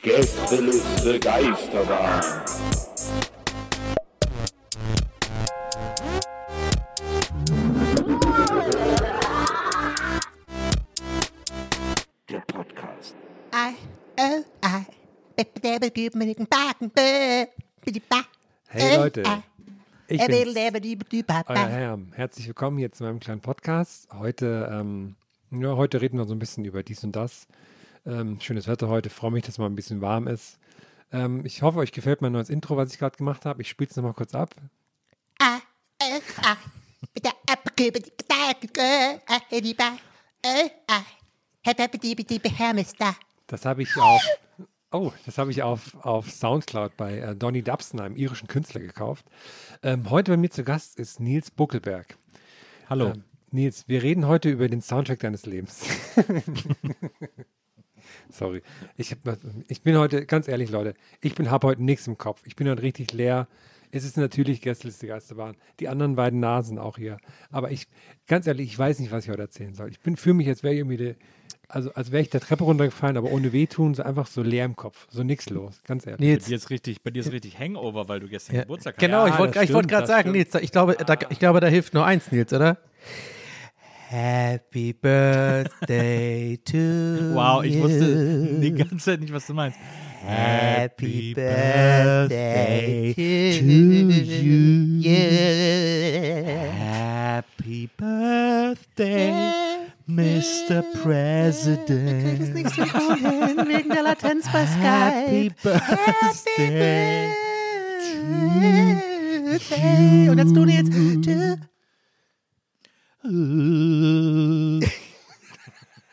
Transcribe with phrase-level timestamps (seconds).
[0.00, 2.22] Gästeliste Geisterbahn.
[12.30, 13.14] Der Podcast.
[13.52, 13.74] I,
[14.18, 14.86] oh, I.
[15.36, 15.44] Hey
[18.68, 19.24] Hey Leute,
[20.08, 20.22] ich
[21.50, 21.98] euer Herr.
[22.12, 24.08] Herzlich willkommen hier zu meinem kleinen Podcast.
[24.14, 25.16] Heute, ähm,
[25.50, 27.46] ja, heute reden wir so ein bisschen über dies und das.
[28.06, 30.58] Ähm, schönes Wetter heute, freue mich, dass es mal ein bisschen warm ist.
[31.12, 33.62] Ähm, ich hoffe, euch gefällt mein neues Intro, was ich gerade gemacht habe.
[33.62, 34.54] Ich spiele es nochmal kurz ab.
[43.48, 44.22] Das habe ich auf,
[44.92, 49.26] oh, das habe ich auf, auf Soundcloud bei äh, Donny Dubson, einem irischen Künstler, gekauft.
[49.82, 52.16] Ähm, heute bei mir zu Gast ist Nils Buckelberg.
[52.88, 53.08] Hallo.
[53.08, 55.84] Ähm, Nils, wir reden heute über den Soundtrack deines Lebens.
[58.30, 58.62] Sorry.
[58.96, 59.38] Ich, hab, was-
[59.68, 62.42] ich bin heute, ganz ehrlich, Leute, ich bin habe heute nichts im Kopf.
[62.44, 63.48] Ich bin heute richtig leer.
[63.92, 65.56] Es ist natürlich Gästeliste Geisterbahn.
[65.80, 67.18] Die anderen beiden Nasen auch hier.
[67.50, 67.86] Aber ich,
[68.26, 69.90] ganz ehrlich, ich weiß nicht, was ich heute erzählen soll.
[69.90, 71.14] Ich bin für mich, als wäre ich irgendwie, der,
[71.68, 74.76] also als wäre ich der Treppe runtergefallen, aber ohne Wehtun, so einfach so leer im
[74.76, 75.06] Kopf.
[75.10, 76.18] So nichts los, ganz ehrlich.
[76.20, 78.98] Bei Nils, dir ist richtig, bei dir ist richtig Hangover, weil du gestern ja, Geburtstag
[78.98, 79.34] genau, hattest.
[79.34, 80.52] ich wollte wollt gerade sagen, stimmt.
[80.52, 82.78] Nils, ich glaube, da, ich glaube, da hilft nur eins, Nils, oder?
[84.08, 86.78] Happy Birthday to
[87.34, 87.82] Wow, ich you.
[87.82, 89.76] wusste die ganze Zeit nicht, was du meinst.
[90.24, 93.12] Happy Birthday
[93.58, 93.64] to
[94.24, 95.02] you.
[96.78, 99.32] Happy Birthday,
[100.06, 100.82] Mr.
[101.02, 102.54] President.
[102.54, 105.54] hin, wegen der Latenz bei Happy Skype.
[105.62, 107.28] Birthday.
[109.42, 110.28] Birthday.
[110.28, 110.92] Und jetzt du jetzt.
[113.26, 114.80] To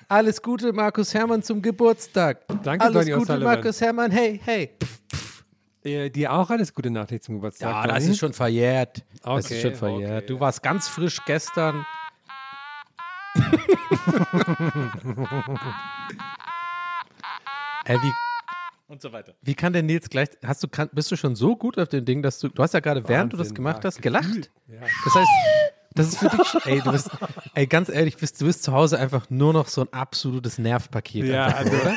[0.07, 2.39] Alles Gute, Markus Hermann, zum Geburtstag.
[2.63, 3.39] Danke, Alles Donny Gute.
[3.39, 4.11] Markus Hermann.
[4.11, 4.71] Hey, hey.
[5.83, 7.69] Äh, dir auch alles Gute Nachträge zum Geburtstag.
[7.69, 9.03] Ja, das ist schon verjährt.
[9.21, 10.23] das Okay, ist schon verjährt.
[10.23, 10.33] okay.
[10.33, 11.85] Du warst ganz frisch gestern.
[17.85, 18.11] Ey, wie,
[18.87, 19.33] Und so weiter.
[19.41, 20.29] wie kann der Nils gleich.
[20.45, 22.47] Hast du, kann, bist du schon so gut auf dem Ding, dass du.
[22.49, 24.51] Du hast ja gerade, während du das gemacht ja, hast, gelacht.
[24.67, 24.79] Ja.
[24.81, 25.29] Das heißt,
[25.95, 26.47] das ist für dich.
[26.47, 27.09] schon- Ey, du bist.
[27.55, 31.25] Ey, ganz ehrlich, bist, du bist zu Hause einfach nur noch so ein absolutes Nervpaket.
[31.25, 31.93] Ja, einfach, also, oder?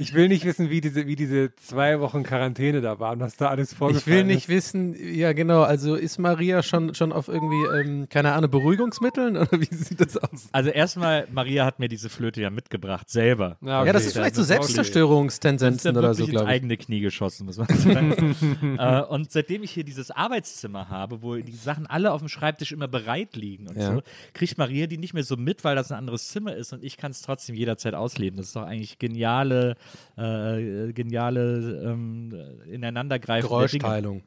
[0.00, 3.48] ich will nicht wissen, wie diese, wie diese zwei Wochen Quarantäne da waren, was da
[3.48, 4.54] alles vorgefallen Ich will nicht ist.
[4.54, 9.60] wissen, ja genau, also ist Maria schon, schon auf irgendwie, ähm, keine Ahnung, Beruhigungsmitteln oder
[9.60, 10.48] wie sieht das aus?
[10.52, 13.56] Also erstmal, Maria hat mir diese Flöte ja mitgebracht, selber.
[13.60, 13.86] Ja, okay.
[13.88, 16.50] ja, das ist vielleicht so das ist ist Selbstzerstörungstendenzen oder so, glaube ich.
[16.50, 18.76] eigene Knie geschossen, muss man sagen.
[18.78, 22.72] äh, und seitdem ich hier dieses Arbeitszimmer habe, wo die Sachen alle auf dem Schreibtisch
[22.72, 23.94] immer bereit liegen und Ja.
[23.94, 26.84] so, kriegt Maria die nicht mehr so mit, weil das ein anderes Zimmer ist und
[26.84, 28.36] ich kann es trotzdem jederzeit ausleben.
[28.36, 29.76] Das ist doch eigentlich geniale,
[30.16, 32.32] äh, geniale ähm,
[32.70, 33.78] Ineinandergreifen der Dinge.
[33.80, 34.22] Geräuschteilung.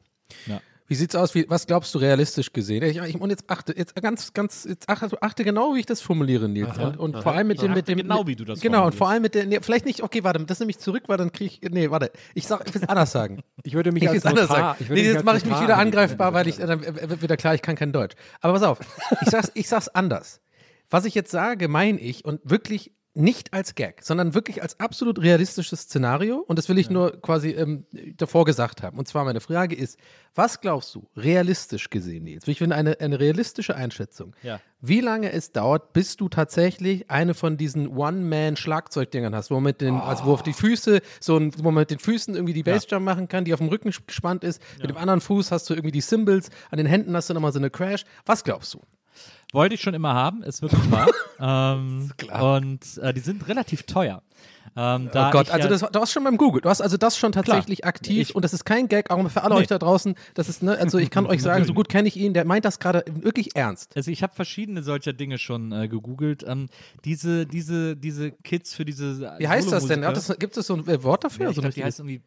[0.46, 0.60] Ja.
[0.88, 1.34] Wie sieht's aus?
[1.34, 2.82] Wie, was glaubst du realistisch gesehen?
[2.84, 6.00] Ich, ich, und jetzt achte, jetzt ganz, ganz, jetzt achte, achte genau, wie ich das
[6.00, 6.78] formuliere, Nils.
[6.78, 9.08] und und vor allem mit dem, mit dem, genau, wie du das Genau, und vor
[9.08, 11.54] allem mit der, nee, vielleicht nicht, okay, warte, das nehme ich zurück, weil dann kriege
[11.60, 13.42] ich, nee, warte, ich sag, ich will es anders sagen.
[13.64, 14.76] Ich würde mich Ich will als es anders Notar, sagen.
[14.80, 17.36] ich würde Nee, mich jetzt mache ich mich wieder angreifbar, weil ich, dann wird wieder
[17.36, 18.14] klar, ich kann kein Deutsch.
[18.40, 18.78] Aber pass auf,
[19.22, 20.40] ich sag's, ich sag's anders.
[20.88, 25.20] Was ich jetzt sage, meine ich und wirklich nicht als Gag, sondern wirklich als absolut
[25.20, 26.44] realistisches Szenario.
[26.46, 27.86] Und das will ich nur quasi ähm,
[28.16, 28.98] davor gesagt haben.
[28.98, 29.98] Und zwar meine Frage ist,
[30.34, 32.46] was glaubst du, realistisch gesehen, Nils?
[32.46, 34.34] Ich finde eine, eine realistische Einschätzung.
[34.42, 34.60] Ja.
[34.80, 39.80] Wie lange es dauert, bis du tatsächlich eine von diesen One-Man-Schlagzeugdingern hast, wo man mit
[39.80, 42.62] den, also wo auf die Füße, so ein, wo man mit den Füßen irgendwie die
[42.62, 44.60] Bassjump machen kann, die auf dem Rücken gespannt ist.
[44.78, 47.52] Mit dem anderen Fuß hast du irgendwie die Cymbals, an den Händen hast du nochmal
[47.52, 48.04] so eine Crash.
[48.26, 48.80] Was glaubst du?
[49.52, 51.10] Wollte ich schon immer haben, ist wirklich wahr.
[51.40, 52.10] ähm,
[52.40, 54.22] und äh, die sind relativ teuer.
[54.78, 57.32] Ähm, Oh Gott, also das, du hast schon beim Google, du hast also das schon
[57.32, 59.62] tatsächlich aktiv Ich- und das ist kein Gag, auch für alle Nee.
[59.62, 62.16] euch da draußen, das ist, ne, also ich kann euch sagen, so gut kenne ich
[62.16, 63.96] ihn, der meint das gerade wirklich ernst.
[63.96, 66.44] Also ich habe verschiedene solcher Dinge schon äh, gegoogelt.
[66.46, 66.68] Ähm,
[67.06, 70.02] diese, diese, diese Kits für diese Wie heißt das denn?
[70.02, 71.44] Das, gibt es so ein äh, Wort dafür?
[71.46, 72.20] Ja, ich glaube, die heißt irgendwie,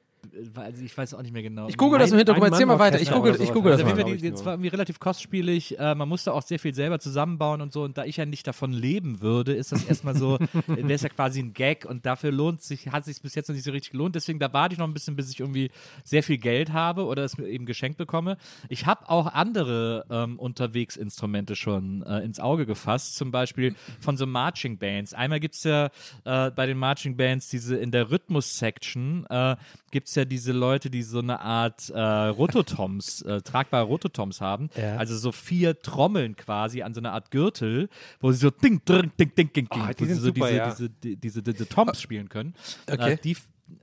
[0.56, 1.68] also ich weiß auch nicht mehr genau.
[1.68, 4.08] ich google das im Hintergrund, erzähl mal weiter, ich google, ich google das heißt Also
[4.08, 4.18] mal.
[4.18, 5.80] die, das war irgendwie relativ kostspielig.
[5.80, 7.84] Äh, man musste auch sehr viel selber zusammenbauen und so.
[7.84, 10.38] Und da ich ja nicht davon leben würde, ist das erstmal so,
[10.68, 13.56] wäre es ja quasi ein Gag und dafür lohnt sich, hat sich bis jetzt noch
[13.56, 14.16] nicht so richtig gelohnt.
[14.16, 15.72] Deswegen da warte ich noch ein bisschen, bis ich irgendwie
[16.04, 18.38] sehr viel Geld habe oder es mir eben geschenkt bekomme.
[18.68, 24.26] Ich habe auch andere ähm, Unterwegsinstrumente schon äh, ins Auge gefasst, zum Beispiel von so
[24.26, 25.14] Marching Bands.
[25.14, 25.90] Einmal gibt es ja
[26.26, 29.56] äh, bei den Marching Bands diese in der Rhythmus-Section äh,
[29.92, 34.70] gibt es ja diese Leute, die so eine Art äh, Rototoms, äh, tragbare Rototoms haben.
[34.76, 34.98] Ja.
[34.98, 37.90] Also so vier Trommeln quasi an so einer Art Gürtel,
[38.20, 40.58] wo sie so ding, ding, ding, ding, ding, Ah, die wo sie so super, diese,
[40.58, 40.70] ja.
[40.72, 42.54] diese, die- diese, diese Toms spielen können.
[42.92, 43.14] Okay.
[43.14, 43.38] Äh, die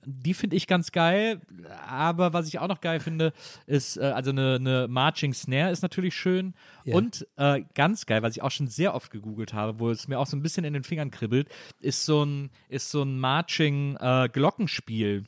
[0.04, 1.40] die finde ich ganz geil,
[1.88, 3.32] aber was ich auch noch geil finde,
[3.66, 6.96] ist, äh, also eine, eine Marching Snare ist natürlich schön Ja.
[6.96, 10.18] und äh, ganz geil, was ich auch schon sehr oft gegoogelt habe, wo es mir
[10.18, 11.48] auch so ein bisschen in den Fingern kribbelt,
[11.80, 15.24] ist so ein, ist so ein Marching äh, Glockenspiel.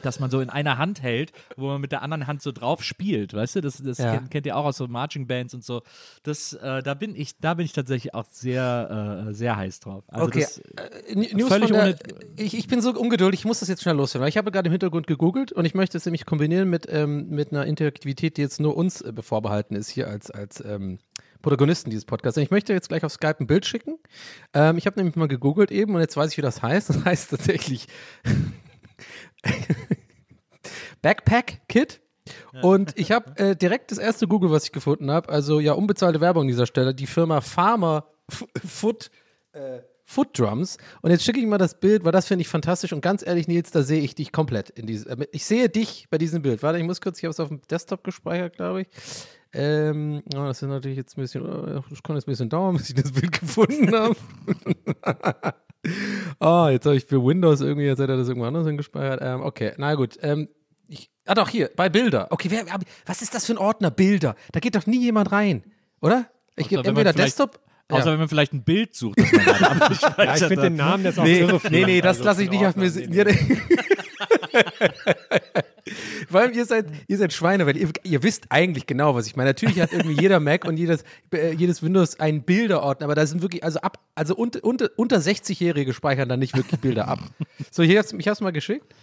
[0.00, 2.82] Das man so in einer Hand hält, wo man mit der anderen Hand so drauf
[2.82, 3.60] spielt, weißt du?
[3.60, 4.12] Das, das Ja.
[4.16, 5.82] kennt, kennt ihr auch aus so Marching Bands und so.
[6.22, 10.02] Das, äh, da bin ich, da bin ich tatsächlich auch sehr, äh, sehr heiß drauf.
[10.08, 11.96] Also Okay, das, äh, News völlig der, ohne-
[12.36, 14.66] ich, ich bin so ungeduldig, ich muss das jetzt schnell loswerden, weil ich habe gerade
[14.68, 18.40] im Hintergrund gegoogelt und ich möchte es nämlich kombinieren mit, ähm, mit einer Interaktivität, die
[18.40, 20.98] jetzt nur uns äh, vorbehalten ist hier als, als ähm,
[21.42, 22.38] Protagonisten dieses Podcasts.
[22.38, 23.98] Ich möchte jetzt gleich auf Skype ein Bild schicken.
[24.54, 26.88] Ähm, ich habe nämlich mal gegoogelt eben und jetzt weiß ich, wie das heißt.
[26.94, 27.88] Das heißt tatsächlich
[31.02, 32.00] Backpack Kit.
[32.62, 36.20] Und ich habe äh, direkt das erste Google, was ich gefunden habe, also ja, unbezahlte
[36.20, 39.10] Werbung an dieser Stelle, die Firma Farmer F Foot,
[39.52, 40.78] äh, Foot Drums.
[41.00, 42.92] Und jetzt schicke ich mal das Bild, weil das finde ich fantastisch.
[42.92, 45.22] Und ganz ehrlich, Nils, da sehe ich dich komplett in diesem.
[45.22, 46.62] Äh, ich sehe dich bei diesem Bild.
[46.62, 48.88] Warte, ich muss kurz, ich habe es auf dem Desktop gespeichert, glaube ich.
[49.54, 52.76] Ähm, oh, das ist natürlich jetzt ein bisschen, oh, das kann jetzt ein bisschen dauern,
[52.76, 54.16] bis ich das Bild gefunden habe.
[56.40, 59.20] Oh, jetzt habe ich für Windows irgendwie, jetzt hat er das irgendwo anders hingespeichert.
[59.22, 60.18] Ähm, okay, na gut.
[60.22, 60.48] Ähm,
[60.88, 62.28] ich, ah doch, hier, bei Bilder.
[62.30, 62.64] Okay, wer,
[63.06, 63.90] was ist das für ein Ordner?
[63.90, 64.36] Bilder.
[64.52, 65.64] Da geht doch nie jemand rein,
[66.00, 66.26] oder?
[66.56, 67.60] Ich gebe entweder Desktop.
[67.88, 68.12] Außer ja.
[68.12, 71.04] wenn man vielleicht ein Bild sucht, das man gerade abgespeichert Ja, ich finde den Namen
[71.04, 71.60] jetzt auch Nee, irre.
[71.70, 73.58] nee, nee, das Also lasse ich nicht auf mir nee, nee.
[76.28, 79.34] Vor allem, ihr seid, ihr seid Schweine, weil ihr, ihr wisst eigentlich genau, was ich
[79.36, 79.50] meine.
[79.50, 81.02] Natürlich hat irgendwie jeder Mac und jedes,
[81.32, 85.16] äh, jedes Windows einen Bilderordner, aber da sind wirklich, also ab, also unter, unter, unter
[85.18, 87.18] 60-Jährige speichern dann nicht wirklich Bilder ab.
[87.72, 88.94] So, hier, hab's- ich habe es mal geschickt.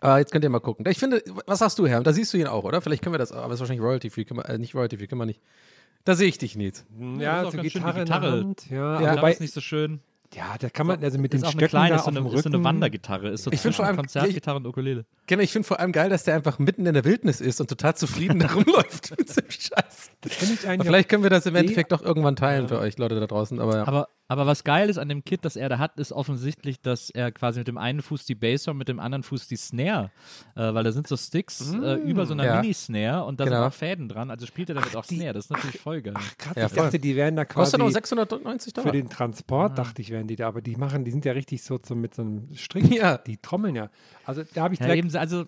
[0.00, 0.86] Ah, jetzt könnt ihr mal gucken.
[0.88, 2.02] Ich finde, was sagst du, Herr?
[2.02, 2.80] Da siehst du ihn auch, oder?
[2.80, 5.20] Vielleicht können wir das, aber es ist wahrscheinlich Royalty-free, können wir- äh, nicht Royalty-free, können
[5.20, 5.40] wir nicht.
[6.04, 6.86] Da sehe ich dich, Nils.
[7.18, 8.54] Ja, ist auch so Gitarre, Gitarre.
[8.70, 10.00] Ja, Ja, aber Ja, wobei, ist nicht so schön.
[10.34, 12.20] Ja, da kann man, also mit auch Stöcken eine kleine, da ist so auf eine,
[12.20, 13.28] dem ist so eine Rücken- Wandergitarre.
[13.30, 15.04] Ist so Ich vor allem- Konzertgitarre und Ukulele.
[15.26, 17.68] Genau, ich finde vor allem geil, dass der einfach mitten in der Wildnis ist und
[17.68, 20.10] total zufrieden da rumläuft mit dem Scheiß.
[20.26, 23.18] Finde ich Aber vielleicht können wir das im Endeffekt doch irgendwann teilen für euch Leute
[23.18, 23.58] da draußen.
[23.60, 23.86] Aber ja.
[23.88, 27.10] Aber, aber was geil ist an dem Kit, das er da hat, ist offensichtlich, dass
[27.10, 30.12] er quasi mit dem einen Fuß die Bassdrum, mit dem anderen Fuß die Snare,
[30.54, 32.60] äh, weil da sind so Sticks äh, über so einer Ja.
[32.60, 33.56] Mini-Snare und da Genau.
[33.56, 35.32] sind auch Fäden dran, also spielt er damit auch Snare.
[35.32, 36.14] Das ist natürlich voll geil.
[36.38, 36.54] krass.
[36.56, 38.92] Ja, ich dachte, die wären da quasi kostet noch 690 für Dollar.
[38.92, 41.78] den Transport, dachte ich, wären die da, aber die machen, die sind ja richtig so,
[41.84, 42.88] so mit so einem Strick.
[42.90, 43.18] Ja.
[43.18, 43.90] Die trommeln ja.
[44.24, 45.44] Also da habe ich Ja, direkt eben, also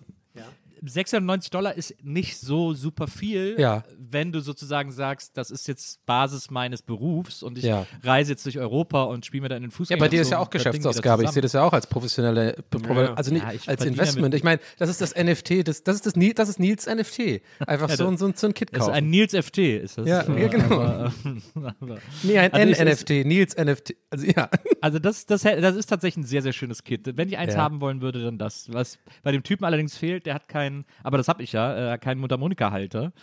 [0.85, 3.83] 690 Dollar ist nicht so super viel, Ja.
[3.97, 7.85] wenn du sozusagen sagst, das ist jetzt Basis meines Berufs und ich Ja.
[8.03, 9.89] reise jetzt durch Europa und spiele mir dann in den Fuß.
[9.89, 11.23] Ja, bei dir ist ja auch Geschäftsausgabe.
[11.23, 14.33] Ich sehe das ja auch als professionelle, Pro- also nicht Ja, ich als Investment.
[14.35, 17.41] Ich meine, das ist das NFT, das, das ist das, Nils- das ist Nils NFT.
[17.65, 18.95] Einfach so, ein- so, ein- so ein Kit Das ist kaufen.
[18.95, 20.07] ein Nils FT, ist das.
[20.07, 20.65] Ja, ja, genau.
[20.81, 21.13] Aber,
[21.79, 23.95] aber, nee, ein Also N-NFT, Nils NFT.
[24.09, 24.49] Also ja.
[24.81, 27.01] also das, das, das ist tatsächlich ein sehr, sehr schönes Kit.
[27.17, 27.59] Wenn ich eins Ja.
[27.61, 28.71] haben wollen würde, dann das.
[28.73, 31.97] Was bei dem Typen allerdings fehlt, der hat keinen, aber das habe ich ja, äh,
[31.97, 33.13] keinen Mundharmonika-Halter.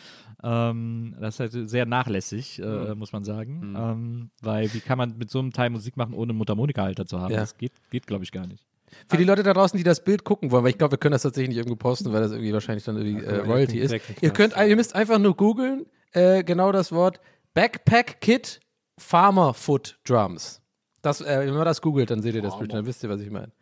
[0.42, 3.75] Ähm, das ist halt sehr nachlässig, äh, muss man sagen.
[3.76, 7.21] Ähm, weil wie kann man mit so einem Teil Musik machen, ohne einen Mundharmonika-Halter zu
[7.21, 7.33] haben?
[7.33, 7.40] Ja.
[7.40, 8.64] Das geht, geht glaube ich, gar nicht.
[9.09, 11.12] Für die Leute da draußen, die das Bild gucken wollen, weil ich glaube, wir können
[11.12, 13.95] das tatsächlich nicht irgendwo posten, weil das irgendwie wahrscheinlich dann irgendwie äh, Royalty ist.
[14.21, 17.21] Ihr könnt, ihr müsst einfach nur googeln, äh, genau das Wort
[17.54, 18.61] Backpack Kit
[18.99, 20.61] Farmer Foot Drums.
[21.02, 23.21] Das, äh, wenn man das googelt, dann seht ihr das Bild, dann wisst ihr, was
[23.21, 23.52] ich meine.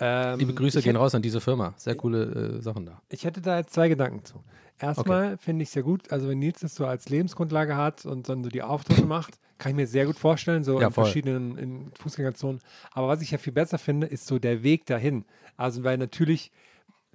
[0.00, 0.32] Ja.
[0.34, 1.74] ähm, Liebe Grüße gehen hätte- raus an diese Firma.
[1.76, 3.00] Sehr coole äh, Sachen da.
[3.08, 4.42] Ich hätte da jetzt zwei Gedanken zu.
[4.80, 8.28] Erstmal finde ich es sehr gut, also wenn Nils das so als Lebensgrundlage hat und
[8.28, 11.04] dann so die Auftritte macht, kann ich mir sehr gut vorstellen, so Ja, in voll.
[11.04, 12.60] verschiedenen in Fußgängerzonen.
[12.92, 15.24] Aber was ich ja viel besser finde, ist so der Weg dahin.
[15.56, 16.52] Also weil natürlich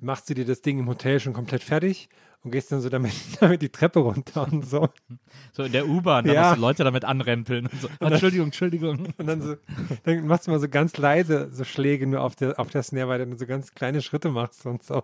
[0.02, 2.10] machst du dir das Ding im Hotel schon komplett fertig
[2.44, 4.90] und gehst dann so damit, damit die Treppe runter und so.
[5.54, 6.42] So in der U-Bahn, da Ja.
[6.50, 7.88] musst du Leute damit anrempeln und so.
[8.00, 9.08] Entschuldigung, Entschuldigung.
[9.18, 9.56] Und dann so,
[10.04, 13.08] dann machst du mal so ganz leise so Schläge nur auf der, auf der Snare,
[13.08, 15.04] weil du dann so ganz kleine Schritte machst und so.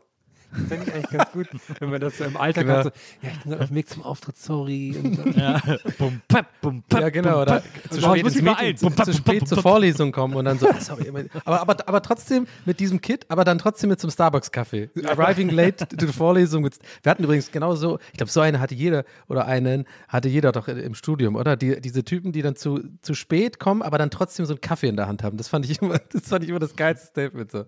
[0.52, 1.48] Das finde ich eigentlich ganz gut,
[1.80, 2.78] wenn man das so im Alltag Genau.
[2.78, 2.84] hat.
[2.86, 2.90] So,
[3.22, 4.96] ja, ich bin gerade auf dem Weg zum Auftritt, sorry.
[4.98, 5.36] Und.
[5.36, 5.62] Ja.
[5.98, 7.42] Bum, pap, bum, pap, Ja, genau.
[7.42, 9.62] Oder zu spät, ins Meeting, Bum, pap, zu spät zur.
[9.62, 11.12] Vorlesung kommen und dann so, ah, sorry.
[11.46, 14.90] Aber, aber, aber trotzdem mit diesem Kit, aber dann trotzdem mit zum Starbucks-Kaffee.
[15.06, 16.64] Arriving late to the Vorlesung.
[16.64, 20.30] Mit, wir hatten übrigens genau so, ich glaube, so eine hatte jeder oder einen hatte
[20.30, 21.56] jeder doch im Studium, oder?
[21.58, 24.88] Die, diese Typen, die dann zu, zu spät kommen, aber dann trotzdem so einen Kaffee
[24.88, 25.38] in der Hand haben.
[25.38, 27.52] Das fand ich immer das, fand ich immer das geilste Statement.
[27.52, 27.66] So.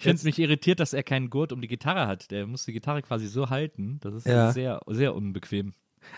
[0.00, 2.30] Ich finde es mich irritiert, dass er keinen Gurt um die Gitarre hat.
[2.30, 3.98] Der muss die Gitarre quasi so halten.
[4.00, 4.50] Das ist Ja.
[4.50, 5.74] sehr, sehr unbequem.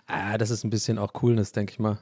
[0.07, 1.99] Ah, das ist ein bisschen auch Coolness, denke ich mal.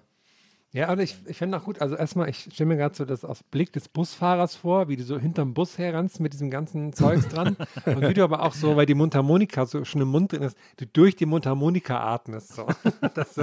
[0.72, 3.24] Ja, aber ich, ich finde auch gut, also erstmal, ich stelle mir gerade so das
[3.24, 7.26] aus Blick des Busfahrers vor, wie du so hinterm Bus herrannst mit diesem ganzen Zeugs
[7.28, 7.56] dran
[7.86, 10.58] und wie du aber auch so, weil die Mundharmonika so schon im Mund drin ist,
[10.76, 12.52] du durch die Mundharmonika atmest.
[12.56, 12.66] So.
[13.14, 13.40] Das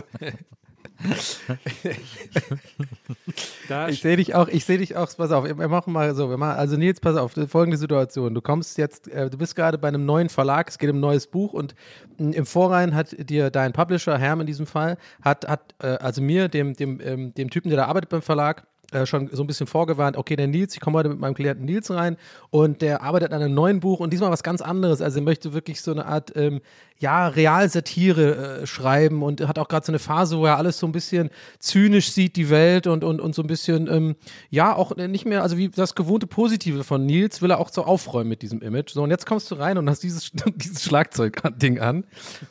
[3.90, 6.38] Ich sehe dich auch, ich sehe dich auch, pass auf, wir machen mal so, wir
[6.38, 8.34] machen, also Nils, pass auf, folgende Situation.
[8.34, 11.02] Du kommst jetzt, äh, du bist gerade bei einem neuen Verlag, es geht um ein
[11.02, 11.76] neues Buch und
[12.18, 16.22] mh, im Vorrein hat dir dein Publisher, Herm in diesem Fall, hat, hat äh, also
[16.22, 19.48] mir, dem, dem, ähm, dem Typen, der da arbeitet beim Verlag, äh, schon so ein
[19.48, 22.16] bisschen vorgewarnt, okay, der Nils, ich komme heute mit meinem Klienten Nils rein
[22.52, 25.02] und der arbeitet an einem neuen Buch und diesmal was ganz anderes.
[25.02, 26.62] Also er möchte wirklich so eine Art, ähm,
[26.98, 30.88] ja, Realsatire äh, schreiben und hat auch gerade so eine Phase, wo er alles so
[30.88, 34.16] ein bisschen zynisch sieht, die Welt und, und, und so ein bisschen, ähm,
[34.50, 37.84] ja, auch nicht mehr, also wie das gewohnte Positive von Nils will er auch so
[37.84, 38.92] aufräumen mit diesem Image.
[38.92, 42.06] So, und jetzt kommst du rein und hast dieses, dieses Schlagzeug-Ding an.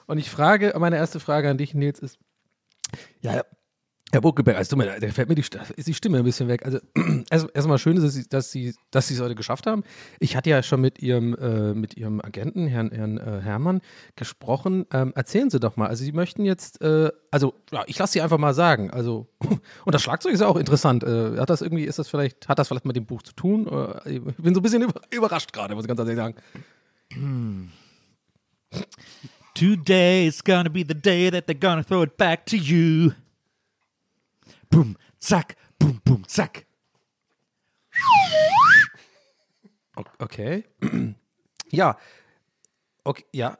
[0.06, 2.18] Und ich frage, meine erste Frage an dich, Nils, ist,
[3.22, 3.42] ja,
[4.12, 6.64] Herr Buckelberg, also mir da fällt mir die, St- ist die Stimme ein bisschen weg.
[6.64, 6.78] Also
[7.30, 9.82] erst- erstmal schön, dass Sie, dass Sie, dass Sie es heute geschafft haben.
[10.20, 13.80] Ich hatte ja schon mit Ihrem, äh, mit Ihrem Agenten, Herrn, Herrn äh, Hermann,
[14.14, 14.86] gesprochen.
[14.92, 15.88] Ähm, erzählen Sie doch mal.
[15.88, 18.90] Also Sie möchten jetzt, äh, also ja, ich lasse Sie einfach mal sagen.
[18.92, 19.26] Also
[19.84, 21.02] und das Schlagzeug ist ja auch interessant.
[21.02, 23.66] Äh, hat das irgendwie, ist das vielleicht, hat das vielleicht mit dem Buch zu tun?
[23.66, 26.36] Oder, ich bin so ein bisschen über, überrascht gerade, muss ich ganz ehrlich sagen.
[29.54, 33.10] Today is gonna be the day that they're gonna throw it back to you.
[34.70, 36.66] Boom, zack, boom, boom, zack.
[40.18, 40.64] Okay.
[41.70, 41.96] ja.
[43.04, 43.58] Okay, ja.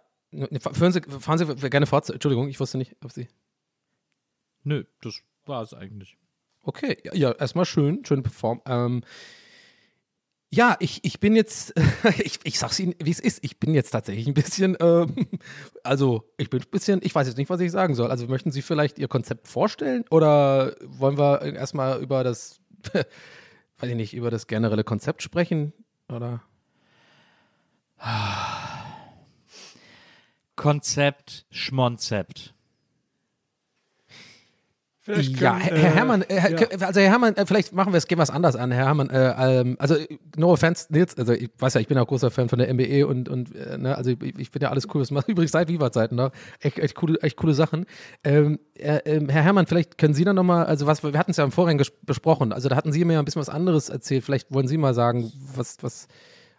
[0.60, 2.10] Fahren Sie, fahren Sie gerne fort.
[2.10, 3.28] Entschuldigung, ich wusste nicht, ob Sie.
[4.64, 6.18] Nö, das war es eigentlich.
[6.62, 8.62] Okay, ja, ja erstmal schön, schön performt.
[8.66, 9.02] Ähm,
[10.50, 11.74] ja, ich, ich bin jetzt,
[12.18, 15.26] ich, ich sag's Ihnen, wie es ist, ich bin jetzt tatsächlich ein bisschen, ähm,
[15.82, 18.10] also ich bin ein bisschen, ich weiß jetzt nicht, was ich sagen soll.
[18.10, 22.60] Also möchten Sie vielleicht Ihr Konzept vorstellen oder wollen wir erstmal über das,
[22.92, 25.72] weiß ich nicht, über das generelle Konzept sprechen?
[26.08, 26.42] Oder?
[30.54, 32.55] Konzept, Schmonzept.
[35.06, 36.86] Vielleicht Ja, können, Herr, äh, Herrmann, äh, ja.
[36.86, 39.08] also Herr Herrmann, äh, vielleicht machen wir es, gehen wir es anders an, Herr Herrmann.
[39.10, 39.96] Äh, ähm, also
[40.36, 43.06] no offense, Nils, also ich weiß ja, ich bin auch großer Fan von der MBE
[43.06, 45.68] und, und äh, ne, also ich, ich finde ja alles cool, was macht übrigens seit
[45.68, 47.86] Viva-Zeiten noch, echt, echt, coole, echt coole Sachen.
[48.24, 51.36] Ähm, äh, ähm, Herr Herrmann, vielleicht können Sie dann nochmal, also was, wir hatten es
[51.36, 54.24] ja im Vorhinein besprochen, also da hatten Sie mir ja ein bisschen was anderes erzählt,
[54.24, 56.08] vielleicht wollen Sie mal sagen, was, was,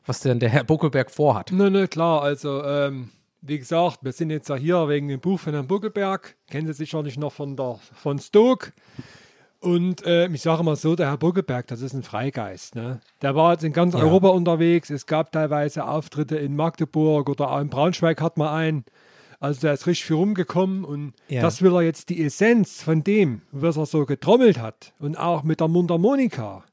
[0.06, 1.50] was denn der Herr Buckelberg vorhat.
[1.51, 3.10] Na, na, klar, also, ähm,
[3.41, 6.36] wie gesagt, wir sind jetzt ja hier wegen dem Buch von Herrn Buckelberg.
[6.50, 8.74] Kennen Sie sicherlich noch von, der, von Stoke.
[9.60, 12.75] Und äh, ich sage mal so, der Herr Buckelberg, das ist ein Freigeist.
[12.75, 13.00] Ne?
[13.22, 14.01] Der war jetzt in ganz Ja.
[14.01, 14.89] Europa unterwegs.
[14.89, 18.86] Es gab teilweise Auftritte in Magdeburg oder auch in Braunschweig hat man einen.
[19.39, 21.41] Also der ist richtig viel rumgekommen und Ja.
[21.41, 25.44] das will er jetzt die Essenz von dem, was er so getrommelt hat und auch
[25.44, 26.63] mit der Mundharmonika.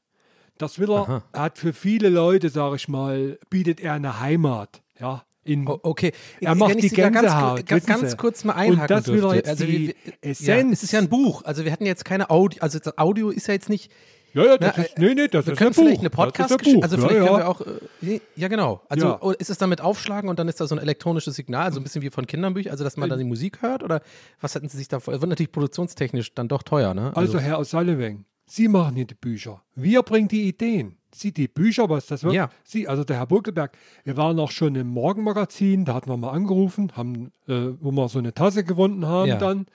[0.57, 1.23] Das will er, Aha.
[1.33, 4.81] er hat für viele Leute, sage ich mal, bietet er eine Heimat.
[4.99, 6.11] Ja, in, Okay,
[6.41, 9.35] Er macht die Gänsehaut, ganz, ganz kurz mal Und einhaken das will er dürfte.
[9.37, 12.29] jetzt also, die Essenz- Ja, es ist ja ein Buch, also wir hatten jetzt keine
[12.29, 13.91] Audio, also das Audio ist ja jetzt nicht,
[14.33, 15.83] ja, ja, das Na, ist, nee, nee, das wir ist können ein Buch.
[15.83, 16.83] vielleicht eine Das ist ein podcast Buch.
[16.83, 17.23] also vielleicht ja.
[17.25, 19.31] können wir auch, äh, ja genau, also Ja.
[19.39, 21.83] ist es dann mit Aufschlagen und dann ist da so ein elektronisches Signal, so ein
[21.83, 24.01] bisschen wie von Kinderbüchern, also dass man dann die Musik hört oder
[24.41, 27.11] was hätten Sie sich da vor, wird natürlich produktionstechnisch dann doch teuer, ne?
[27.15, 29.61] Also, Herr O'Sullivan, Sie machen hier die Bücher.
[29.75, 30.97] Wir bringen die Ideen.
[31.15, 32.33] Sie die Bücher, was das wird.
[32.33, 32.49] Ja.
[32.63, 33.71] Sie, also der Herr Buckelberg,
[34.03, 38.09] wir waren auch schon im Morgenmagazin, da hatten wir mal angerufen, haben, äh, wo wir
[38.09, 39.37] so eine Tasse gewonnen haben Ja.
[39.37, 39.65] dann.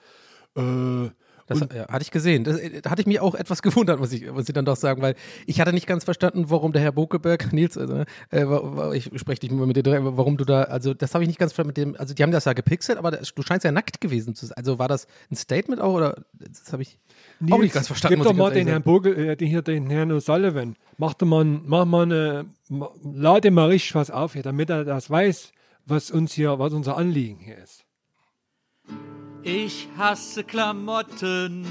[0.55, 1.09] Äh,
[1.47, 2.45] Das ja, hatte ich gesehen.
[2.45, 4.77] Das, äh, da hatte ich mich auch etwas gewundert, muss ich, muss ich dann doch
[4.77, 5.15] sagen, weil
[5.47, 9.41] ich hatte nicht ganz verstanden, warum der Herr Bokeberg, Nils, also, ne, äh, ich spreche
[9.41, 11.69] dich mal mit dir direkt, warum du da, also das habe ich nicht ganz verstanden
[11.69, 14.33] mit dem, also die haben das ja gepixelt, aber das, du scheinst ja nackt gewesen
[14.33, 14.55] zu sein.
[14.55, 16.97] Also war das ein Statement auch oder das habe ich
[17.49, 18.17] auch nicht ganz verstanden.
[18.17, 20.75] Gib doch mal den Herrn Burgel, äh, den hier den Herrn O'Sullivan.
[20.97, 22.45] Mach doch mal, mach mal eine,
[23.03, 25.51] lade mal richtig was auf hier, damit er das weiß,
[25.85, 27.85] was uns hier, was unser Anliegen hier ist.
[29.43, 31.65] Ich hasse Klamotten.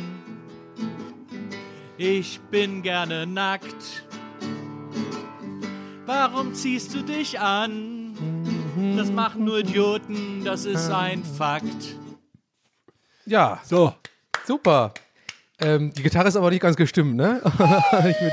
[1.97, 4.07] Ich bin gerne nackt.
[6.07, 8.17] Warum ziehst du dich an?
[8.97, 11.97] Das machen nur Idioten, das ist ein Fakt.
[13.27, 13.95] Ja, So,
[14.47, 14.93] super.
[15.61, 17.41] Ähm, die Gitarre ist aber nicht ganz gestimmt, ne?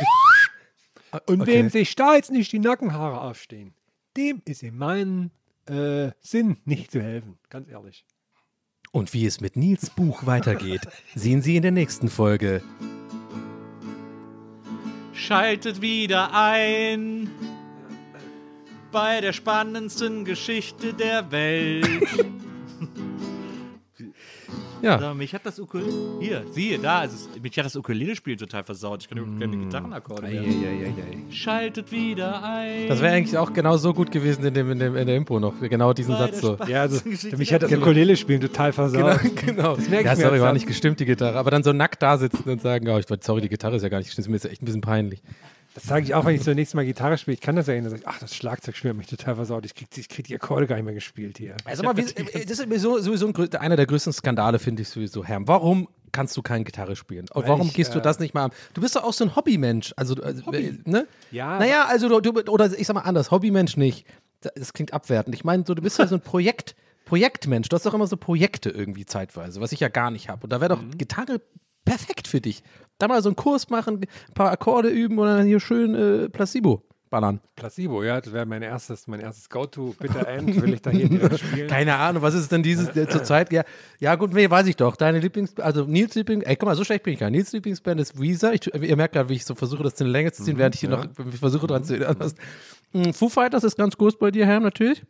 [1.26, 1.52] Und Okay.
[1.52, 3.74] wem sich da jetzt nicht die Nackenhaare aufstehen,
[4.16, 5.32] dem ist in meinem
[5.68, 8.06] äh, Sinn nicht zu helfen, ganz ehrlich.
[8.92, 10.82] Und wie es mit Nils Buch weitergeht,
[11.16, 12.62] sehen Sie in der nächsten Folge.
[15.14, 17.30] Schaltet wieder ein
[18.92, 21.86] bei der spannendsten Geschichte der Welt.
[24.82, 25.92] Ja, Ja, mich hat das Ukulele.
[26.20, 27.30] Hier, siehe, da ist es.
[27.42, 29.02] Mich hat das Ukulele-Spiel total versaut.
[29.02, 30.44] Ich kann überhaupt keine Gitarrenakkorde mehr.
[31.30, 32.88] Schaltet wieder ein.
[32.88, 35.40] das wäre eigentlich auch genau so gut gewesen in, dem, in, dem, in der Impro
[35.40, 35.54] noch.
[35.62, 36.58] Genau diesen bei Satz so.
[36.68, 37.02] Ja, also,
[37.38, 37.82] mich hat das Welt.
[37.82, 39.22] Ukulele-Spielen total versaut.
[39.22, 39.76] Genau, genau.
[39.76, 41.38] Das merke ja, ich mir sorry, war nicht gestimmt, die Gitarre.
[41.38, 43.90] Aber dann so nackt da sitzen und sagen, oh, ich, sorry, die Gitarre ist ja
[43.90, 44.28] gar nicht gestimmt.
[44.28, 45.22] Das ist mir jetzt echt ein bisschen peinlich.
[45.74, 47.36] Das sage ich auch, wenn ich so nächstes Mal Gitarre spiele.
[47.36, 48.08] Ich kann das ja nicht.
[48.08, 49.64] Ach, das Schlagzeugspiel hat mich total versaut.
[49.66, 51.56] Ich krieg, ich krieg die Akkorde gar nicht mehr gespielt hier.
[51.66, 55.24] Also mal, äh, das ist sowieso, sowieso ein, einer der größten Skandale, finde ich sowieso,
[55.24, 55.40] Herr.
[55.48, 57.26] Warum kannst du keine Gitarre spielen?
[57.32, 58.52] Und Weil warum ich, gehst du äh, das nicht mal an?
[58.74, 59.94] Du bist doch auch so ein Hobbymensch.
[59.98, 60.34] Also, äh,
[60.86, 61.08] ne?
[61.32, 64.08] Ja, Naja, also du, du, oder ich sag mal anders, Hobbymensch nicht.
[64.56, 65.36] Das klingt abwertend.
[65.36, 67.70] Ich meine, so, du bist ja so ein Projekt, Projektmensch.
[67.70, 70.44] Du hast doch immer so Projekte irgendwie zeitweise, was ich ja gar nicht habe.
[70.44, 70.98] Und da wäre doch Mhm.
[70.98, 71.42] Gitarre
[71.86, 72.64] perfekt für dich.
[72.98, 76.30] Da mal so einen Kurs machen, ein paar Akkorde üben und dann hier schön äh,
[76.30, 77.40] Placebo ballern.
[77.56, 79.96] Placebo, ja, das wäre mein erstes, mein erstes Go-To.
[80.00, 81.68] Bitter End will ich da hier direkt spielen.
[81.68, 83.52] Keine Ahnung, was ist denn dieses äh, zur Zeit?
[83.52, 83.64] Ja,
[84.00, 84.96] ja gut, nee, weiß ich doch.
[84.96, 87.38] Deine Lieblings, also Nils Lieblings, ey, guck mal, so schlecht bin ich gar nicht.
[87.38, 88.54] Nils Lieblingsband ist Weezer.
[88.54, 90.82] Ich, ihr merkt gerade, wie ich so versuche, das in Länge zu ziehen, während ich
[90.82, 92.34] hier noch ich versuche dran zu erinnern.
[92.94, 95.04] Mm, Foo Fighters ist ganz groß bei dir, Herr, natürlich.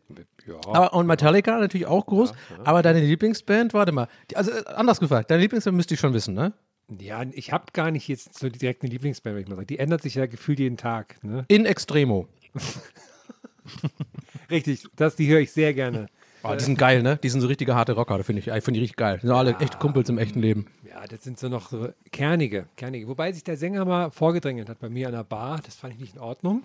[0.47, 2.33] Ja, Aber, und Metallica natürlich auch groß.
[2.63, 4.07] Aber deine Lieblingsband, warte mal.
[4.33, 6.53] Also anders gefragt, deine Lieblingsband müsste ich schon wissen, ne?
[6.89, 9.67] Ja ich habe gar nicht jetzt so direkt eine Lieblingsband, würde ich mal sagen.
[9.67, 11.23] Die ändert sich ja gefühlt jeden Tag.
[11.23, 11.45] Ne?
[11.47, 12.27] In Extremo.
[14.49, 16.07] Richtig, das, die höre ich sehr gerne.
[16.43, 17.17] Oh, die sind geil, ne?
[17.21, 18.47] Die sind so richtige harte Rocker, finde ich.
[18.47, 19.17] Ich finde die richtig geil.
[19.21, 20.67] Die sind alle echt Kumpels im echten Leben.
[20.87, 23.07] Ja, das sind so noch so kernige, kernige.
[23.07, 25.59] Wobei sich der Sänger mal vorgedrängelt hat bei mir an der Bar.
[25.65, 26.63] Das fand ich nicht in Ordnung.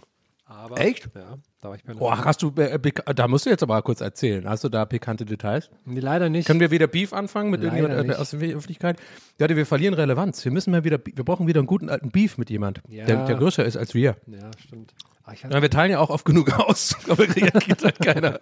[0.53, 1.09] Aber, Echt?
[1.15, 3.81] Ja, da war ich bei Boah, hast du, äh, beka- da musst du jetzt aber
[3.83, 4.49] kurz erzählen.
[4.49, 5.71] Hast du da pikante Details?
[5.85, 6.47] Nee, leider nicht.
[6.47, 8.21] Können wir wieder Beef anfangen mit Leider irgendjemand äh, nicht.
[8.21, 8.99] aus der Öffentlichkeit?
[9.41, 10.45] Ja, wir verlieren Relevanz.
[10.45, 13.05] Wir müssen mal wieder, wir brauchen wieder einen guten alten Beef mit jemand, Ja.
[13.07, 14.17] der, der größer ist als wir.
[14.27, 14.95] ja, stimmt.
[15.25, 18.41] Ah, ich hatte- Ja, wir teilen ja auch oft genug aus, aber reagiert halt keiner.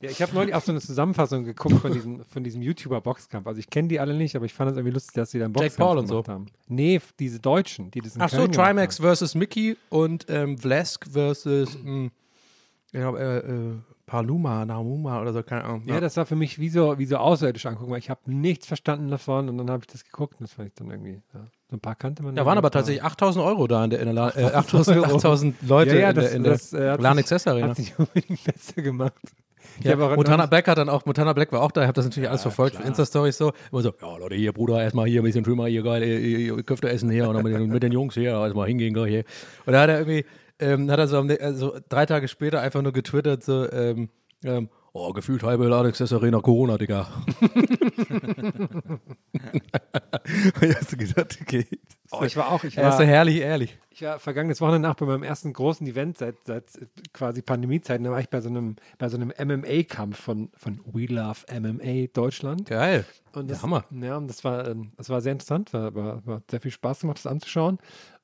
[0.00, 3.46] Ja, ich habe neulich auch so eine Zusammenfassung geguckt von diesem, von diesem YouTuber-Boxkampf.
[3.46, 5.44] Also ich kenne die alle nicht, aber ich fand es irgendwie lustig, dass sie da
[5.44, 6.24] einen Jake Boxkampf Paul und so.
[6.26, 6.46] haben.
[6.66, 11.06] Nee, diese Deutschen, die das in Ach so, Köln Trimax versus Mickey und ähm, Vlask
[11.08, 12.10] versus mh,
[12.92, 13.74] ja, äh, äh,
[14.06, 15.82] Paluma, Naumuma oder so, keine Ahnung.
[15.86, 18.66] Ja, das war für mich wie so, wie so außerirdisch angucken, weil ich habe nichts
[18.66, 21.40] verstanden davon und dann habe ich das geguckt und das fand ich dann irgendwie, ja.
[21.70, 22.34] so ein paar kannte man.
[22.34, 25.16] da waren aber tatsächlich 8000 Euro da in der, in der La äh, 8000 Euro.
[25.16, 27.68] 8000 Leute ja, ja, in das, der, in der das, äh, Access Arena.
[27.68, 29.14] Hat sich unbedingt besser gemacht.
[29.82, 32.28] Ja, Montana Black hat dann auch, Montana Black war auch da, ich habe das natürlich
[32.28, 33.52] alles verfolgt, Insta-Stories so.
[33.70, 36.18] Immer so, ja Leute, hier Bruder, erstmal hier ein bisschen schön mal hier geil, ihr,
[36.18, 38.92] ihr, ihr Köfte essen hier und dann mit den, mit den Jungs hier, erstmal hingehen
[38.92, 39.24] gleich hier.
[39.64, 40.24] Und da hat er irgendwie,
[40.62, 44.08] ähm, hat er so, ne- also drei Tage später einfach nur getwittert, so, ähm,
[44.44, 47.08] ähm, oh, gefühlt halbe Ladexess Arena Corona, Digga.
[50.60, 51.66] ich hab so gedacht, okay.
[52.10, 53.78] Oh, ich war auch, ich Er ist so war, herrlich ehrlich.
[53.90, 56.64] ich war vergangenes Wochenende nach bei meinem ersten großen Event seit, seit
[57.14, 58.04] quasi Pandemiezeiten.
[58.04, 62.08] Da war ich bei so einem, bei so einem MMA-Kampf von, von We Love MMA
[62.12, 62.66] Deutschland.
[62.68, 63.06] Geil.
[63.34, 63.84] Und Ja, das, Hammer.
[63.90, 67.00] Ja, und das war, ähm, das war sehr interessant, war, war, war sehr viel Spaß
[67.00, 67.78] gemacht, das anzuschauen.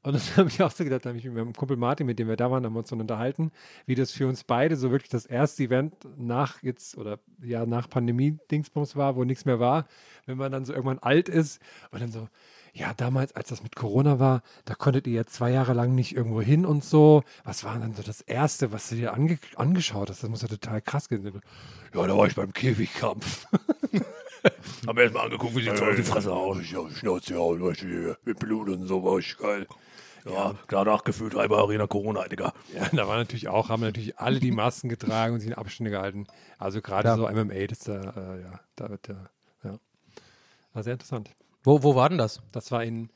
[0.08, 2.18] Und dann habe ich auch so gedacht, da habe ich mit meinem Kumpel Martin, mit
[2.18, 3.52] dem wir da waren, haben wir uns dann unterhalten,
[3.84, 7.90] wie das für uns beide so wirklich das erste Event nach jetzt oder ja nach
[7.90, 9.86] Pandemie-Dingsbums war, wo nichts mehr war,
[10.24, 12.26] wenn man dann so irgendwann alt ist und dann so,
[12.72, 16.16] ja, damals, als das mit Corona war, da konntet ihr ja zwei Jahre lang nicht
[16.16, 17.22] irgendwo hin und so.
[17.44, 20.22] Was war dann so das Erste, was du dir ange angeschaut hast?
[20.22, 21.42] Das muss ja total krass sein.
[21.92, 23.46] Ja, da war ich beim Käfigkampf.
[24.86, 26.62] Haben wir erstmal angeguckt, wie sie so auf die Fresse hauen.
[26.62, 29.66] Ich die Schnauze hauen, weißt du, hier, mit Blut und so, war ich geil.
[30.30, 32.52] Ja, danach gefühlt halbe Arena Corona, Digga.
[32.74, 35.90] Ja, da war natürlich auch, haben natürlich alle die Masken getragen und sich in Abstände
[35.90, 36.26] gehalten.
[36.58, 39.30] Also gerade so MMA, das da, äh, ja, da wird der,
[39.64, 39.78] ja.
[40.72, 41.30] War sehr interessant.
[41.62, 42.40] Wo, wo war denn das?
[42.52, 43.10] Das war in,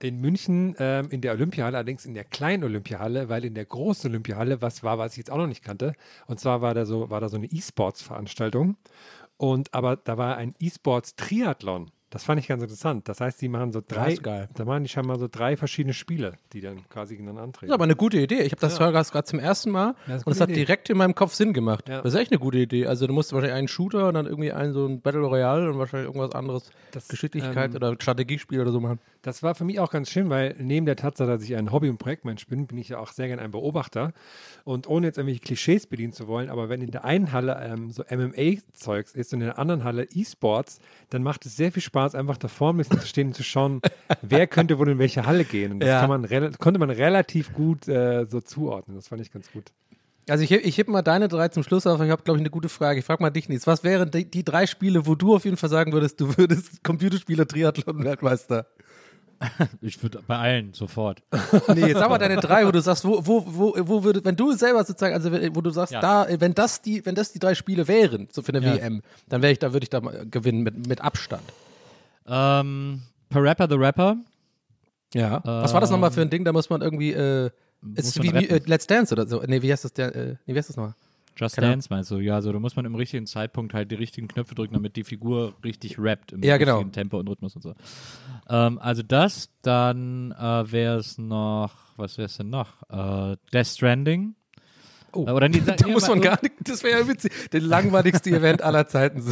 [0.00, 4.10] in München ähm, in der Olympiahalle, allerdings in der kleinen Olympiahalle, weil in der großen
[4.10, 5.94] Olympiahalle was war, was ich jetzt auch noch nicht kannte.
[6.26, 8.76] Und zwar war da so, war da so eine E-Sports-Veranstaltung.
[9.36, 11.90] Und aber da war ein E-Sports-Triathlon.
[12.10, 13.08] Das fand ich ganz interessant.
[13.08, 14.48] Das heißt, die machen so drei, ist geil.
[14.54, 17.70] da machen die scheinbar so drei verschiedene Spiele, die dann quasi gegeneinander Das antreten.
[17.70, 18.40] ist aber eine gute Idee.
[18.40, 18.90] Ich habe das ja.
[18.90, 20.58] gerade zum ersten Mal und es hat Idee.
[20.60, 21.88] direkt in meinem Kopf Sinn gemacht.
[21.88, 22.02] Ja.
[22.02, 22.86] Das ist echt eine gute Idee.
[22.88, 25.78] Also du musst wahrscheinlich einen Shooter und dann irgendwie einen so ein Battle Royale und
[25.78, 28.98] wahrscheinlich irgendwas anderes, Das, Geschicklichkeit ähm, oder Strategiespiel oder so machen.
[29.22, 31.90] Das war für mich auch ganz schön, weil neben der Tatsache, dass ich ein Hobby-
[31.90, 34.12] und Projektmensch bin, bin ich ja auch sehr gerne ein Beobachter.
[34.64, 37.90] Und ohne jetzt irgendwelche Klischees bedienen zu wollen, aber wenn in der einen Halle ähm,
[37.92, 41.99] so MMA-Zeugs ist und in der anderen Halle E-Sports, dann macht es sehr viel Spaß,
[42.14, 43.80] einfach da vorne ein bisschen zu stehen und zu schauen,
[44.22, 45.72] wer könnte wohl in welche Halle gehen.
[45.72, 46.00] Und das Ja.
[46.00, 48.96] kann man konnte man relativ gut äh, so zuordnen.
[48.96, 49.64] Das fand ich ganz gut.
[50.28, 52.00] Also ich, heb- ich heb mal deine drei zum Schluss auf.
[52.00, 53.00] Ich habe, glaube ich, eine gute Frage.
[53.00, 53.66] Ich frage mal dich nichts.
[53.66, 56.84] Was wären die, die drei Spiele, wo du auf jeden Fall sagen würdest, du würdest
[56.84, 58.66] Computerspieler Triathlon-Weltmeister?
[59.80, 61.22] Ich würde bei allen sofort.
[61.74, 64.36] Nee, jetzt sag mal deine drei, wo du sagst, wo, wo, wo, wo würde, wenn
[64.36, 66.00] du selber sozusagen, also wo du sagst, Ja.
[66.00, 68.74] da, wenn das die, wenn das die drei Spiele wären, so für eine Ja.
[68.76, 71.42] WM, dann wäre ich, da würde ich da mal gewinnen mit, mit Abstand.
[72.30, 74.16] Ähm, Parappa the Rapper.
[75.12, 75.40] Ja.
[75.44, 76.44] Was war das nochmal für ein Ding?
[76.44, 77.50] Da muss man irgendwie, äh,
[77.94, 79.42] ist wie, äh, Let's Dance oder so.
[79.46, 80.94] Nee, wie heißt das der, äh, nee, wie heißt das nochmal?
[81.36, 81.68] Just Genau.
[81.68, 82.18] Dance meinst du?
[82.18, 85.04] Ja, also da muss man im richtigen Zeitpunkt halt die richtigen Knöpfe drücken, damit die
[85.04, 86.74] Figur richtig rappt im Ja, genau.
[86.76, 87.74] richtigen Tempo und Rhythmus und so.
[88.48, 92.82] Ähm, also das, dann äh, wäre es noch, was wäre es denn noch?
[92.90, 94.34] Äh, Death Stranding.
[95.12, 95.28] Oh.
[95.28, 98.86] Oder nee, Da muss man gar nicht, das wäre ja witzig, der langweiligste Event aller
[98.86, 99.22] Zeiten.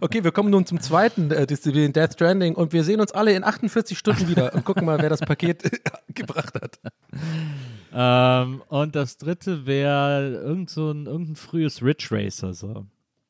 [0.00, 3.32] Okay, wir kommen nun zum zweiten äh, Disziplin, Death Stranding, und wir sehen uns alle
[3.32, 5.62] in 48 Stunden wieder und gucken mal, wer das Paket
[6.14, 6.78] gebracht hat.
[7.92, 12.52] Ähm, und das dritte wäre irgend so ein, irgendein frühes Ridge Racer.
[12.52, 12.86] So.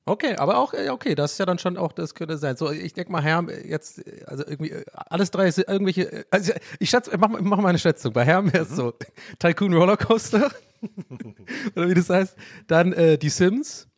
[0.09, 2.57] Okay, aber auch, äh, okay, das ist ja dann schon auch, das könnte sein.
[2.57, 6.53] So, ich denke mal, Herm, jetzt, äh, also irgendwie, äh, alles drei sind irgendwelche, also
[6.79, 8.12] ich schätze, ich mach, mal- mach mal eine Schätzung.
[8.12, 8.95] Bei Herm wäre es so
[9.40, 10.51] Tycoon Rollercoaster,
[11.75, 12.37] oder wie das heißt,
[12.69, 13.88] dann äh, die Sims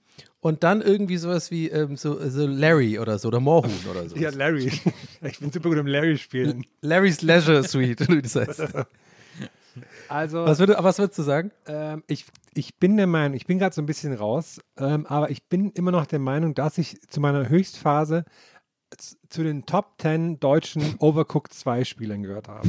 [0.40, 4.16] und dann irgendwie sowas wie ähm, so, so Larry oder so, oder Moorhuhn oder so.
[4.16, 4.72] Ja, Larry.
[5.20, 6.64] Ich bin super gut im Larry-Spielen.
[6.80, 8.60] Larry's Leisure Suite, wie das heißt.
[10.08, 11.50] Also, Was, würde, was würdest du sagen?
[11.66, 15.30] Ähm, ich, ich bin der Meinung, ich bin gerade so ein bisschen raus, ähm, aber
[15.30, 18.24] ich bin immer noch der Meinung, dass ich zu meiner Höchstphase
[19.28, 22.68] zu den Top 10 deutschen Overcooked 2 Spielern gehört habe.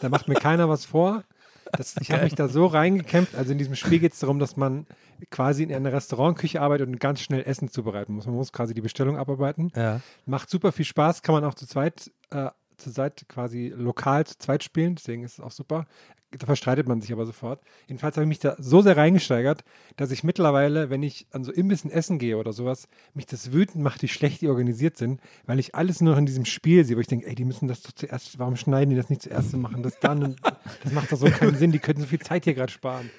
[0.00, 1.24] da macht mir keiner was vor.
[1.72, 3.34] Das, ich habe mich da so reingekämpft.
[3.36, 4.86] Also in diesem Spiel geht es darum, dass man
[5.30, 8.26] quasi in einer Restaurantküche arbeitet und ganz schnell Essen zubereiten muss.
[8.26, 9.70] Man muss quasi die Bestellung abarbeiten.
[9.76, 10.00] Ja.
[10.26, 12.48] Macht super viel Spaß, kann man auch zu zweit, äh,
[12.80, 12.92] zu
[13.28, 15.86] quasi lokal zu zweit spielen, deswegen ist es auch super.
[16.32, 17.60] Da verstreitet man sich aber sofort.
[17.88, 19.64] Jedenfalls habe ich mich da so sehr reingesteigert,
[19.96, 23.82] dass ich mittlerweile, wenn ich an so Imbissen essen gehe oder sowas, mich das wütend
[23.82, 26.96] macht, wie schlecht die organisiert sind, weil ich alles nur noch in diesem Spiel sehe,
[26.96, 29.52] wo ich denke, ey, die müssen das doch zuerst, warum schneiden die das nicht zuerst
[29.54, 30.22] und machen das dann?
[30.22, 30.40] Und
[30.84, 33.10] das macht doch so keinen Sinn, die könnten so viel Zeit hier gerade sparen.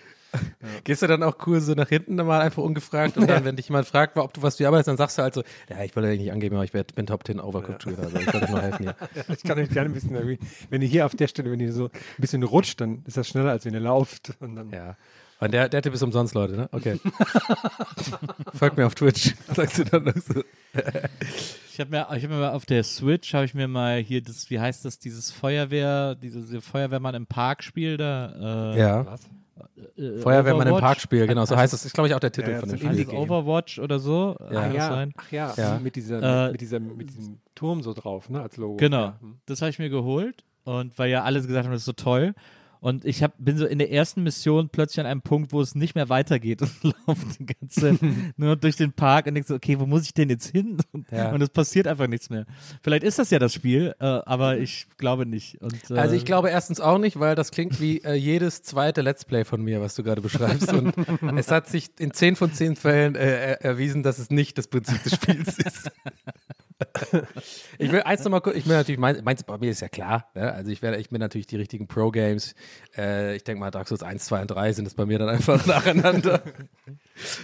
[0.83, 3.67] Gehst du dann auch cool so nach hinten mal einfach ungefragt und dann, wenn dich
[3.67, 6.07] jemand fragt, ob du was du arbeitest, dann sagst du halt so, ja, ich wollte
[6.09, 8.61] eigentlich nicht angeben, aber ich bin Top 10 Overcooked Shooter, also ich wollte euch mal
[8.61, 8.95] helfen hier.
[9.35, 10.39] Ich kann euch gerne ein bisschen irgendwie,
[10.69, 13.27] wenn ihr hier auf der Stelle, wenn ihr so ein bisschen rutscht, dann ist das
[13.27, 14.33] schneller, als wenn ihr lauft.
[14.39, 14.95] Und dann, Ja.
[15.39, 16.69] Und der, der Tipp ist umsonst, Leute, ne?
[16.71, 16.99] Okay.
[18.53, 20.43] Folgt mir auf Twitch, sagst du dann noch so.
[21.73, 24.21] Ich habe mir, ich hab mir mal auf der Switch, habe ich mir mal hier
[24.21, 28.73] das, wie heißt das, dieses Feuerwehr, dieses Feuerwehrmann im Park-Spiel da.
[28.75, 29.05] Äh, Ja.
[29.05, 29.21] Was?
[29.97, 30.78] Äh, Feuerwehrmann im?
[30.78, 31.86] Parkspiel, genau, so heißt das.
[31.86, 33.02] ist, glaube ich, auch der Titel Ja, ja, von dem Spiel.
[33.02, 33.10] es.
[33.10, 34.36] Overwatch oder so?
[34.52, 34.65] Ja.
[34.67, 34.89] Das ja.
[34.89, 35.13] sein?
[35.17, 35.80] Ach ja, Ja.
[35.80, 38.78] Mit, dieser, Äh, mit, diesem, mit diesem Turm so drauf, ne, als Logo.
[38.78, 39.17] Genau, Ja.
[39.21, 39.38] Hm.
[39.45, 42.34] das habe ich mir geholt und weil ja alle gesagt haben, das ist so toll.
[42.83, 45.75] Und ich hab, bin so in der ersten Mission plötzlich an einem Punkt, wo es
[45.75, 46.71] nicht mehr weitergeht und
[47.07, 47.95] laufe die ganze
[48.37, 50.77] nur durch den Park und denke so, okay, wo muss ich denn jetzt hin?
[50.91, 51.31] Und, Ja.
[51.31, 52.47] und es passiert einfach nichts mehr.
[52.81, 55.61] Vielleicht ist das ja das Spiel, äh, aber ich glaube nicht.
[55.61, 59.01] Und, äh, Also ich glaube erstens auch nicht, weil das klingt wie äh, jedes zweite
[59.01, 60.73] Let's Play von mir, was du gerade beschreibst.
[60.73, 60.95] Und
[61.37, 63.19] es hat sich in 10 von 10 Fällen äh,
[63.51, 65.91] er- erwiesen, dass es nicht das Prinzip des Spiels ist.
[67.77, 70.25] Ich will eins nochmal kurz, ich will natürlich, mein, meins bei mir ist ja klar,
[70.35, 70.51] ne?
[70.53, 72.55] also ich werde, ich bin natürlich die richtigen Pro-Games,
[72.97, 75.29] äh, ich denke mal Dark Souls 1, 2 und 3 sind es bei mir dann
[75.29, 76.41] einfach nacheinander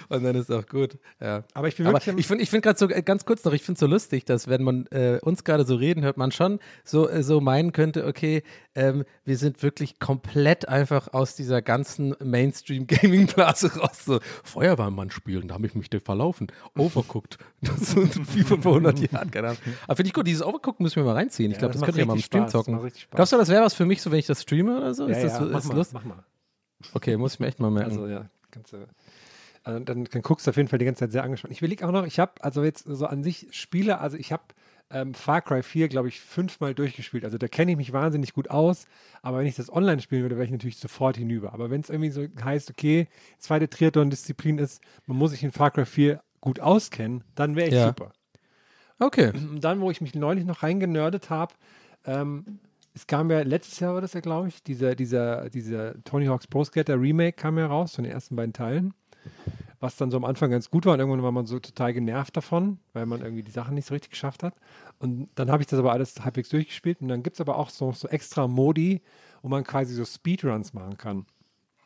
[0.09, 1.43] und dann ist auch gut, ja.
[1.53, 3.43] Aber ich bin Aber wirklich am- ich finde ich find gerade so, äh, ganz kurz
[3.43, 6.17] noch, ich finde es so lustig, dass wenn man äh, uns gerade so reden hört,
[6.17, 8.43] man schon so, äh, so meinen könnte, okay,
[8.75, 14.05] ähm, wir sind wirklich komplett einfach aus dieser ganzen Mainstream-Gaming-Blase raus.
[14.05, 16.47] So, Feuerwehrmann spielen, da habe ich mich verlaufen.
[16.77, 17.37] Overcooked.
[17.61, 19.61] Das ist wie vor 100 Jahren, keine Ahnung.
[19.85, 21.51] Aber finde ich gut, dieses Overcooked müssen wir mal reinziehen.
[21.51, 22.91] Ich glaube, das das, können wir mal im Stream Spaß, zocken.
[23.11, 25.07] Glaubst du, das wäre was für mich, so wenn ich das streame oder so?
[25.07, 25.93] Ja, ist das, ja, mach, ist mal, Lust?
[25.93, 26.23] mach mal.
[26.93, 27.91] Okay, muss ich mir echt mal merken.
[27.91, 28.87] Also ja, kannst du.
[29.63, 31.51] Also, dann, dann guckst du auf jeden Fall die ganze Zeit sehr angespannt.
[31.51, 34.43] Ich überlege auch noch, ich habe also jetzt so an sich Spiele, also ich habe
[34.89, 37.25] ähm, Far Cry 4, glaube ich, fünfmal durchgespielt.
[37.25, 38.85] Also da kenne ich mich wahnsinnig gut aus.
[39.21, 41.53] Aber wenn ich das online spielen würde, wäre ich natürlich sofort hinüber.
[41.53, 43.07] Aber wenn es irgendwie so heißt, okay,
[43.39, 47.73] zweite Triathlon-Disziplin ist, man muss sich in Far Cry 4 gut auskennen, dann wäre ich
[47.73, 47.87] Ja.
[47.87, 48.11] super.
[48.99, 49.31] Okay.
[49.33, 51.53] Und dann, wo ich mich neulich noch reingenördet habe,
[52.05, 52.59] ähm,
[52.93, 56.47] es kam ja, letztes Jahr war das ja, glaube ich, dieser, dieser, dieser Tony Hawk's
[56.47, 58.93] Pro Skater Remake kam ja raus von den ersten beiden Teilen.
[59.79, 62.35] Was dann so am Anfang ganz gut war und irgendwann war man so total genervt
[62.35, 64.55] davon, weil man irgendwie die Sachen nicht so richtig geschafft hat.
[64.97, 67.69] Und dann habe ich das aber alles halbwegs durchgespielt und dann gibt es aber auch
[67.69, 69.03] so, so extra Modi,
[69.43, 71.27] wo man quasi so Speedruns machen kann.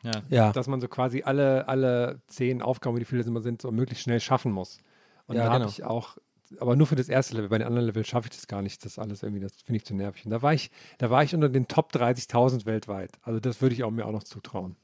[0.02, 0.22] Ja.
[0.30, 0.52] Ja.
[0.52, 4.04] Dass man so quasi alle, alle zehn Aufgaben, wie viele es immer sind, so möglichst
[4.04, 4.78] schnell schaffen muss.
[5.26, 5.70] Und Ja, da habe genau.
[5.70, 6.16] ich auch,
[6.60, 8.84] aber nur für das erste Level, bei den anderen Level schaffe ich das gar nicht.
[8.84, 10.24] Das alles irgendwie, das finde ich zu nervig.
[10.24, 13.12] Und da war ich, da war ich unter den Top 30.000 weltweit.
[13.22, 14.76] Also das würde ich auch mir auch noch zutrauen.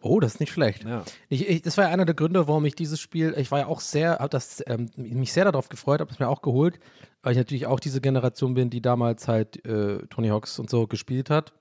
[0.00, 0.84] Oh, das ist nicht schlecht.
[0.84, 1.02] Ja.
[1.30, 3.66] Ich, ich, das war ja einer der Gründe, warum ich dieses Spiel, ich war ja
[3.68, 6.78] auch sehr, habe das ähm, mich sehr darauf gefreut, habe es mir auch geholt,
[7.22, 10.86] weil ich natürlich auch diese Generation bin, die damals halt äh, Tony Hawks und so
[10.86, 11.54] gespielt hat.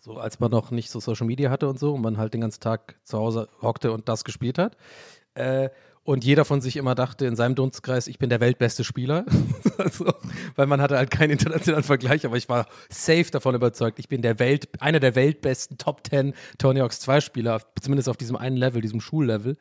[0.00, 2.40] So als man noch nicht so Social Media hatte und so und man halt den
[2.40, 4.76] ganzen Tag zu Hause hockte und das gespielt hat.
[5.34, 5.70] Äh,
[6.04, 9.24] und jeder von sich immer dachte in seinem Dunstkreis, ich bin der weltbeste Spieler.
[9.78, 10.12] also,
[10.56, 14.20] weil man hatte halt keinen internationalen Vergleich, aber ich war safe davon überzeugt, ich bin
[14.20, 18.56] der Welt, einer der weltbesten Top 10 Tony Hawks 2 Spieler, zumindest auf diesem einen
[18.56, 19.56] Level, diesem Schullevel.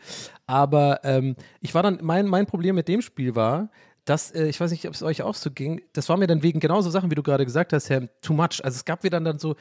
[0.48, 3.70] Aber ähm, ich war dann, mein, mein Problem mit dem Spiel war,
[4.06, 6.42] dass, äh, ich weiß nicht, ob es euch auch so ging, das war mir dann
[6.42, 8.64] wegen genauso Sachen, wie du gerade gesagt hast, Herr, too much.
[8.64, 9.56] Also es gab wieder dann so,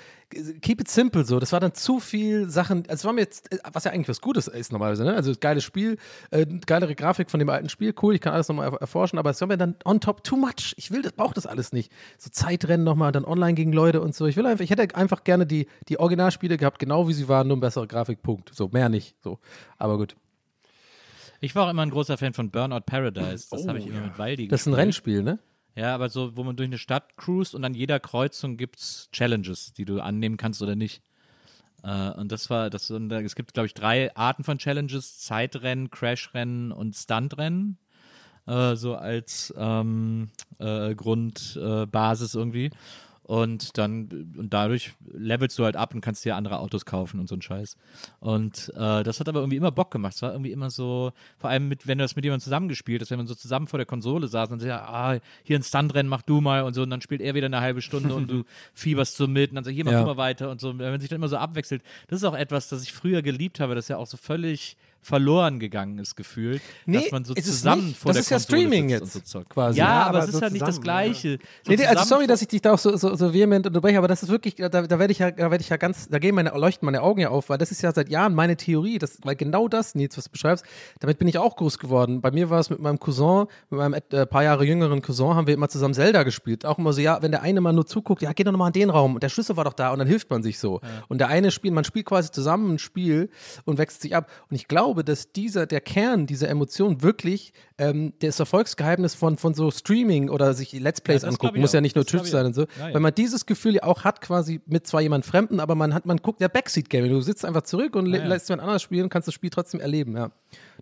[0.63, 3.53] keep it simple so, das war dann zu viel Sachen, also es war mir jetzt,
[3.53, 5.15] äh, was ja eigentlich was Gutes ist normalerweise, ne?
[5.15, 5.99] Also geiles Spiel,
[6.31, 9.41] äh, geilere Grafik von dem alten Spiel, cool, ich kann alles nochmal erforschen, aber es
[9.41, 10.75] war mir dann on top too much.
[10.77, 11.93] Ich will das, brauche das alles nicht.
[12.19, 14.27] So Zeitrennen nochmal, dann online gegen Leute und so.
[14.27, 17.49] Ich will einfach, ich hätte einfach gerne die, die Originalspiele gehabt, genau wie sie waren,
[17.49, 18.55] nur ein besserer Grafikpunkt.
[18.55, 19.17] So, mehr nicht.
[19.23, 19.39] So.
[19.79, 20.17] Aber gut.
[21.41, 23.49] Ich war auch immer ein großer Fan von Burnout Paradise.
[23.51, 24.75] Das habe ich immer mit Waldi Das ist ein.
[24.75, 25.39] Rennspiel, ne?
[25.75, 29.73] Ja, aber so, wo man durch eine Stadt cruist und an jeder Kreuzung gibt's Challenges,
[29.73, 31.03] die du annehmen kannst oder nicht.
[31.83, 35.91] Äh, und das war, das, und es gibt, glaube ich, drei Arten von Challenges: Zeitrennen,
[35.91, 37.79] Crashrennen und Stuntrennen.
[38.47, 42.71] Äh, so als ähm, äh, Grundbasis äh, Basis irgendwie.
[43.31, 47.29] Und dann, und dadurch levelst du halt ab und kannst dir andere Autos kaufen und
[47.29, 47.77] so ein Scheiß.
[48.19, 50.15] Und äh, das hat aber irgendwie immer Bock gemacht.
[50.17, 53.11] Es war irgendwie immer so, vor allem mit, wenn du das mit jemandem zusammengespielt hast,
[53.13, 56.11] wenn man so zusammen vor der Konsole saß und sagt, ja, ah, hier ein Stuntrennen,
[56.11, 58.43] mach du mal und so, und dann spielt er wieder eine halbe Stunde und du
[58.75, 60.01] fieberst so mit und dann so, hier mach Ja.
[60.01, 61.85] du mal weiter und so, wenn man sich dann immer so abwechselt.
[62.09, 65.59] Das ist auch etwas, das ich früher geliebt habe, das ja auch so völlig verloren
[65.59, 67.99] gegangen ist, gefühlt, Nee, dass man so zusammen nicht.
[67.99, 69.79] vor Das der ist ja Streaming jetzt und so quasi.
[69.79, 71.39] Ja, Ja, aber, aber es ist so halt nicht das Gleiche.
[71.65, 74.09] So Nee, also sorry, dass ich dich da auch so, so, so vehement unterbreche, aber
[74.09, 76.35] das ist wirklich, da, da werde ich ja, da werde ich ja ganz, da gehen
[76.35, 79.19] meine, leuchten meine Augen ja auf, weil das ist ja seit Jahren meine Theorie, das,
[79.23, 80.65] weil genau das, Nils, was du beschreibst,
[81.01, 82.21] damit bin ich auch groß geworden.
[82.21, 85.47] Bei mir war es mit meinem Cousin, mit meinem äh, paar Jahre jüngeren Cousin, haben
[85.47, 86.67] wir immer zusammen Zelda gespielt.
[86.67, 88.75] Auch immer so, ja, wenn der eine mal nur zuguckt, ja, geh doch nochmal in
[88.75, 90.81] den Raum und der Schlüssel war doch da und dann hilft man sich so.
[91.09, 93.31] Und der eine spielt, man spielt quasi zusammen ein Spiel
[93.65, 94.31] und wechselt sich ab.
[94.51, 99.55] Und ich glaube, dass dieser, der Kern dieser Emotion wirklich ähm, das Erfolgsgeheimnis von, von
[99.55, 102.55] so Streaming oder sich Let's Plays Ja, angucken, muss ja nicht nur Twitch sein und
[102.55, 102.95] so, Ja, ja.
[102.95, 106.07] weil man dieses Gefühl ja auch hat, quasi mit zwar jemand Fremden, aber man hat,
[106.07, 107.11] man guckt ja Backseat-Gaming.
[107.11, 110.17] Du sitzt einfach zurück und lässt jemand anderes spielen und kannst das Spiel trotzdem erleben,
[110.17, 110.31] ja.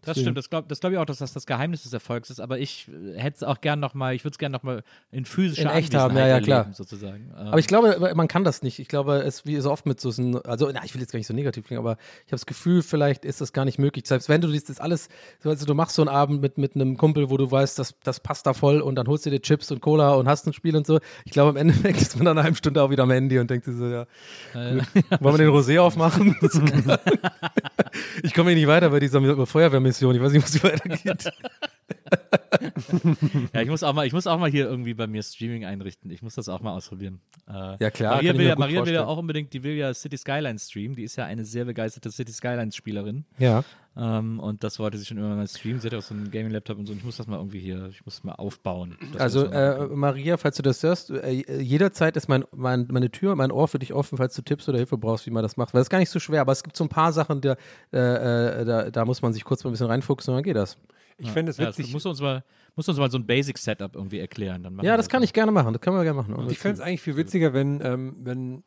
[0.04, 2.40] Das stimmt, das glaube das glaub ich auch, dass das das Geheimnis des Erfolgs ist,
[2.40, 5.62] aber ich äh, hätte es auch gern nochmal, ich würde es gern nochmal in physischer
[5.62, 6.68] In echt haben, ja, ja, erleben, klar.
[6.72, 7.30] sozusagen.
[7.38, 8.78] Ähm, Aber ich glaube, man kann das nicht.
[8.78, 11.18] Ich glaube, es wie so oft mit so, so also na, ich will jetzt gar
[11.18, 11.92] nicht so negativ klingen, aber
[12.26, 14.06] ich habe das Gefühl, vielleicht ist das gar nicht möglich.
[14.06, 15.08] Selbst wenn du das alles,
[15.42, 17.94] so, also du machst so einen Abend mit, mit einem Kumpel, wo du weißt, das,
[18.02, 20.52] das passt da voll und dann holst du dir Chips und Cola und hast ein
[20.52, 21.00] Spiel und so.
[21.24, 23.50] Ich glaube, im Endeffekt ist man dann eine halbe Stunde auch wieder am Handy und
[23.50, 24.06] denkt sich so, ja,
[24.54, 24.80] Äh,
[25.20, 26.37] wollen wir den Rosé aufmachen?
[28.22, 29.20] ich komme hier nicht weiter bei dieser
[29.92, 30.14] Feuerwehrmission.
[30.16, 31.33] Ich weiß nicht, was hier weitergeht.
[33.55, 36.11] ja, ich muss auch mal, ich muss auch mal hier irgendwie bei mir Streaming einrichten.
[36.11, 37.20] Ich muss das auch mal ausprobieren.
[37.48, 40.16] Äh, Ja, klar, Maria, will ja, Maria will ja auch unbedingt, die will ja City
[40.16, 40.96] Skylines streamen.
[40.96, 43.24] Die ist ja eine sehr begeisterte City Skylines Spielerin.
[43.38, 43.64] Ja.
[43.98, 45.80] Ähm, und das wollte sie schon immer mal streamen.
[45.80, 46.92] Sie hat auch so einen Gaming-Laptop und so.
[46.92, 48.96] Und ich muss das mal irgendwie hier, ich muss das mal aufbauen.
[49.12, 53.34] Das Also äh, Maria, falls du das hörst, äh, jederzeit ist mein, mein, meine Tür,
[53.34, 55.74] mein Ohr für dich offen, falls du Tipps oder Hilfe brauchst, wie man das macht.
[55.74, 57.56] Weil das ist gar nicht so schwer, aber es gibt so ein paar Sachen, da,
[57.92, 60.56] äh, äh, da, da muss man sich kurz mal ein bisschen reinfuchsen und dann geht
[60.56, 60.78] das.
[61.20, 61.92] Ich fände es ja, das witzig.
[61.92, 62.44] musst du uns mal,
[62.76, 64.62] musst du uns mal so ein Basic-Setup irgendwie erklären.
[64.62, 65.72] Dann Ja, das kann ich gerne machen.
[65.72, 66.48] Das können wir gerne machen.
[66.48, 68.62] ich fände es eigentlich viel witziger, wenn, ähm, wenn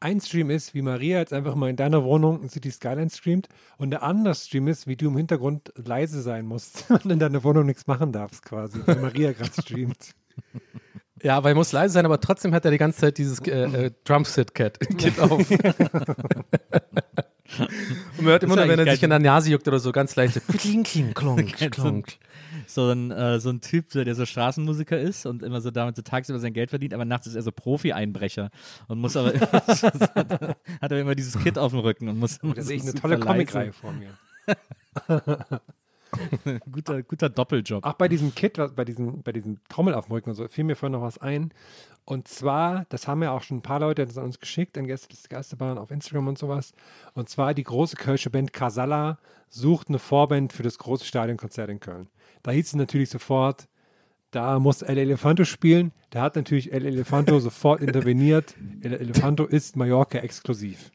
[0.00, 3.90] ein Stream ist, wie Maria jetzt einfach mal in deiner Wohnung City Skyline streamt und
[3.90, 7.66] der andere Stream ist, wie du im Hintergrund leise sein musst und in deiner Wohnung
[7.66, 10.14] nichts machen darfst quasi, wenn Maria gerade streamt.
[11.22, 13.86] Ja, weil er muss leise sein, aber trotzdem hat er die ganze Zeit dieses äh,
[13.86, 15.32] äh, Drumset-Kit Kit auf.
[15.32, 15.50] und
[18.18, 20.40] man hört immer nur, wenn er sich in der Nase juckt oder so, ganz leise.
[20.40, 22.18] Kling, kling, klonk, klonk.
[22.74, 26.02] So ein, äh, so ein Typ, der so Straßenmusiker ist und immer so damit so
[26.02, 28.50] tagsüber sein Geld verdient, aber nachts ist er so Profi-Einbrecher
[28.88, 29.50] und muss aber immer,
[30.80, 32.38] hat er immer dieses Kit auf dem Rücken und muss.
[32.38, 34.10] Da sehe ich eine tolle Comic-Reihe vor mir.
[36.70, 37.84] guter, guter Doppeljob.
[37.84, 40.64] Auch bei diesem Kit, bei diesem, bei diesem Trommel auf dem Rücken und so, fiel
[40.64, 41.52] mir vorhin noch was ein.
[42.06, 44.86] Und zwar, das haben ja auch schon ein paar Leute das an uns geschickt, an
[44.86, 46.74] Gäste des Geisterbahn auf Instagram und sowas.
[47.14, 51.80] Und zwar die große kölsche Band Casalla sucht eine Vorband für das große Stadionkonzert in
[51.80, 52.08] Köln.
[52.42, 53.68] Da hieß es natürlich sofort,
[54.30, 55.92] da muss El Elefanto spielen.
[56.10, 58.54] Da hat natürlich El Elefanto sofort interveniert.
[58.82, 60.90] El Elefanto ist Mallorca exklusiv.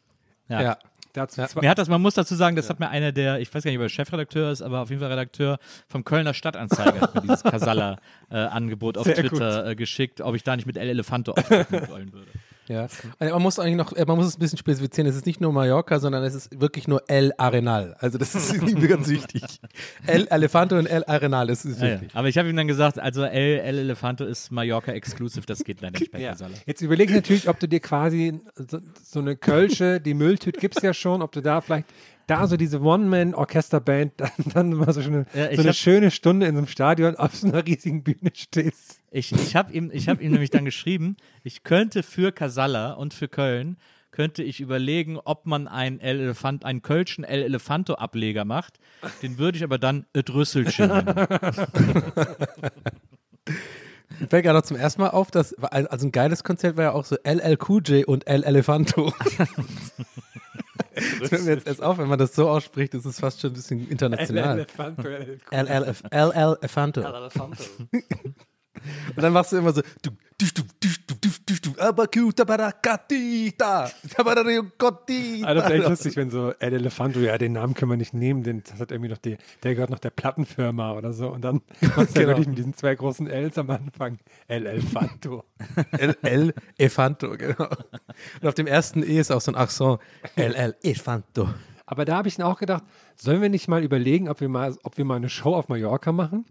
[0.47, 0.61] Ja.
[0.61, 0.77] Ja.
[1.13, 3.53] Dazu zwei, Mir hat das, man muss dazu sagen, das hat mir einer der, ich
[3.53, 7.01] weiß gar nicht, ob er Chefredakteur ist, aber auf jeden Fall Redakteur vom Kölner Stadtanzeiger
[7.01, 10.89] hat mir dieses Casalla-Angebot auf Sehr Twitter äh, geschickt, ob ich da nicht mit El
[10.89, 12.31] Elefanto auftreten wollen würde.
[12.69, 12.87] Ja.
[13.19, 15.09] Also Man muss eigentlich noch, äh, man muss es ein bisschen spezifizieren.
[15.09, 17.95] Es ist nicht nur Mallorca, sondern es ist wirklich nur El Arenal.
[17.99, 19.43] Also das ist irgendwie ganz wichtig.
[20.05, 21.93] El Elefanto und El Arenal, das ist Ja, ja.
[21.95, 22.11] wichtig.
[22.15, 25.81] Aber ich habe ihm dann gesagt, also El, El Elefanto ist Mallorca exclusive, das geht
[25.81, 26.35] leider nicht bei Ja.
[26.65, 30.83] Jetzt überleg natürlich, ob du dir quasi so, so eine Kölsche, die Mülltüte gibt es
[30.83, 31.87] ja schon, ob du da vielleicht
[32.29, 36.45] da so diese One-Man-Orchesterband dann, dann mal so, eine, Ja, so eine hab- schöne Stunde
[36.45, 38.99] in so einem Stadion auf so einer riesigen Bühne stehst.
[39.11, 43.13] Ich, ich habe ihm, ich hab ihm nämlich dann geschrieben, ich könnte für Casalla und
[43.13, 43.77] für Köln,
[44.11, 48.79] könnte ich überlegen, ob man einen El Elefant, einen Kölschen El Elefanto Ableger macht.
[49.21, 51.05] Den würde ich aber dann et Rüsselchen nennen.
[54.19, 56.91] Mir fällt gerade noch zum ersten Mal auf, dass, also ein geiles Konzert war ja
[56.93, 59.13] auch so LLQJ und El Elefanto.
[61.19, 63.51] das fällt mir jetzt erst auf, wenn man das so ausspricht, ist es fast schon
[63.51, 64.65] ein bisschen international.
[66.11, 67.01] El Elefanto.
[69.15, 71.15] Und dann machst du immer so, du, du, du, du, du,
[75.45, 78.13] Ah, das ist echt lustig, wenn so El Elefanto, ja, den Namen können wir nicht
[78.13, 81.29] nehmen, den, das hat irgendwie noch die, der gehört noch der Plattenfirma oder so.
[81.29, 81.61] Und dann
[81.95, 82.27] machst du Genau.
[82.29, 84.17] wirklich mit diesen zwei großen Ls am Anfang.
[84.47, 85.43] El Elefanto.
[85.97, 87.67] El, El Elefanto, genau.
[88.41, 89.99] Und auf dem ersten E ist auch so ein Accent.
[90.35, 91.49] El El Elefanto.
[91.85, 92.83] Aber da habe ich dann auch gedacht,
[93.15, 96.11] sollen wir nicht mal überlegen, ob wir mal, ob wir mal eine Show auf Mallorca
[96.11, 96.45] machen?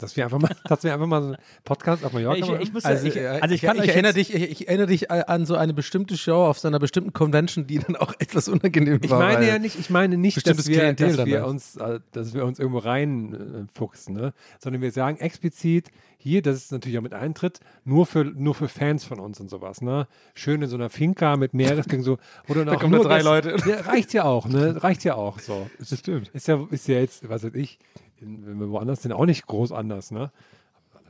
[0.00, 2.60] Dass wir einfach mal, dass wir einfach mal so einen Podcast auf Mallorca Ich, machen?
[2.62, 5.10] ich muss Also, ich, äh, also ich kann ich, erinnere dich, ich, ich erinnere dich
[5.10, 8.48] äh, an so eine bestimmte Show auf so einer bestimmten Convention, die dann auch etwas
[8.48, 9.18] unangenehm Ich war.
[9.20, 11.44] meine weil- ja nicht, ich meine nicht, dass wir, dass wir da.
[11.44, 14.32] uns, äh, dass wir uns irgendwo reinfuchsen, ne?
[14.58, 15.88] Sondern wir sagen explizit
[16.22, 19.48] hier, das ist natürlich auch mit Eintritt, nur für, nur für Fans von uns und
[19.48, 20.06] sowas, ne?
[20.34, 23.56] Schön in so einer Finca mit Meeresgang so, oder noch kommen nur drei das, Leute.
[23.66, 24.82] Ja, reicht ja auch, ne?
[24.82, 25.68] Reicht ja auch so.
[25.78, 26.28] Ist, stimmt.
[26.34, 27.78] Ist ja, ist ja jetzt, was weiß ich,
[28.20, 30.30] wenn wir woanders sind, auch nicht groß anders, ne?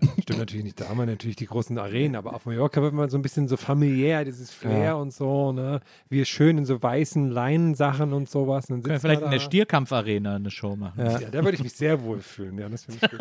[0.22, 3.10] Stimmt natürlich nicht, da haben wir natürlich die großen Arenen, aber auf Mallorca wird man
[3.10, 4.94] so ein bisschen so familiär, dieses Flair Ja.
[4.94, 5.80] und so, ne?
[6.08, 8.68] Wir schön in so weißen Leinensachen und sowas.
[8.68, 9.40] Dann können wir vielleicht in der.
[9.40, 11.04] Stierkampfarena eine Show machen.
[11.04, 11.20] Ja.
[11.20, 13.20] Ja, da würde ich mich sehr wohl fühlen, ja, das finde ich gut.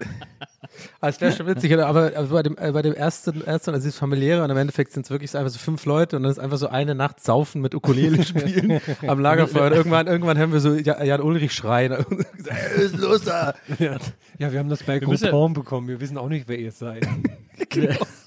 [1.02, 1.86] Ah, es wäre schon witzig, oder?
[1.86, 4.92] aber, aber bei dem, äh, bei dem ersten, ersten also dieses familiäre und im Endeffekt
[4.92, 7.62] sind es wirklich einfach so fünf Leute und dann ist einfach so eine Nacht saufen
[7.62, 9.68] mit Ukulele spielen am Lagerfeuer.
[9.68, 11.92] Und irgendwann, irgendwann hören wir so Ja- Jan Ulrich schreien.
[12.10, 13.54] Und gesagt, "Ey, Was ist los da?
[13.78, 13.96] ja.
[14.38, 16.70] ja, wir haben das bei müssen ja- Groupon bekommen, wir wissen auch nicht, wer ihr
[16.72, 17.06] seid.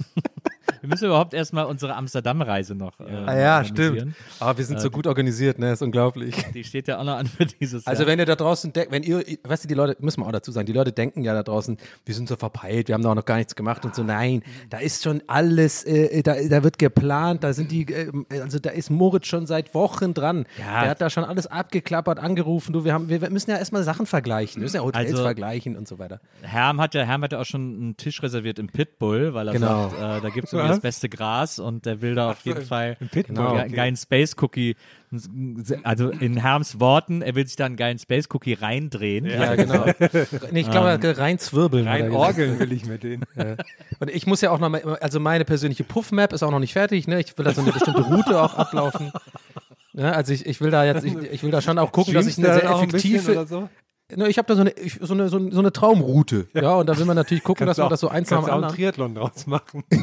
[0.84, 4.16] Wir müssen überhaupt erstmal unsere Amsterdam-Reise noch äh, Ah ja, stimmt.
[4.42, 5.72] Aber wir sind so gut organisiert, ne?
[5.72, 6.36] ist unglaublich.
[6.54, 8.12] Die steht ja auch noch an für dieses Also Jahr.
[8.12, 10.52] wenn ihr da draußen denkt, wenn ihr, weißt du, die Leute, müssen wir auch dazu
[10.52, 13.16] sagen, die Leute denken ja da draußen, wir sind so verpeilt, wir haben da auch
[13.16, 16.78] noch gar nichts gemacht und so, nein, da ist schon alles, äh, da, da wird
[16.80, 20.46] geplant, da sind die, äh, also da ist Moritz schon seit Wochen dran.
[20.60, 20.82] Ja.
[20.82, 24.06] Der hat da schon alles abgeklappert, angerufen, du, wir haben, wir müssen ja erstmal Sachen
[24.06, 26.20] vergleichen, wir müssen ja Hotels Also- vergleichen und so weiter.
[26.42, 29.54] Herm hat ja, Herm hat ja auch schon einen Tisch reserviert im Pitbull, weil er
[29.54, 29.90] Genau.
[29.90, 30.54] sagt, äh, da gibt es?
[30.74, 34.76] das beste Gras und der will da auf jeden Fall Pitbull, einen geilen Space Cookie.
[35.84, 39.26] Also in Herms Worten, er will sich da einen geilen Space Cookie reindrehen.
[39.26, 39.86] Ja, genau.
[40.52, 41.88] nee, ich glaube, er hat rein zwirbeln.
[41.88, 42.28] hat er Rein gesagt.
[42.28, 43.24] orgeln will ich mit denen.
[44.00, 46.74] Und ich muss ja auch noch mal, also meine persönliche Puff-Map ist auch noch nicht
[46.74, 47.20] fertig, ne?
[47.20, 49.12] Ich will da so eine bestimmte Route auch ablaufen.
[49.94, 50.14] Ne?
[50.14, 52.38] Also ich, ich will da jetzt, ich, ich will da schon auch gucken, dass ich
[52.38, 53.46] eine sehr ein effektive.
[53.46, 53.70] so?
[54.16, 56.48] Ne, ich habe da so eine, so, eine, so, eine, Traumroute.
[56.54, 56.76] Ja.
[56.76, 58.44] und da will man natürlich gucken, dass Kannst du man auch- das so eins nach
[58.46, 58.76] dem anderen.
[58.76, 59.84] Triathlon draus machen.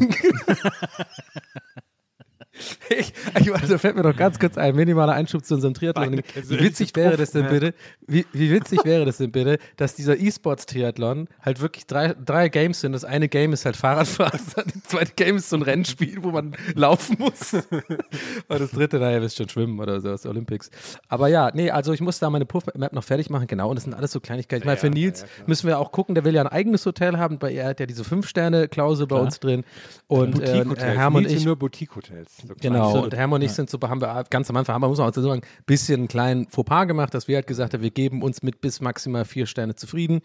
[2.90, 6.22] Ich, ich, also fällt mir doch ganz kurz ein, minimaler Einschub zu unserem Triathlon.
[6.34, 7.74] Wie witzig wäre das denn bitte,
[8.06, 12.80] wie, wie witzig wäre das denn bitte, dass dieser E-Sports-Triathlon halt wirklich drei, drei Games
[12.80, 12.92] sind.
[12.92, 16.56] Das eine Game ist halt Fahrradfahren, das zweite Game ist so ein Rennspiel, wo man
[16.74, 17.54] laufen muss.
[17.54, 17.64] Und
[18.48, 20.70] das dritte, naja, wisst schon, Schwimmen oder so aus der Olympics.
[21.08, 23.70] Aber ja, nee, also ich muss da meine Puff-Map noch fertig machen, genau.
[23.70, 24.62] Und das sind alles so Kleinigkeiten.
[24.62, 27.40] Ich meine, für Nils müssen wir auch gucken, der will ja ein eigenes Hotel haben,
[27.40, 29.64] weil er hat ja diese Fünf-Sterne-Klausel bei uns drin.
[30.06, 30.98] Und äh, Boutique-Hotels.
[30.98, 32.42] Herm und ich nur Boutique-Hotels.
[32.57, 32.68] So.
[32.68, 33.05] Genau, Absolut.
[33.12, 35.07] und Herm und ich sind so, haben wir ganz am Anfang, haben wir, muss man
[35.09, 37.90] auch dazu sagen, ein bisschen einen kleinen Fauxpas gemacht, dass wir halt gesagt haben, wir
[37.90, 40.20] geben uns mit bis maximal vier Sterne zufrieden.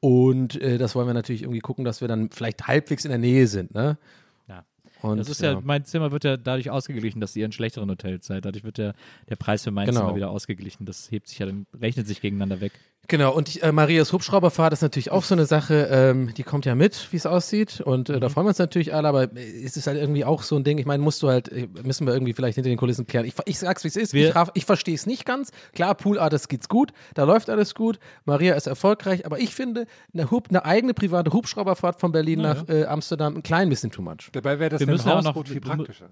[0.00, 3.18] Und äh, das wollen wir natürlich irgendwie gucken, dass wir dann vielleicht halbwegs in der
[3.18, 3.74] Nähe sind.
[3.74, 3.98] Ne?
[4.48, 4.64] Ja.
[5.02, 8.26] Und, Das ist ja, mein Zimmer wird ja dadurch ausgeglichen, dass ihr in schlechteren Hotels
[8.26, 8.44] seid.
[8.44, 8.94] Dadurch wird der,
[9.28, 10.00] der Preis für mein Genau.
[10.00, 10.84] Zimmer wieder ausgeglichen.
[10.86, 12.72] Das hebt sich ja dann, rechnet sich gegeneinander weg.
[13.10, 16.64] Genau, und die, äh, Marias Hubschrauberfahrt ist natürlich auch so eine Sache, ähm, die kommt
[16.64, 17.80] ja mit, wie es aussieht.
[17.80, 20.44] Und äh, da freuen wir uns natürlich alle, aber äh, es ist halt irgendwie auch
[20.44, 20.78] so ein Ding.
[20.78, 23.26] Ich meine, musst du halt, äh, müssen wir irgendwie vielleicht hinter den Kulissen klären.
[23.26, 24.14] Ich, ich sag's, wie es ist.
[24.14, 25.50] Wir- ich ich verstehe es nicht ganz.
[25.74, 27.98] Klar, Pool Artist geht's gut, da läuft alles gut.
[28.26, 32.68] Maria ist erfolgreich, aber ich finde, eine, Hub, eine eigene private Hubschrauberfahrt von Berlin nach
[32.68, 34.30] äh, Amsterdam ein klein bisschen too much.
[34.32, 36.10] Dabei wäre das Wir müssen ja auch noch- viel praktischer.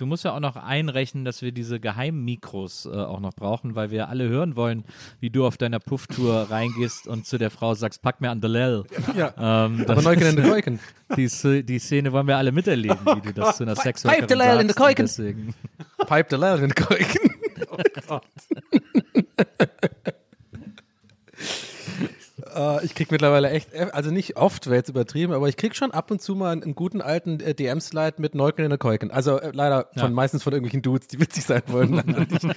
[0.00, 3.90] Du musst ja auch noch einrechnen, dass wir diese Geheimmikros äh, auch noch brauchen, weil
[3.90, 4.84] wir alle hören wollen,
[5.20, 8.48] wie du auf deiner Pufftour reingehst und zu der Frau sagst, pack mir an der
[8.48, 8.84] Lell.
[9.14, 9.34] Ja.
[9.66, 10.80] Ähm, Aber Neuken in den Keuken.
[11.16, 11.28] die,
[11.64, 14.60] die Szene wollen wir alle miterleben, wie du das zu einer Pipe Sexworkerin the Lell
[14.60, 15.18] in the sagst.
[15.18, 15.54] und Keuken.
[16.06, 17.30] Pipe the Lell in den Keuken.
[22.60, 25.74] Äh, ich krieg mittlerweile echt, äh, also nicht oft, wäre jetzt übertrieben, aber ich krieg
[25.74, 28.78] schon ab und zu mal einen, einen guten alten äh, DM-Slide mit Neuken in der
[28.78, 29.10] Keuken.
[29.10, 30.08] Also äh, leider von Ja.
[30.10, 31.90] meistens von irgendwelchen Dudes, die witzig sein wollen,
[32.30, 32.50] nicht von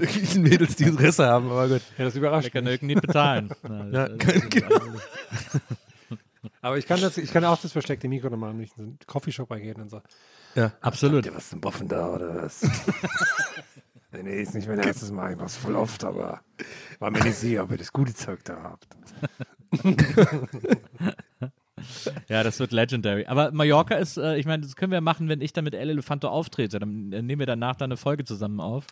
[0.00, 1.82] irgendwelchen Mädels, die Interesse haben, aber gut.
[1.96, 2.72] Ja, das überrascht Lecker mich.
[2.72, 3.50] Nöken nicht bezahlen.
[3.92, 4.80] Ja, genau.
[6.62, 8.84] Aber ich kann, das, ich kann auch das versteckte Mikro noch machen, wenn ich in
[8.84, 10.00] einen Coffeeshop reingehen und so.
[10.80, 11.32] Absolut.
[11.34, 12.62] was zum Boffen da oder was?
[14.22, 15.32] Nee, ist nicht mein erstes Mal.
[15.32, 16.40] Ich mach's voll oft, aber
[16.98, 18.86] war mir nicht sicher, ob ihr das gute Zeug da habt.
[22.28, 23.26] Ja, das wird legendary.
[23.26, 25.90] Aber Mallorca ist, äh, ich meine, das können wir machen, wenn ich dann mit El
[25.90, 26.78] Elefanto auftrete.
[26.78, 28.86] Dann äh, nehmen wir danach dann eine Folge zusammen auf.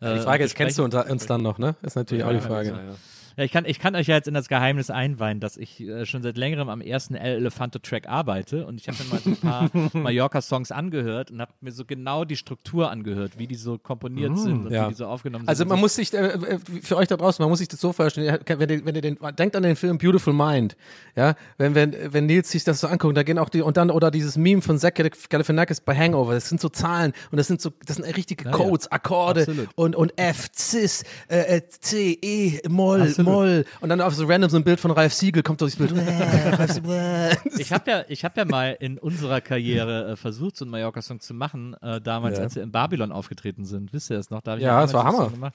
[0.00, 1.74] Die Äh, Frage und ist, kennst du uns, uns dann noch, ne?
[1.82, 2.68] Ist natürlich auch die Frage.
[2.70, 2.94] Ja, ja.
[3.38, 6.04] Ja, ich kann, ich kann euch ja jetzt in das Geheimnis einweihen, dass ich äh,
[6.06, 9.36] schon seit längerem am ersten El Elefanto-Track arbeite und ich habe mir mal so ein
[9.36, 14.36] paar Mallorca-Songs angehört und habe mir so genau die Struktur angehört, wie die so komponiert
[14.36, 14.86] sind und ja.
[14.86, 15.68] wie die so aufgenommen Also sind.
[15.68, 18.40] man muss sich, äh, äh, für euch da draußen, man muss sich das so vorstellen,
[18.44, 20.76] wenn ihr, wenn ihr den, denkt an den Film Beautiful Mind,
[21.14, 23.92] ja, wenn, wenn, wenn Nils sich das so anguckt, da gehen auch die, und dann,
[23.92, 27.60] oder dieses Meme von Zach Galifianakis bei Hangover, das sind so Zahlen und das sind
[27.60, 29.68] so, das sind richtige Ja, Codes, Akkorde Absolut.
[29.76, 33.27] und, und F, Cis, äh, äh, C, E, Moll, Absolut.
[33.32, 35.92] Moll und dann auf so random so ein Bild von Ralf Siegel kommt durchs Bild.
[37.58, 41.20] Ich habe ja, ich hab ja mal in unserer Karriere äh, versucht, so einen Mallorca-Song
[41.20, 42.44] zu machen, äh, damals, Ja.
[42.44, 43.92] als wir in Babylon aufgetreten sind.
[43.92, 44.40] Wisst ihr das noch?
[44.42, 45.30] Da Ja, das war Hammer.
[45.30, 45.54] Gemacht.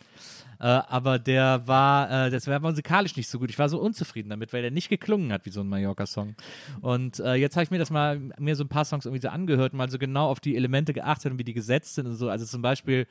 [0.64, 3.49] Äh, aber der war, äh, das war musikalisch nicht so gut.
[3.49, 6.36] Ich war so unzufrieden damit, weil der nicht geklungen hat wie so ein Mallorca-Song.
[6.80, 9.28] Und äh, jetzt habe ich mir das mal, mir so ein paar Songs irgendwie so
[9.28, 12.30] angehört mal so genau auf die Elemente geachtet und wie die gesetzt sind und so.
[12.30, 13.07] Also zum Beispiel,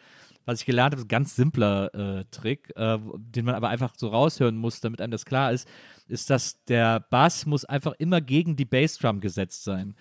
[0.46, 3.92] was ich gelernt habe, ist ein ganz simpler äh, Trick, äh, den man aber einfach
[3.98, 5.68] so raushören muss, damit einem das klar ist,
[6.08, 9.94] ist, dass der Bass muss einfach immer gegen die Bassdrum gesetzt sein.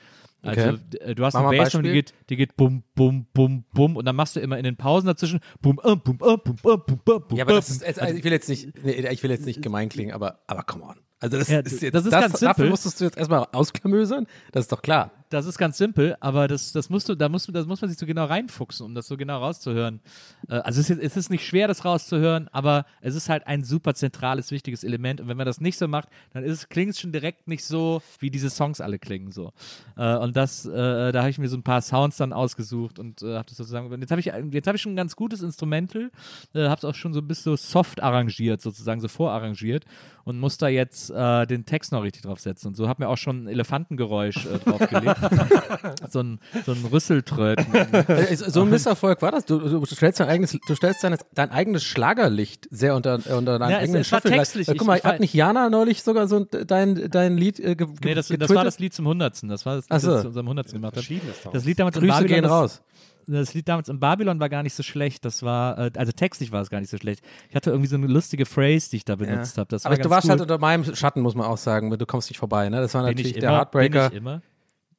[0.44, 0.98] Also Okay.
[1.00, 4.06] äh, du hast Mach eine Bassdrum, die geht, die geht bum, bum, bum, bum und
[4.06, 6.78] dann machst du immer in den Pausen dazwischen bum, bum, bum, äh, bum, äh,
[7.20, 9.62] bum, Ja, aber das ist, also ich will jetzt nicht, nee, ich will jetzt nicht
[9.62, 10.96] gemein klingen, aber, aber come on.
[11.22, 12.69] Also das Ja, ist jetzt, das ist ganz Dafür simpel.
[12.69, 15.11] musstest du jetzt erstmal ausklamösern, das ist doch klar.
[15.30, 17.89] Das ist ganz simpel, aber das, das musst du, da musst du, das muss man
[17.89, 20.01] sich so genau reinfuchsen, um das so genau rauszuhören.
[20.49, 23.63] Äh, also es ist, es ist nicht schwer, das rauszuhören, aber es ist halt ein
[23.63, 25.22] super zentrales, wichtiges Element.
[25.22, 28.01] Und wenn man das nicht so macht, dann ist, klingt es schon direkt nicht so,
[28.19, 29.53] wie diese Songs alle klingen so.
[29.95, 33.22] Äh, und das, äh, da habe ich mir so ein paar Sounds dann ausgesucht und
[33.22, 33.89] habe das sozusagen.
[34.01, 36.11] Jetzt habe ich, jetzt habe ich schon ein ganz gutes Instrumental,
[36.53, 39.86] habe es auch schon so ein bisschen so soft arrangiert, sozusagen so vorarrangiert
[40.26, 42.70] und muss da jetzt äh, den Text noch richtig draufsetzen.
[42.70, 45.18] Und so habe mir auch schon ein Elefantengeräusch äh, draufgelegt.
[46.09, 47.74] so ein, so ein Rüsseltröten.
[47.74, 49.45] Äh, So ein Misserfolg war das.
[49.45, 53.72] Du, du stellst dein eigenes, du stellst dein, dein eigenes Schlagerlicht sehr unter, unter deinem
[53.72, 54.38] Ja, es- eigenen es war Scheffel.
[54.38, 54.68] textlich.
[54.68, 57.76] Äh, Guck mal, Ich- hat nicht Jana neulich sogar so ein- dein, dein Lied äh,
[57.76, 59.49] ge, Nee, das, das war das Lied zum Hundertsten.
[59.49, 60.12] Das war das Lied, so.
[60.12, 61.05] das zu unserem Hundertsten gemacht draus.
[61.53, 62.82] Das Lied damals in Grüße Babylon, gehen das, raus.
[63.28, 65.26] Das Lied damals in Babylon war gar nicht so schlecht.
[65.26, 67.24] Das war, äh, also textlich war es gar nicht so schlecht.
[67.49, 69.67] Ich hatte irgendwie so eine lustige Phrase, die ich da benutzt habe.
[69.69, 70.32] Das Aber du warst cool.
[70.32, 71.89] halt unter meinem Schatten, muss man auch sagen.
[71.89, 72.69] Du kommst nicht vorbei.
[72.69, 72.82] Ne?
[72.82, 74.09] Das war natürlich ich der Heartbreaker.
[74.09, 74.41] Bin ich immer.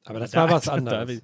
[0.05, 1.21] Aber das war was Da- anderes.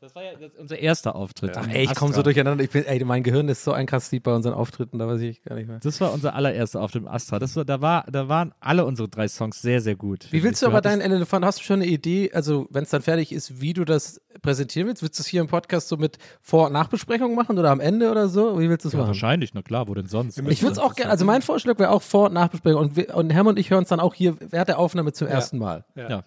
[0.00, 1.56] Das war ja das unser erster Auftritt.
[1.56, 2.64] Ach, im ey, ich komme so durcheinander.
[2.64, 5.20] Ich bin, ey, mein Gehirn ist so ein krass Lied bei unseren Auftritten, da weiß
[5.20, 5.78] ich gar nicht mehr.
[5.78, 7.38] Das war unser allererster Auftritt im Astra.
[7.38, 10.26] Das war, da, war, da waren alle unsere drei Songs sehr, sehr gut.
[10.32, 13.02] Wie willst du aber deinen Elefant, hast du schon eine Idee, also wenn es dann
[13.02, 15.02] fertig ist, wie du das präsentieren willst?
[15.02, 18.10] Willst du es hier im Podcast so mit Vor- und Nachbesprechung machen oder am Ende
[18.10, 18.58] oder so?
[18.58, 19.08] Wie willst du es Ja, machen?
[19.08, 20.38] wahrscheinlich, na klar, wo denn sonst?
[20.38, 23.14] Ich würde es auch gerne, also mein Vorschlag wäre auch Vor- und Nachbesprechung und, wir,
[23.14, 25.84] und Hermann und ich hören es dann auch hier während der Aufnahme zum ersten Mal.
[25.94, 26.24] Ja.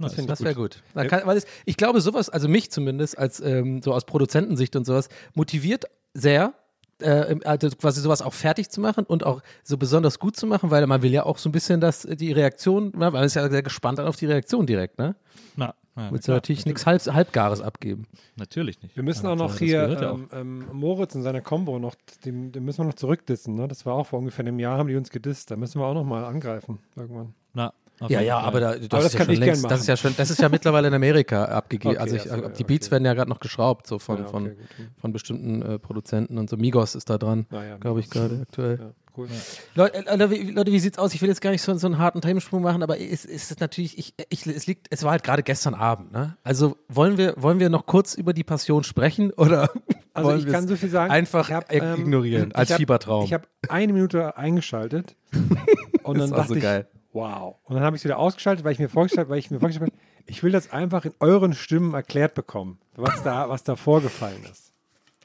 [0.00, 0.08] Ja.
[0.08, 0.82] Das, ist das wäre gut.
[0.94, 4.74] Dann kann, weil es, ich glaube, sowas, also mich zumindest, als ähm, so aus Produzentensicht
[4.76, 5.84] und sowas, motiviert
[6.14, 6.54] sehr,
[7.00, 10.70] äh, also quasi sowas auch fertig zu machen und auch so besonders gut zu machen,
[10.70, 13.48] weil man will ja auch so ein bisschen dass die Reaktion, na, man ist ja
[13.48, 15.16] sehr gespannt dann auf die Reaktion direkt, ne?
[15.56, 18.04] Na, na, Willst du klar, natürlich nichts Halb, Halbgares abgeben.
[18.36, 18.96] Natürlich nicht.
[18.96, 21.94] Wir müssen Ja, auch noch das hier ja ähm, ähm, Moritz in seiner Combo noch,
[22.24, 23.54] den, den müssen wir noch zurückdissen.
[23.56, 23.66] Ne?
[23.68, 25.50] Das war auch vor ungefähr einem Jahr, haben die uns gedisst.
[25.50, 27.34] Da müssen wir auch noch mal angreifen irgendwann.
[27.54, 27.72] Na,
[28.08, 28.48] Ja, ja, Fall.
[28.48, 30.30] aber da, das, das ist ja kann schon ich längst, das ist ja schon, das
[30.30, 31.94] ist ja mittlerweile in Amerika abgegeben.
[31.96, 32.92] Okay, also ich, ach so, ja, die Beats okay.
[32.92, 34.56] werden ja gerade noch geschraubt, so von, Ja, okay, von, gut.
[35.00, 36.56] von bestimmten äh, Produzenten und so.
[36.56, 38.78] Migos ist da dran, ja, glaube ich, gerade aktuell.
[38.80, 39.28] Ja, cool.
[39.74, 41.12] Leute, äh, Leute, wie, Leute, wie sieht's aus?
[41.14, 43.60] Ich will jetzt gar nicht so, so einen harten Themensprung machen, aber es, es ist
[43.60, 46.36] natürlich, ich, ich, es liegt, es war halt gerade gestern Abend, ne?
[46.42, 49.68] Also wollen wir, wollen wir noch kurz über die Passion sprechen oder
[50.14, 51.12] Also wollen ich kann so viel sagen.
[51.12, 53.24] einfach ich hab, ig- ähm, ignorieren als ich hab, Fiebertraum?
[53.24, 55.16] Ich habe eine Minute eingeschaltet
[56.02, 56.86] und Das dann war dachte so ich, geil.
[57.12, 57.56] Wow.
[57.64, 59.92] Und dann habe ich es wieder ausgeschaltet, weil ich mir vorgestellt, weil ich mir vorgestellt
[59.92, 64.44] habe, ich will das einfach in euren Stimmen erklärt bekommen, was da, was da vorgefallen
[64.50, 64.70] ist.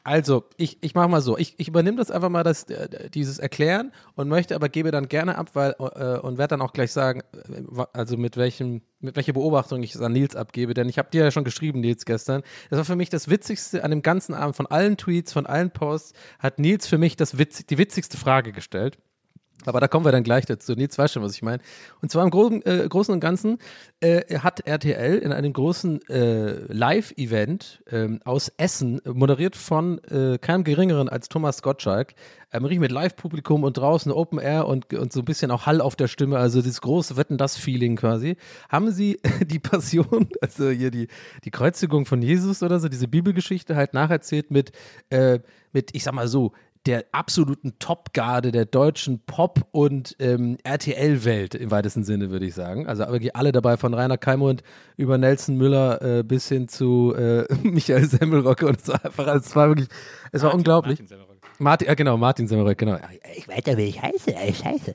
[0.05, 1.35] Also, ich, ich mache mal so.
[1.35, 5.07] Ich, ich übernehme das einfach mal, das, äh, dieses Erklären und möchte aber gebe dann
[5.09, 9.15] gerne ab, weil äh, und werde dann auch gleich sagen, äh, also mit welchem, mit
[9.15, 12.05] welcher Beobachtung ich es an Nils abgebe, denn ich habe dir ja schon geschrieben, Nils,
[12.05, 12.43] gestern.
[12.69, 15.71] Das war für mich das Witzigste an dem ganzen Abend, von allen Tweets, von allen
[15.71, 18.99] Posts, hat Nils für mich das Witz, die witzigste Frage gestellt.
[19.65, 20.73] Aber da kommen wir dann gleich dazu.
[20.73, 21.61] Nils weiß schon, was ich meine.
[22.01, 23.57] Und zwar im Großen, äh, Großen und Ganzen
[23.99, 30.63] äh, hat RTL in einem großen äh, Live-Event ähm, aus Essen, moderiert von äh, keinem
[30.63, 32.13] Geringeren als Thomas Gottschalk,
[32.51, 35.81] ähm, richtig mit Live-Publikum und draußen Open Air und, und so ein bisschen auch Hall
[35.81, 38.37] auf der Stimme, also dieses große Wetten-Das-Feeling quasi,
[38.69, 41.07] haben sie die Passion, also hier die,
[41.43, 44.71] die Kreuzigung von Jesus oder so, diese Bibelgeschichte halt nacherzählt mit,
[45.09, 45.39] äh,
[45.73, 46.53] mit ich sag mal so,
[46.85, 52.87] der absoluten Topgarde der deutschen Pop- und ähm, RTL-Welt im weitesten Sinne, würde ich sagen.
[52.87, 54.61] Also wirklich alle dabei, von Rainer Keimund
[54.97, 59.69] über Nelson Müller äh, bis hin zu äh, Michael Semmelrocke und war einfach, es war
[59.69, 59.87] wirklich,
[60.31, 60.99] es war unglaublich.
[60.99, 61.39] Martin Semmelrogge.
[61.57, 62.97] Martin, ja genau, Martin Semmelrocke, genau.
[63.35, 64.35] Ich weiß ja, wie ich heiße.
[64.35, 64.93] Ey, scheiße.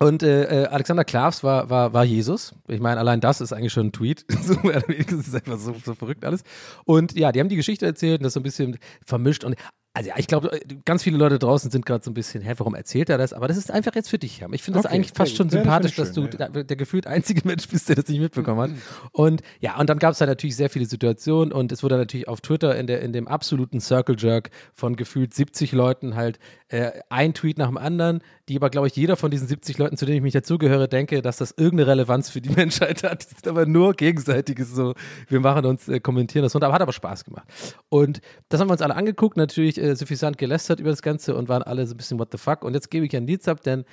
[0.00, 2.54] Und äh, äh, Alexander Klavs war, war, war Jesus.
[2.68, 4.24] Ich meine, allein das ist eigentlich schon ein Tweet.
[4.42, 6.44] so, das ist einfach so, so verrückt alles.
[6.84, 9.42] Und ja, die haben die Geschichte erzählt und das so ein bisschen vermischt.
[9.42, 9.56] Und
[9.94, 12.74] also ja, ich glaube, ganz viele Leute draußen sind gerade so ein bisschen, hä, warum
[12.74, 13.32] erzählt er das?
[13.32, 14.52] Aber das ist einfach jetzt für dich, Herr.
[14.52, 15.48] Ich finde das Okay, eigentlich fast schon.
[15.48, 16.48] Ja, das sympathisch, finde dass ich du schön, ja.
[16.48, 18.70] der, der gefühlt einzige Mensch bist, der das nicht mitbekommen hat.
[19.12, 22.28] Und ja, und dann gab es da natürlich sehr viele Situationen und es wurde natürlich
[22.28, 26.92] auf Twitter in, der, in dem absoluten Circle Jerk von gefühlt 70 Leuten halt äh,
[27.08, 30.04] ein Tweet nach dem anderen, die aber, glaube ich, jeder von diesen 70 Leuten, zu
[30.04, 33.24] denen ich mich dazugehöre, denke, dass das irgendeine Relevanz für die Menschheit hat.
[33.24, 34.94] Das ist aber nur gegenseitiges so.
[35.28, 37.48] Wir machen uns, äh, kommentieren das runter, aber hat aber Spaß gemacht.
[37.88, 41.48] Und das haben wir uns alle angeguckt, natürlich äh, suffisant gelästert über das Ganze und
[41.48, 42.64] waren alle so ein bisschen what the fuck.
[42.64, 43.84] Und jetzt gebe ich an Nils ab, denn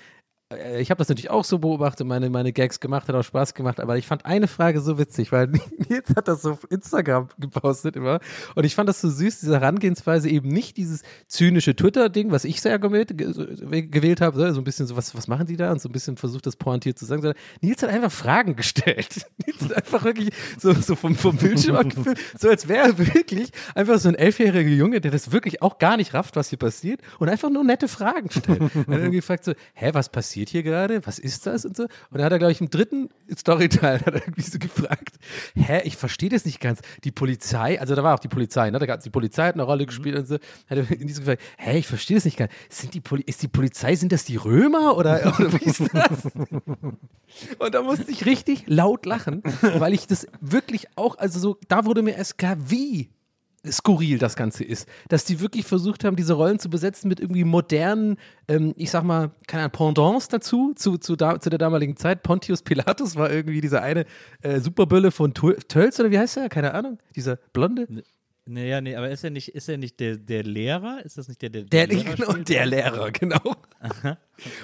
[0.80, 3.80] ich habe das natürlich auch so beobachtet, meine, meine Gags gemacht, hat auch Spaß gemacht,
[3.80, 5.48] aber ich fand eine Frage so witzig, weil
[5.90, 8.20] Nils hat das so auf Instagram gepostet immer
[8.54, 12.62] und ich fand das so süß, diese Herangehensweise eben nicht dieses zynische Twitter-Ding, was ich
[12.62, 15.90] sehr gewählt, gewählt habe, so ein bisschen so, was, was machen die da und so
[15.90, 19.26] ein bisschen versucht, das pointiert zu sagen, sondern Nils hat einfach Fragen gestellt.
[19.48, 20.30] Nils hat einfach wirklich
[20.60, 24.70] so, so vom, vom Bildschirm abgefilmt, so als wäre er wirklich einfach so ein elfjähriger
[24.70, 27.88] Junge, der das wirklich auch gar nicht rafft, was hier passiert und einfach nur nette
[27.88, 28.62] Fragen stellt.
[28.62, 31.06] Und dann irgendwie fragt so, hä, was passiert hier gerade?
[31.06, 31.66] Was ist das?
[31.66, 31.84] Und so.
[31.84, 35.16] Und dann hat er, glaube ich, im dritten Storyteil hat er irgendwie so gefragt,
[35.56, 36.82] hä, ich verstehe das nicht ganz.
[37.04, 38.80] Die Polizei, also da war auch die Polizei, ne?
[38.80, 40.36] Da gab die Polizei hat eine Rolle gespielt und so.
[40.36, 42.52] Hat er in diesem gefragt, hä, ich verstehe das nicht ganz.
[42.70, 46.26] Sind die Poli ist die Polizei, sind das die Römer oder, oder wie ist das?
[47.60, 51.86] Und da musste ich richtig laut lachen, weil ich das wirklich auch, also so, da
[51.86, 53.10] wurde mir erst klar, wie
[53.72, 54.88] skurril das Ganze ist.
[55.10, 59.04] Dass die wirklich versucht haben, diese Rollen zu besetzen mit irgendwie modernen, ähm, ich sag
[59.04, 62.24] mal, keine Ahnung, Pendants dazu, zu, zu, da, zu der damaligen Zeit.
[62.24, 64.06] Pontius Pilatus war irgendwie dieser eine
[64.42, 66.50] äh, Superbülle von Tölz oder wie heißt er?
[66.50, 66.98] Keine Ahnung.
[67.16, 67.88] Dieser Blonde.
[68.48, 71.04] Naja, nee, aber ist er nicht, ist er nicht der, der Lehrer?
[71.04, 73.56] Ist das nicht der, der, Der, Lehrer genau, der Lehrer, genau.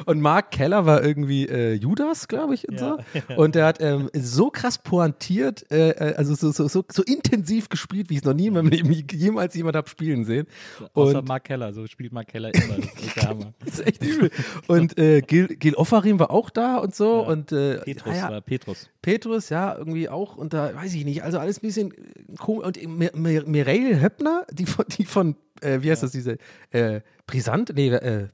[0.05, 2.97] Und Mark Keller war irgendwie äh, Judas, glaube ich, und Ja.
[3.27, 3.35] so.
[3.35, 7.69] Und der hat ähm, so krass pointiert, äh, äh, also so, so, so, so intensiv
[7.69, 10.47] gespielt, wie ich es noch nie in meinem Leben jemals jemand habe spielen sehen.
[10.93, 12.75] Außer Und Mark Keller, so spielt Mark Keller immer.
[12.77, 13.53] Das ist echt der Hammer.
[13.65, 14.31] das ist echt übel.
[14.67, 17.25] Und äh, Gil, Gil Offarim war auch da und so.
[17.25, 18.89] Und äh, Petrus ah ja, war Petrus.
[19.01, 20.35] Petrus, ja, irgendwie auch.
[20.37, 21.23] Und da weiß ich nicht.
[21.23, 21.93] Also alles ein bisschen
[22.37, 22.65] komisch.
[22.65, 26.37] Und Mir- Mir- Mireille Höppner, die von, die von äh, wie heißt das, diese
[26.71, 27.71] äh, Brisant?
[27.75, 28.27] Nee, äh,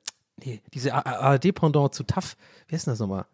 [0.44, 2.38] nee diese ARD-Pendant zu TAF.
[2.68, 3.26] Wie heißt denn das nochmal?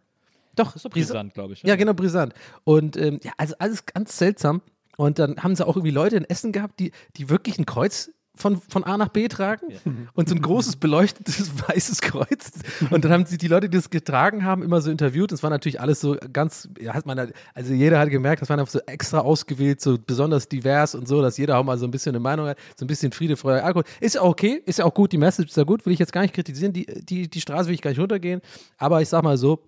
[0.56, 0.93] Doch, Brisant.
[0.93, 1.64] brisant, glaube ich.
[1.64, 2.34] Ja, genau, brisant.
[2.64, 4.62] Und ähm, ja, also alles ganz seltsam.
[4.97, 8.12] Und dann haben sie auch irgendwie Leute in Essen gehabt, die, die wirklich ein Kreuz
[8.36, 9.67] von, von A nach B tragen
[10.13, 12.51] und so ein großes beleuchtetes weißes Kreuz.
[12.89, 15.31] Und dann haben sie die Leute, die das getragen haben, immer so interviewt.
[15.31, 18.49] Und es war natürlich alles so ganz, ja, hat man, also jeder hat gemerkt, das
[18.49, 21.86] waren einfach so extra ausgewählt, so besonders divers und so, dass jeder auch mal so
[21.86, 23.84] ein bisschen eine Meinung hat, so ein bisschen Friede, Freude, Alkohol.
[23.99, 26.11] Ist ja okay, ist ja auch gut, die Message ist ja gut, will ich jetzt
[26.11, 28.41] gar nicht kritisieren, die, die, die Straße will ich gar nicht runtergehen.
[28.77, 29.59] Aber ich sag mal so,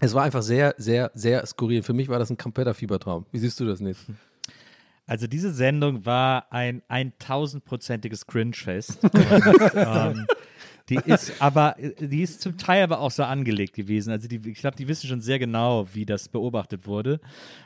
[0.00, 1.82] es war einfach sehr, sehr, sehr skurril.
[1.82, 3.24] Für mich war das ein kompletter Fiebertraum.
[3.32, 4.00] Wie siehst du das nicht?
[5.06, 8.98] Also diese Sendung war ein 1000-prozentiges Cringe-Fest.
[9.74, 10.26] Ähm,
[10.90, 14.10] Die ist aber, die ist zum Teil aber auch so angelegt gewesen.
[14.10, 17.20] Also die, ich glaube, die wissen schon sehr genau, wie das beobachtet wurde.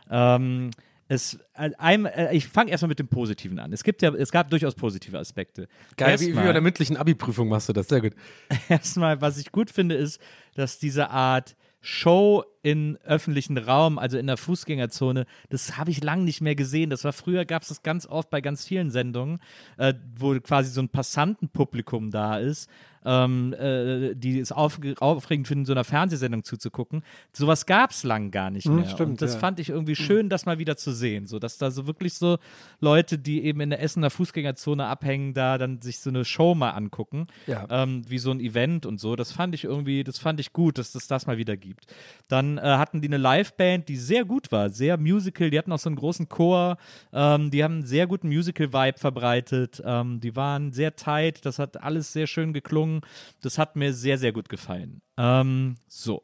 [0.08, 0.70] Ähm,
[1.08, 3.72] es, äh, einem, äh, ich fange erstmal mit dem Positiven an.
[3.72, 5.66] Es gibt ja, es gab durchaus positive Aspekte.
[5.96, 8.12] Geil, wie, wie Erstmal- bei der mündlichen Abi-Prüfung machst du das, sehr gut.
[8.68, 10.20] erstmal, was ich gut finde, ist,
[10.54, 16.24] dass diese Art Show in öffentlichen Raum, also in der Fußgängerzone, das habe ich lange
[16.24, 16.90] nicht mehr gesehen.
[16.90, 19.40] Das war früher, gab es das ganz oft bei ganz vielen Sendungen,
[19.76, 22.68] äh, wo quasi so ein Passantenpublikum da ist,
[23.04, 27.02] ähm, äh, die es auf, aufregend finden, so einer Fernsehsendung zuzugucken.
[27.32, 28.88] Sowas gab es lang gar nicht mehr.
[28.88, 29.40] stimmt, Und das ja.
[29.40, 31.26] fand ich irgendwie schön, das mal wieder zu sehen.
[31.26, 32.38] So, dass da so wirklich so
[32.80, 36.70] Leute, die eben in der Essener Fußgängerzone abhängen, da dann sich so eine Show mal
[36.70, 37.26] angucken.
[37.46, 37.66] Ja.
[37.70, 39.16] Ähm, wie so ein Event und so.
[39.16, 41.86] Das fand ich irgendwie, das fand ich gut, dass das das mal wieder gibt.
[42.28, 45.50] Dann äh, hatten die eine Liveband, die sehr gut war, sehr musical.
[45.50, 46.78] Die hatten auch so einen großen Chor.
[47.12, 49.82] Ähm, die haben einen sehr guten Musical-Vibe verbreitet.
[49.84, 51.44] Ähm, die waren sehr tight.
[51.44, 53.02] Das hat alles sehr schön geklungen.
[53.42, 55.02] Das hat mir sehr, sehr gut gefallen.
[55.18, 56.22] Ähm, so.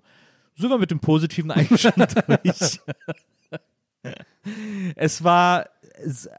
[0.57, 1.83] Sind wir mit dem Positiven eigentlich
[2.37, 2.81] durch?
[4.95, 5.69] es war,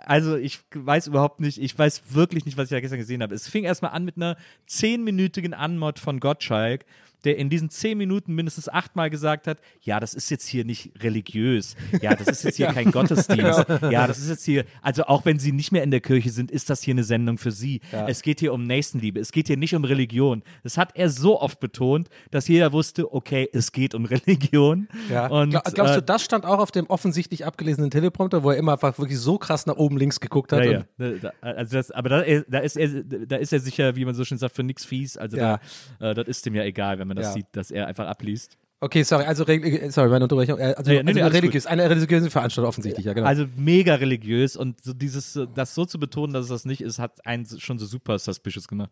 [0.05, 3.35] also ich weiß überhaupt nicht, ich weiß wirklich nicht, was ich da gestern gesehen habe.
[3.35, 6.85] Es fing erstmal an mit einer zehnminütigen Anmod von Gottschalk,
[7.25, 10.91] der in diesen zehn Minuten mindestens achtmal gesagt hat, ja, das ist jetzt hier nicht
[11.03, 15.25] religiös, ja, das ist jetzt hier kein Gottesdienst, ja, das ist jetzt hier, also auch
[15.25, 17.81] wenn sie nicht mehr in der Kirche sind, ist das hier eine Sendung für sie.
[18.07, 20.43] Es geht hier um Nächstenliebe, es geht hier nicht um Religion.
[20.63, 24.87] Das hat er so oft betont, dass jeder wusste, okay, es geht um Religion.
[25.09, 25.27] Ja.
[25.27, 28.57] Und, Gla- Glaubst äh, du, das stand auch auf dem offensichtlich abgelesenen Teleprompter, wo er
[28.57, 30.63] immer einfach wirklich so krass nach oben links geguckt hat?
[30.65, 31.31] Ja, ja.
[31.41, 34.37] Also das, aber da, da, ist er, da ist er sicher, wie man so schön
[34.37, 35.17] sagt, für nix fies.
[35.17, 35.59] Also Ja.
[35.99, 37.33] da, äh, das ist dem ja egal, wenn man das Ja.
[37.33, 38.57] sieht, dass er einfach abliest.
[38.81, 40.59] Okay, sorry, also relig- sorry, meine Unterbrechung.
[40.59, 43.25] Äh, Also, nee, nee, also alles religiös, eine religiöse Veranstaltung offensichtlich, ja, genau.
[43.25, 46.81] Also mega religiös und so dieses, äh, das so zu betonen, dass es das nicht
[46.81, 48.91] ist, hat einen schon so super suspicious gemacht.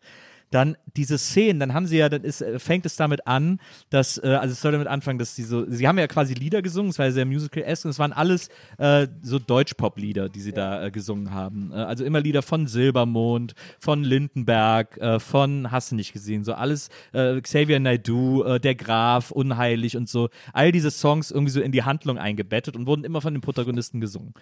[0.54, 3.58] Dann diese Szenen, dann haben sie ja, dann ist, äh, fängt es damit an,
[3.90, 6.62] dass, äh, also es soll damit anfangen, dass sie so, sie haben ja quasi Lieder
[6.62, 8.48] gesungen, es war ja sehr musical-esque und es waren alles
[8.78, 11.72] äh, so Deutsch-Pop-Lieder, die sie da äh, gesungen haben.
[11.72, 16.54] Äh, also immer Lieder von Silbermond, von Lindenberg, äh, von Hast du nicht gesehen, so
[16.54, 21.82] alles, Xavier Naidoo, Der Graf, Unheilig und so, all diese Songs irgendwie so in die
[21.82, 24.34] Handlung eingebettet und wurden immer von den Protagonisten gesungen.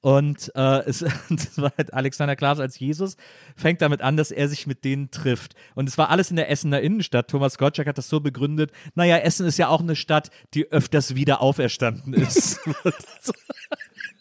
[0.00, 3.16] Und es, das war halt Alexander Klaas als Jesus,
[3.54, 5.51] fängt damit an, dass er sich mit denen trifft.
[5.74, 7.28] Und es war alles in der Essener Innenstadt.
[7.28, 11.14] Thomas Gottschalk hat das so begründet, naja, Essen ist ja auch eine Stadt, die öfters
[11.14, 12.60] wieder auferstanden ist.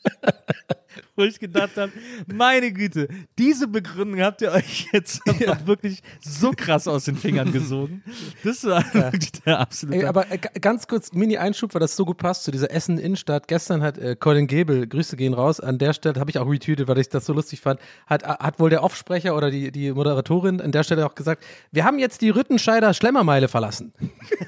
[1.15, 1.91] Wo ich gedacht habe,
[2.27, 7.51] meine Güte, diese Begründung habt ihr euch jetzt einfach wirklich so krass aus den Fingern
[7.51, 8.03] gesogen.
[8.43, 9.99] Das war wirklich der absolute.
[9.99, 13.47] Ey, aber äh, ganz kurz, Mini-Einschub, weil das so gut passt zu dieser Essen-Innenstadt.
[13.47, 16.87] Gestern hat äh, Colin Gebel, Grüße gehen raus, an der Stelle, habe ich auch retweetet,
[16.87, 20.61] weil ich das so lustig fand, hat, hat wohl der Offsprecher oder die, die Moderatorin
[20.61, 23.93] an der Stelle auch gesagt, wir haben jetzt die Rüttenscheider Schlemmermeile verlassen.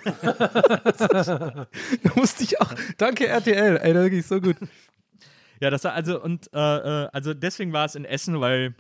[0.22, 1.68] da
[2.16, 4.58] musste ich auch, danke RTL, ey, wirklich so gut.
[5.64, 8.76] Ja, das war also und äh, äh, also deswegen war es in Essen, weil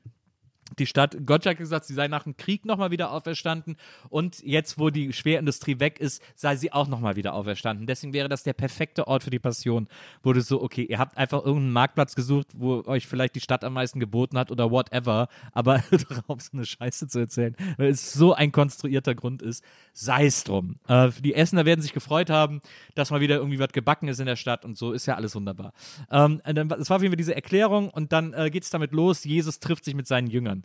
[0.79, 3.75] die Stadt, Gottschalk hat gesagt, sie sei nach dem Krieg nochmal wieder auferstanden
[4.09, 7.87] und jetzt, wo die Schwerindustrie weg ist, sei sie auch nochmal wieder auferstanden.
[7.87, 9.87] Deswegen wäre das der perfekte Ort für die Passion.
[10.21, 13.73] Wurde so, okay, ihr habt einfach irgendeinen Marktplatz gesucht, wo euch vielleicht die Stadt am
[13.73, 18.33] meisten geboten hat oder whatever, aber darauf so eine Scheiße zu erzählen, weil es so
[18.33, 19.63] ein konstruierter Grund ist,
[19.93, 20.77] sei es drum.
[20.87, 22.61] Äh, die Essener werden sich gefreut haben,
[22.95, 25.35] dass mal wieder irgendwie was gebacken ist in der Stadt und so, ist ja alles
[25.35, 25.73] wunderbar.
[26.11, 29.23] Ähm, es war auf jeden Fall diese Erklärung und dann äh, geht es damit los,
[29.23, 30.62] Jesus trifft sich mit seinen Jüngern.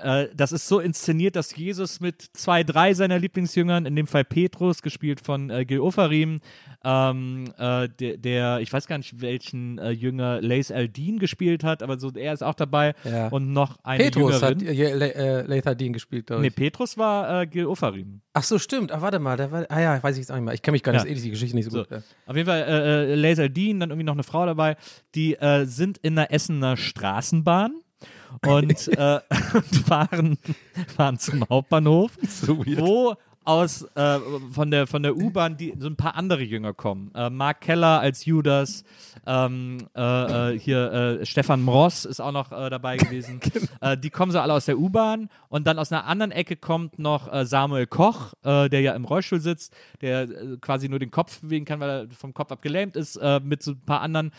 [0.00, 4.24] Äh, das ist so inszeniert, dass Jesus mit zwei, drei seiner Lieblingsjüngern, in dem Fall
[4.24, 6.38] Petrus, gespielt von äh, Gil Ofarim,
[6.84, 11.82] ähm, äh, der, der, ich weiß gar nicht, welchen äh, Jünger Lace Aldin gespielt hat,
[11.82, 13.26] aber so er ist auch dabei Ja.
[13.28, 15.00] und noch eine Petrus hat Jüngerin.
[15.00, 16.54] äh, Le- Lathar Dean gespielt, glaube Nee, ich.
[16.54, 18.20] Petrus war äh, Gil Ofarim.
[18.34, 18.92] Ach so, stimmt.
[18.92, 20.54] Ah, warte mal, der war, ah ja, weiß ich jetzt auch nicht mehr.
[20.54, 21.10] Ich kenne mich gar nicht, Ja.
[21.12, 21.20] ja.
[21.20, 21.78] die Geschichte nicht so, So.
[21.80, 21.90] gut.
[21.90, 22.02] Ja.
[22.26, 24.76] Auf jeden Fall äh, äh, Laser Dean, dann irgendwie noch eine Frau dabei,
[25.16, 27.72] die sind in der Essener Straßenbahn
[28.46, 29.20] und, äh,
[29.86, 30.38] fahren,
[30.96, 32.12] fahren zum Hauptbahnhof,
[32.46, 33.16] wo
[33.48, 34.18] aus äh,
[34.50, 37.10] von der von der U-Bahn die so ein paar andere Jünger kommen.
[37.14, 38.84] Äh, Mark Keller als Judas,
[39.26, 43.40] ähm, äh, äh, hier äh, Stefan Mross ist auch noch äh, dabei gewesen.
[43.80, 46.98] äh, die kommen so alle aus der U-Bahn und dann aus einer anderen Ecke kommt
[46.98, 50.28] noch Samuel Koch, der ja im Rollstuhl sitzt, der
[50.60, 53.72] quasi nur den Kopf bewegen kann, weil er vom Kopf ab gelähmt ist, mit so
[53.72, 54.32] ein paar anderen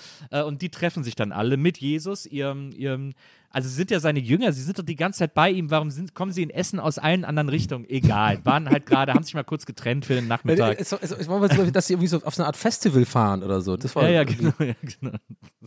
[0.45, 3.13] und die treffen sich dann alle mit Jesus, ihrem, ihrem
[3.51, 5.71] also sie sind ja seine Jünger, sie sind doch die ganze Zeit bei ihm.
[5.71, 7.89] Warum sind, kommen sie in Essen aus allen anderen Richtungen?
[7.89, 8.39] Egal.
[8.43, 10.79] Waren halt gerade, haben sich mal kurz getrennt für den Nachmittag.
[10.79, 13.05] Es, es, es war mal so, dass sie irgendwie so auf so eine Art Festival
[13.05, 13.75] fahren oder so.
[13.75, 15.17] Das war, Ja, ja, genau, ja, genau.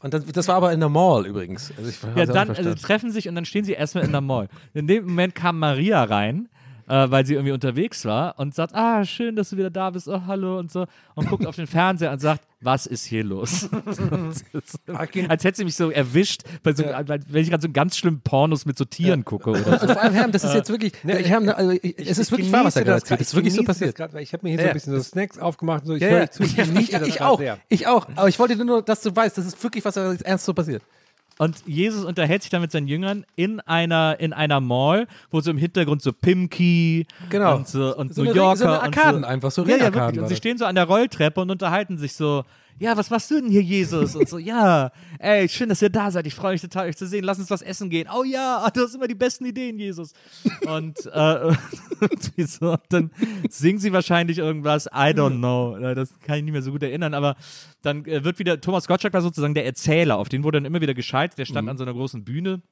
[0.01, 1.73] Und das, das war aber in der Mall übrigens.
[1.77, 4.49] Also ich Ja, dann also, treffen sich und dann stehen sie erstmal in der Mall.
[4.75, 6.49] In dem Moment kam Maria rein.
[6.93, 10.09] Äh, weil sie irgendwie unterwegs war und sagt, ah, schön, dass du wieder da bist,
[10.09, 10.85] oh, hallo und so.
[11.15, 13.69] Und guckt auf den Fernseher und sagt, was ist hier los?
[15.29, 18.67] Als hätte sie mich so erwischt, bei so, wenn ich gerade so ganz schlimmen Pornos
[18.67, 19.87] mit so Tieren gucke oder so.
[19.87, 22.65] Vor allem, Herm, das ist jetzt wirklich, ich hab, also, ich, es ist wirklich wahr,
[22.67, 23.21] was er gerade erzählt.
[23.23, 23.97] Es ist wirklich so passiert.
[23.97, 24.71] Grad, weil ich habe mir hier so Ja.
[24.71, 25.95] ein bisschen so Snacks aufgemacht und so.
[25.95, 26.31] Ich Ja, ja.
[26.31, 27.59] zu, ich Ja, ich gerade auch, sehr.
[27.71, 28.07] ich auch.
[28.17, 30.83] Aber ich wollte nur, dass du weißt, das ist wirklich, was ernst so passiert.
[31.39, 35.51] Und Jesus unterhält sich dann mit seinen Jüngern in einer, in einer Mall, wo so
[35.51, 37.57] im Hintergrund so Pimki Genau.
[37.57, 38.57] und, so, und So New Yorker.
[38.57, 40.21] so eine und Arkaden einfach, so ja, ja, wirklich.
[40.21, 42.45] Und sie stehen so an der Rolltreppe und unterhalten sich so,
[42.79, 44.17] ja, was machst du denn hier, Jesus?
[44.17, 46.27] Und so, ja, ey, schön, dass ihr da seid.
[46.27, 47.25] Ich freue mich total, euch zu sehen.
[47.25, 48.09] Lass uns was essen gehen.
[48.13, 50.13] Oh ja, du hast immer die besten Ideen, Jesus.
[50.67, 51.55] Und, äh,
[52.47, 53.11] so, dann
[53.49, 54.87] singen sie wahrscheinlich irgendwas.
[54.87, 55.77] I don't know.
[55.77, 57.15] Äh, Das kann ich nicht mehr so gut erinnern.
[57.15, 57.37] Aber
[57.83, 60.19] dann äh, wird wieder, Thomas Gottschalk war sozusagen der Erzähler.
[60.19, 61.39] Auf den wurde dann immer wieder geschaltet.
[61.39, 61.51] Der Mhm.
[61.51, 62.63] stand an so einer großen Bühne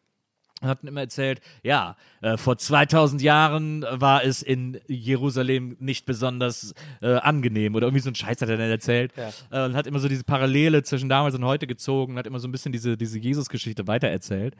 [0.60, 6.74] und hat immer erzählt, ja, äh, vor 2000 Jahren war es in Jerusalem nicht besonders
[7.00, 9.12] äh, angenehm oder irgendwie so ein Scheiß hat er dann erzählt
[9.50, 12.48] äh, und hat immer so diese Parallele zwischen damals und heute gezogen, hat immer so
[12.48, 14.54] ein bisschen diese, diese Jesus-Geschichte weitererzählt.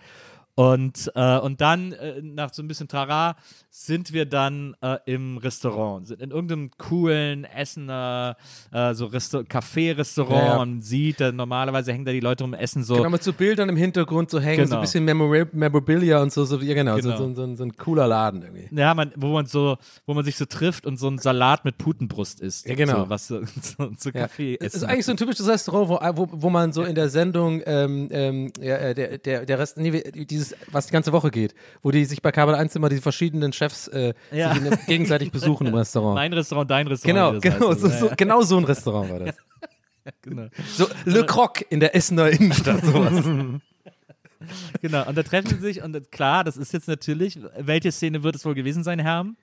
[0.57, 3.37] Und, äh, und dann, äh, nach so ein bisschen Trara,
[3.71, 8.37] sind wir dann äh, im Restaurant, sind in irgendeinem coolen Essener,
[8.73, 10.31] äh, so Resta Café-Restaurant.
[10.37, 10.57] Ja, ja.
[10.59, 12.97] Man sieht, äh, normalerweise hängen da die Leute rum, essen so.
[12.97, 14.77] Genau, mit so Bildern im Hintergrund so hängen, so Genau.
[14.77, 17.17] ein bisschen Memori Memorabilia und so, so ja genau, Genau.
[17.17, 18.69] So, so, so, so ein cooler Laden irgendwie.
[18.79, 21.79] Ja, man, wo man so, wo man sich so trifft und so einen Salat mit
[21.79, 22.67] Putenbrust isst.
[22.69, 23.05] Ja, genau.
[23.05, 24.23] So, was so, so, so Ja.
[24.23, 24.89] Kaffee Es ist essen.
[24.91, 28.53] eigentlich so ein typisches Restaurant, wo, wo, wo man so in der Sendung, ähm, ähm,
[28.61, 31.91] ja, äh, der, der, der Rest, nee, wie- dieses, was die ganze Woche geht, wo
[31.91, 34.55] die sich bei Kabel 1 immer die verschiedenen Chefs äh, Ja.
[34.55, 36.15] sich gegenseitig besuchen im Restaurant.
[36.15, 37.43] mein Restaurant, dein Genau, Restaurant.
[37.43, 37.81] genau, heißt.
[37.81, 39.37] so, so, ja, genau so ein Restaurant war das.
[40.23, 40.47] genau.
[40.77, 43.25] So Le Croc in der Essener Innenstadt, sowas.
[44.83, 45.07] genau.
[45.09, 48.45] Und da treffen sie sich und klar, das ist jetzt natürlich, welche Szene wird es
[48.45, 49.37] wohl gewesen sein, Herm?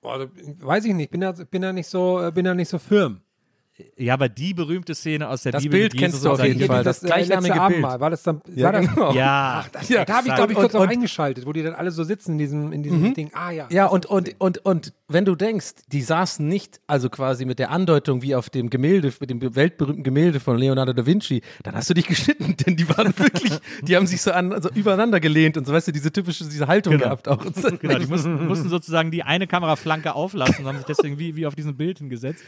[0.00, 0.28] Boah,
[0.60, 3.20] weiß ich nicht, bin da, bin da nicht so, äh, bin da nicht so firm.
[3.96, 5.78] Ja, aber die berühmte Szene aus der Das Bibel.
[5.80, 6.66] Bild mit kennst du auf jeden.
[6.66, 6.82] Fall.
[6.82, 7.60] Das äh, gleichnamige Bild.
[7.62, 9.12] Abendmahl, war das dann, Ja, war das, genau.
[9.12, 11.74] Ja, Ja, da habe ich, glaube ich, kurz und- auch und- eingeschaltet, wo die dann
[11.74, 13.30] alle so sitzen in diesem, in diesem Ding.
[13.34, 13.66] Ah ja.
[13.70, 17.70] Ja, und, und, und, und wenn du denkst, die saßen nicht, also quasi mit der
[17.70, 21.88] Andeutung wie auf dem Gemälde, mit dem weltberühmten Gemälde von Leonardo da Vinci, dann hast
[21.88, 23.52] du dich geschnitten, denn die waren wirklich,
[23.82, 26.66] die haben sich so, an, so übereinander gelehnt und so, weißt du, diese typische, diese
[26.66, 27.04] Haltung Genau.
[27.04, 27.38] gehabt auch.
[27.80, 31.46] Genau, die mussten, mussten sozusagen die eine Kameraflanke auflassen und haben sich deswegen wie, wie
[31.46, 32.42] auf diesem Bild hingesetzt.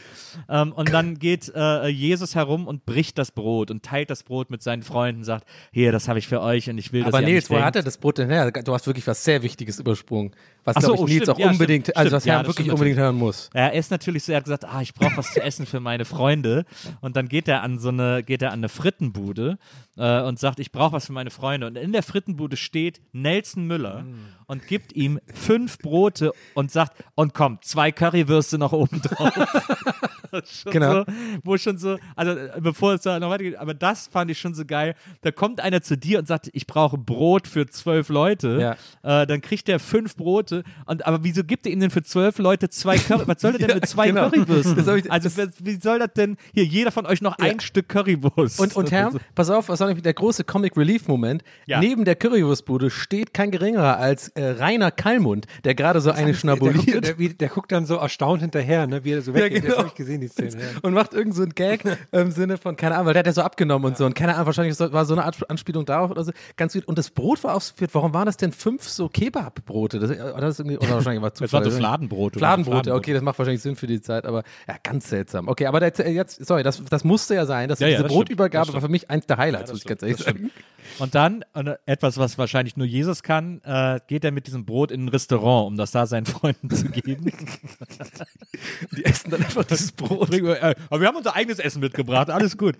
[0.49, 4.49] Ähm, und dann geht äh, Jesus herum und bricht das Brot und teilt das Brot
[4.49, 7.21] mit seinen Freunden, sagt, hier, das habe ich für euch und ich will, dass Aber
[7.21, 8.51] Nils, woher hat er das Brot denn her?
[8.51, 10.35] Du hast wirklich was sehr Wichtiges übersprungen.
[10.63, 12.65] Was, so, ich, oh, Nils stimmt, auch ja, unbedingt, stimmt, also was Ja, das wirklich
[12.65, 13.49] stimmt unbedingt hören muss.
[13.53, 16.03] Er ist natürlich so, er hat gesagt, ah, ich brauche was zu essen für meine
[16.03, 16.65] Freunde.
[16.99, 19.57] Und dann geht er an so eine, geht er an eine Frittenbude
[19.97, 21.67] äh, und sagt, ich brauche was für meine Freunde.
[21.67, 24.05] Und in der Frittenbude steht Nelson Müller
[24.47, 29.33] und gibt ihm fünf Brote und sagt, und komm, zwei Currywürste noch oben drauf.
[30.45, 30.93] schon Genau.
[30.93, 31.05] so,
[31.43, 34.53] wo schon so, also äh, bevor es da noch weitergeht, aber das fand ich schon
[34.53, 34.95] so geil.
[35.21, 38.75] Da kommt einer zu dir und sagt, ich brauche Brot für zwölf Leute.
[39.03, 40.63] Äh, dann kriegt er fünf Brote.
[40.85, 43.23] Und aber wieso gibt er ihm denn für zwölf Leute zwei Curry?
[43.27, 44.29] Was soll er denn Ja, mit zwei genau.
[44.29, 44.97] Currywürsten?
[44.97, 45.29] Ich- also
[45.59, 46.37] wie soll das denn?
[46.53, 48.59] Hier, jeder von euch noch ein Stück Currywurst.
[48.59, 51.43] Und, und Herr, pass auf, was war nämlich der große Comic Relief Moment?
[51.65, 51.79] Ja.
[51.79, 56.33] Neben der Currywurstbude steht kein geringerer als äh, Rainer Kallmund, der gerade so eine Der
[56.33, 57.05] schnabuliert.
[57.05, 59.61] der, wie- der guckt dann so erstaunt hinterher, ne, wie er so weggeht.
[59.63, 59.67] genau.
[59.67, 60.51] Das habe ich gesehen, die Szene.
[60.51, 60.67] Ja.
[60.81, 63.33] und macht irgend so einen Gag im Sinne von, keine Ahnung, weil der hat ja
[63.33, 64.05] so abgenommen und so.
[64.05, 66.31] Und keine Ahnung, wahrscheinlich so- war so eine Art Anspielung darauf oder so.
[66.55, 66.85] Ganz gut.
[66.85, 67.91] Und das Brot war ausgeführt.
[67.93, 69.99] Warum waren das denn fünf so Kebabbrote?
[69.99, 71.79] Das, oder das ist irgendwie, oder wahrscheinlich war Das waren so Zufall.
[71.79, 72.39] Fladenbrote.
[72.39, 75.47] Fladenbrote, okay, das macht wahrscheinlich Sinn für die Zeit, aber ja, ganz seltsam.
[75.47, 77.67] Okay, aber der, jetzt, sorry, das, das musste ja sein.
[77.69, 79.81] dass Ja, ja, diese das stimmt, Brotübergabe das war für mich eins der Highlights, muss
[79.81, 80.51] ich ganz ehrlich sagen.
[80.99, 84.91] Und dann, äh, etwas, was wahrscheinlich nur Jesus kann, äh, geht er mit diesem Brot
[84.91, 87.31] in ein Restaurant, um das da seinen Freunden zu geben.
[88.95, 90.10] Die essen dann einfach dieses Brot.
[90.19, 92.75] Bring- äh, aber wir haben unser eigenes Essen mitgebracht, alles gut.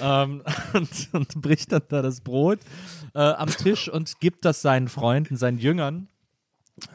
[0.00, 2.58] ähm, und, und bricht dann da das Brot
[3.14, 6.08] äh, am Tisch und gibt das seinen Freunden, seinen Jüngern.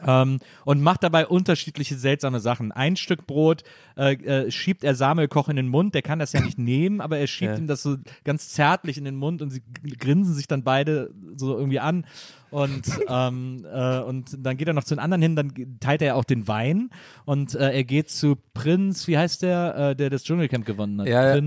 [0.06, 2.70] Ähm, und macht dabei unterschiedliche seltsame Sachen.
[2.70, 3.64] Ein Stück Brot
[3.96, 7.00] äh, äh, schiebt er Samuel Koch in den Mund, der kann das ja nicht nehmen,
[7.00, 9.62] aber er schiebt ihm das so ganz zärtlich in den Mund und sie
[9.98, 12.06] grinsen sich dann beide so irgendwie an.
[12.50, 16.16] Und, ähm, äh, und dann geht er noch zu den anderen hin, dann teilt er
[16.16, 16.90] auch den Wein
[17.24, 21.08] und äh, er geht zu Prinz, wie heißt der, äh, der das Dschungelcamp gewonnen hat?
[21.08, 21.42] Ja, ja.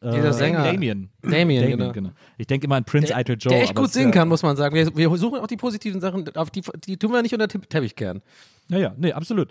[0.00, 0.64] Prinz äh, Dieser Sänger.
[0.64, 1.10] Damien.
[1.22, 2.10] Damien, genau.
[2.38, 3.52] Ich denke immer an Prince Eitel Joe.
[3.52, 4.74] Der echt gut singen kann, muss man sagen.
[4.74, 7.94] Wir, wir suchen auch die positiven Sachen, auf die, die tun wir nicht unter Teppich
[7.96, 8.22] kehren.
[8.68, 9.50] Ja, ja, nee, absolut.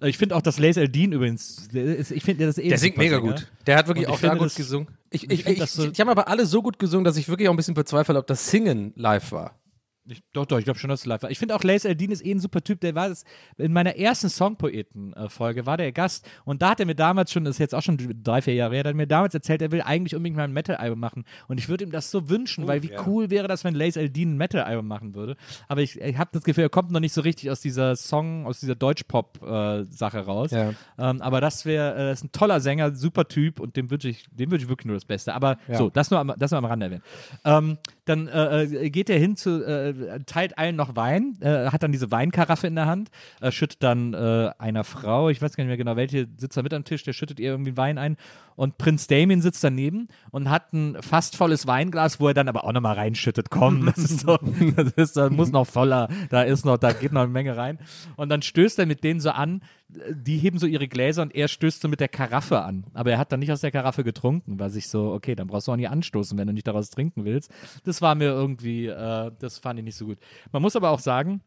[0.00, 2.78] Äh, Ich finde auch, dass Lace Eldin übrigens, ist, ich finde, der ist eh Der
[2.78, 3.32] singt mega Sänger.
[3.32, 3.50] gut.
[3.66, 4.88] Der hat wirklich ich auch da gut das- gesungen.
[5.10, 7.28] Ich, ich ich, ich, das so- die haben aber alle so gut gesungen, dass ich
[7.28, 9.59] wirklich auch ein bisschen bezweifle, ob das Singen live war.
[10.10, 11.30] Ich, doch, doch, ich glaube schon, dass es live war.
[11.30, 12.80] Ich finde auch Lace Eldin ist eh ein super Typ.
[12.80, 13.24] Der war das,
[13.56, 17.56] in meiner ersten Songpoeten-Folge war der Gast und da hat er mir damals schon, das
[17.56, 20.14] ist jetzt auch schon drei, vier Jahre her, hat mir damals erzählt, er will eigentlich
[20.14, 21.24] unbedingt mal ein Metal-Album machen.
[21.48, 24.34] Und ich würde ihm das so wünschen, weil wie cool wäre das, wenn Lace Eldin
[24.34, 25.36] ein Metal-Album machen würde.
[25.68, 28.46] Aber ich, ich habe das Gefühl, er kommt noch nicht so richtig aus dieser Song,
[28.46, 30.50] aus dieser Deutsch-Pop-Sache raus.
[30.50, 30.74] Ja.
[30.98, 34.24] Ähm, aber das wäre, äh, ist ein toller Sänger, super Typ und dem wünsche ich,
[34.30, 35.34] dem wünsche ich wirklich nur das Beste.
[35.34, 37.02] Aber so, das nur am, das nur am Rande erwähnen.
[37.44, 37.78] Ähm,
[38.10, 41.92] dann äh, äh, geht er hin zu, äh, teilt allen noch Wein, äh, hat dann
[41.92, 45.68] diese Weinkaraffe in der Hand, äh, schüttet dann äh, einer Frau, ich weiß gar nicht
[45.68, 48.16] mehr genau, welche sitzt da mit am Tisch, der schüttet ihr irgendwie Wein ein
[48.56, 52.64] und Prinz Damien sitzt daneben und hat ein fast volles Weinglas, wo er dann aber
[52.64, 53.48] auch nochmal reinschüttet.
[53.48, 54.38] Komm, das ist so,
[54.76, 57.78] das ist, da muss noch voller, da ist noch, da geht noch eine Menge rein.
[58.16, 59.62] Und dann stößt er mit denen so an,
[60.10, 62.84] die heben so ihre Gläser und er stößt so mit der Karaffe an.
[62.94, 65.68] Aber er hat dann nicht aus der Karaffe getrunken, weil sich so, okay, dann brauchst
[65.68, 67.50] du auch nicht anstoßen, wenn du nicht daraus trinken willst.
[67.84, 70.18] Das war mir irgendwie, äh, das fand ich nicht so gut.
[70.52, 71.42] Man muss aber auch sagen,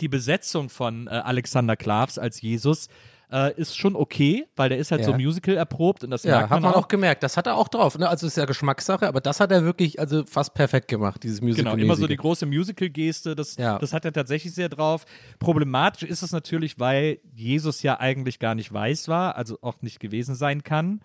[0.00, 2.88] die Besetzung von äh, Alexander Klavs als Jesus
[3.32, 5.06] äh, ist schon okay, weil der ist halt Ja.
[5.08, 7.22] so Musical erprobt und das Ja, merkt hat man man auch gemerkt.
[7.22, 7.96] Das hat er auch drauf.
[7.98, 8.08] Ne?
[8.08, 11.72] Also ist ja Geschmackssache, aber das hat er wirklich also fast perfekt gemacht, dieses Musical.
[11.76, 13.78] Genau, immer so die große Musical-Geste, das, Ja.
[13.78, 15.04] das hat er tatsächlich sehr drauf.
[15.38, 20.00] Problematisch ist es natürlich, weil Jesus ja eigentlich gar nicht weiß war, also auch nicht
[20.00, 21.00] gewesen sein kann.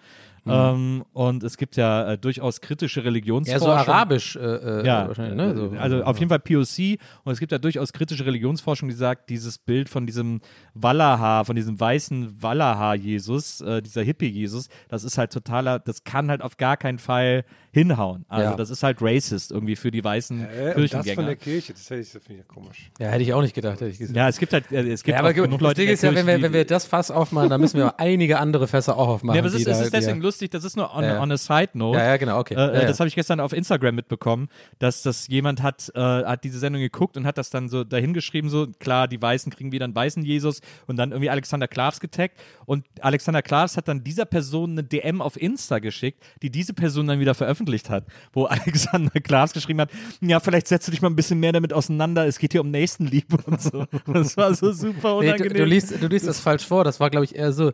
[0.47, 3.65] Ähm, und es gibt ja äh, durchaus kritische Ja, Religionsforschung.
[3.67, 5.55] so arabisch äh, äh, Ja, wahrscheinlich, ne?
[5.55, 5.71] So.
[5.79, 9.57] also auf jeden Fall POC und es gibt ja durchaus kritische Religionsforschung, die sagt, dieses
[9.57, 10.41] Bild von diesem
[10.75, 16.41] Wallaha, von diesem weißen Wallaha-Jesus, äh, dieser Hippie-Jesus, das ist halt totaler, das kann halt
[16.41, 18.25] auf gar keinen Fall hinhauen.
[18.29, 18.55] Also Ja.
[18.55, 21.15] das ist halt racist irgendwie für die weißen Äh, und das Kirchengänger.
[21.15, 22.91] von der Kirche, das hätte ich, das finde ich ja komisch.
[22.99, 24.15] Ja, hätte ich auch nicht gedacht, hätte ich gesagt.
[24.15, 25.93] Ja, es gibt halt, äh, es gibt Ja, aber auch genug das Leute, Ding in
[25.95, 28.67] ist ja, wenn Kirche, wir, wenn wir das Fass aufmachen, dann müssen wir einige andere
[28.67, 29.35] Fässer auch aufmachen.
[29.35, 31.19] Ja, aber es ist, ist deswegen die- lustig, das ist nur on, Ja.
[31.21, 31.97] on a side note.
[31.97, 32.53] Ja, ja, genau, okay.
[32.53, 32.87] Äh, Ja, äh, ja.
[32.87, 36.81] Das habe ich gestern auf Instagram mitbekommen, dass das jemand hat, äh, hat diese Sendung
[36.81, 40.23] geguckt und hat das dann so dahingeschrieben, so klar, die Weißen kriegen wieder einen weißen
[40.23, 44.83] Jesus und dann irgendwie Alexander Klavs getaggt und Alexander Klavs hat dann dieser Person eine
[44.83, 49.81] DM auf Insta geschickt, die diese Person dann wieder veröffentlicht hat, wo Alexander Klavs geschrieben
[49.81, 49.89] hat,
[50.21, 52.71] ja, vielleicht setzt du dich mal ein bisschen mehr damit auseinander, es geht hier um
[52.71, 53.85] Nächstenliebe und so.
[54.11, 55.53] Das war so super Nee, unangenehm.
[55.53, 56.83] du, du, liest, du liest das falsch vor.
[56.83, 57.71] Das war, glaube ich, eher so.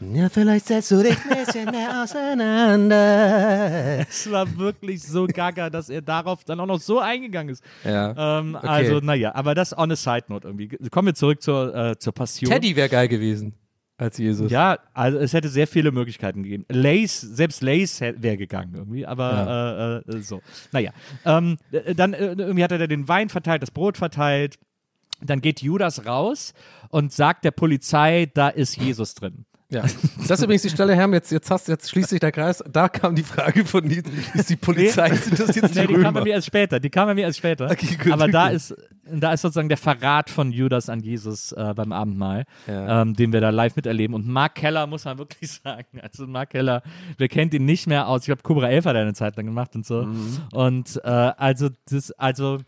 [0.00, 4.06] Ja, vielleicht setzt du dich ein bisschen mehr auseinander.
[4.08, 7.62] Es war wirklich so gaga, dass er darauf dann auch noch so eingegangen ist.
[7.84, 8.38] Ja.
[8.40, 8.66] Ähm, Okay.
[8.66, 10.68] Also, naja, aber das on a side note irgendwie.
[10.90, 12.50] Kommen wir zurück zur, äh, zur Passion.
[12.50, 13.54] Teddy wäre geil gewesen
[13.96, 14.50] als Jesus.
[14.50, 16.64] Ja, also es hätte sehr viele Möglichkeiten gegeben.
[16.68, 20.40] Lace, selbst Lace wäre gegangen irgendwie, aber äh, äh, so.
[20.72, 20.92] Naja,
[21.24, 24.58] ähm, äh, dann äh, irgendwie hat er den Wein verteilt, das Brot verteilt.
[25.22, 26.54] Dann geht Judas raus
[26.88, 29.44] und sagt der Polizei, da ist Jesus drin.
[29.70, 29.82] Ja.
[29.82, 32.62] Das ist übrigens die Stelle, Herm, jetzt, jetzt, hast, jetzt schließt sich der Kreis.
[32.70, 34.02] Da kam die Frage von, die,
[34.34, 36.80] ist die Polizei, sind das jetzt die Nee, die kam bei mir erst später.
[36.80, 37.70] Die kam bei mir erst später.
[37.70, 38.56] Okay, gut, Aber da okay.
[38.56, 38.74] ist,
[39.12, 43.02] da ist sozusagen der Verrat von Judas an Jesus äh, beim Abendmahl, Ja.
[43.02, 44.14] ähm, den wir da live miterleben.
[44.14, 46.00] Und Mark Keller muss man wirklich sagen.
[46.02, 46.82] Also Mark Keller,
[47.18, 48.22] wer kennt ihn nicht mehr aus?
[48.22, 50.02] Ich glaube, Cobra 11 hat er eine Zeit lang gemacht und so.
[50.02, 50.38] Mhm.
[50.52, 52.58] Und äh, also das, also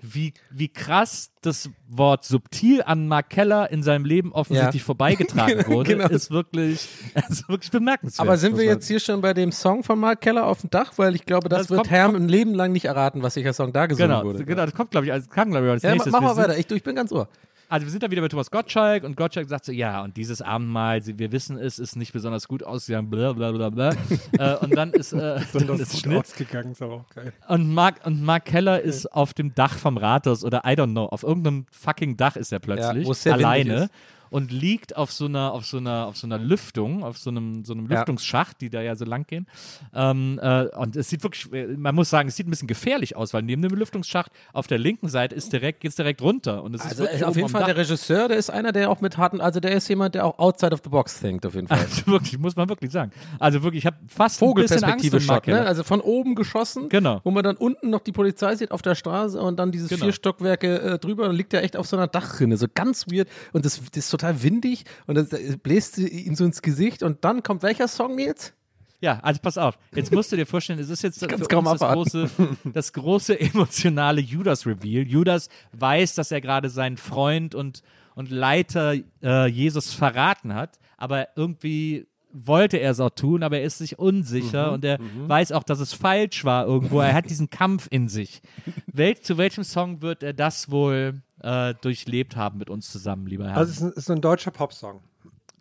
[0.00, 4.86] wie, wie krass das Wort subtil an Mark Keller in seinem Leben offensichtlich Ja.
[4.86, 6.08] vorbeigetragen wurde, Genau.
[6.08, 6.88] ist wirklich,
[7.28, 8.26] ist wirklich bemerkenswert.
[8.26, 10.92] Aber sind wir jetzt hier schon bei dem Song von Mark Keller auf dem Dach?
[10.96, 13.52] Weil ich glaube, das, Das wird kommt- Herm ein Leben lang nicht erraten, was welcher
[13.52, 14.44] Song da gesungen Genau, wurde.
[14.44, 16.12] genau, das kommt, glaube ich, als, kam, glaube ich, als Ja, nächstes.
[16.12, 16.56] mach Wir mal weiter.
[16.58, 17.28] Ich, ich bin ganz ohr.
[17.70, 20.40] Also wir sind da wieder bei Thomas Gottschalk und Gottschalk sagt so, ja, und dieses
[20.40, 23.90] Abendmahl, sie- wir wissen es, ist nicht besonders gut ausgegangen, bla bla bla bla.
[24.38, 26.18] äh, und dann ist, äh, dann Besonders ist gut Schnitt.
[26.20, 27.32] ausgegangen, ist aber auch geil.
[27.46, 31.04] Und Mark, und Mark Keller ist auf dem Dach vom Rathaus oder I don't know,
[31.06, 33.90] auf irgendeinem fucking Dach ist er plötzlich, windig alleine.
[34.30, 34.32] Ist.
[34.32, 37.64] Und liegt auf so einer, auf so einer, auf so einer Lüftung, auf so einem,
[37.64, 37.86] so einem.
[37.86, 39.46] Lüftungsschacht, die da ja so lang gehen.
[39.94, 43.16] Ähm, äh, und es sieht wirklich, äh, man muss sagen, es sieht ein bisschen gefährlich
[43.16, 46.62] aus, weil neben dem Lüftungsschacht auf der linken Seite ist direkt, geht's direkt runter.
[46.62, 48.90] Und es ist Also wirklich auf oben jeden Fall der Regisseur, der ist einer, der
[48.90, 51.54] auch mit harten, also der ist jemand, der auch outside of the box denkt, auf
[51.54, 51.78] jeden Fall.
[51.78, 53.10] Also wirklich, muss man wirklich sagen.
[53.38, 55.54] Also wirklich, ich habe fast Vogelperspektive Shot, ne?
[55.54, 55.66] Keller.
[55.66, 57.20] Also von oben geschossen, Genau.
[57.24, 60.04] wo man dann unten noch die Polizei sieht auf der Straße und dann dieses Genau.
[60.04, 63.28] vier Stockwerke äh, drüber, dann liegt er echt auf so einer Dachrinne, so ganz weird
[63.52, 67.24] und das, das ist total windig und das, das bläst ihm so ins Gesicht und
[67.24, 68.54] dann kommt welcher Song jetzt?
[69.00, 69.78] Ja, also pass auf.
[69.94, 72.30] Jetzt musst du dir vorstellen, es ist jetzt das große,
[72.64, 75.06] das große emotionale Judas-Reveal.
[75.06, 77.82] Judas weiß, dass er gerade seinen Freund und,
[78.16, 83.64] und Leiter äh, Jesus verraten hat, aber irgendwie wollte er es auch tun, aber er
[83.64, 87.00] ist sich unsicher und er weiß auch, dass es falsch war irgendwo.
[87.00, 88.42] Er hat diesen Kampf in sich.
[88.86, 93.46] Wel zu welchem Song wird er das wohl äh, durchlebt haben mit uns zusammen, lieber
[93.48, 93.56] Herr?
[93.56, 95.00] Also es ist ein, ist ein deutscher Popsong.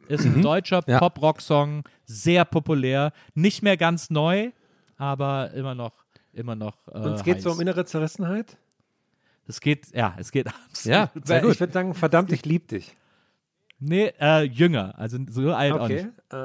[0.07, 0.99] Ist ein deutscher Ja.
[0.99, 4.51] Pop-Rock-Song, sehr populär, nicht mehr ganz neu,
[4.97, 5.91] aber immer noch,
[6.32, 6.76] immer noch.
[6.88, 7.55] Äh, Und es geht so heiß.
[7.55, 8.57] um innere Zerrissenheit.
[9.47, 10.95] Es geht, ja, es geht absolut.
[10.95, 11.53] Ja, sehr Weil gut.
[11.55, 12.95] Ich würde sagen, verdammt, ich lieb dich.
[13.80, 16.04] Nee, äh, jünger, also so alt auch Okay.
[16.06, 16.08] nicht.
[16.34, 16.36] Äh,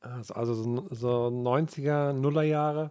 [0.00, 2.90] also also so, so 90er, Nullerjahre.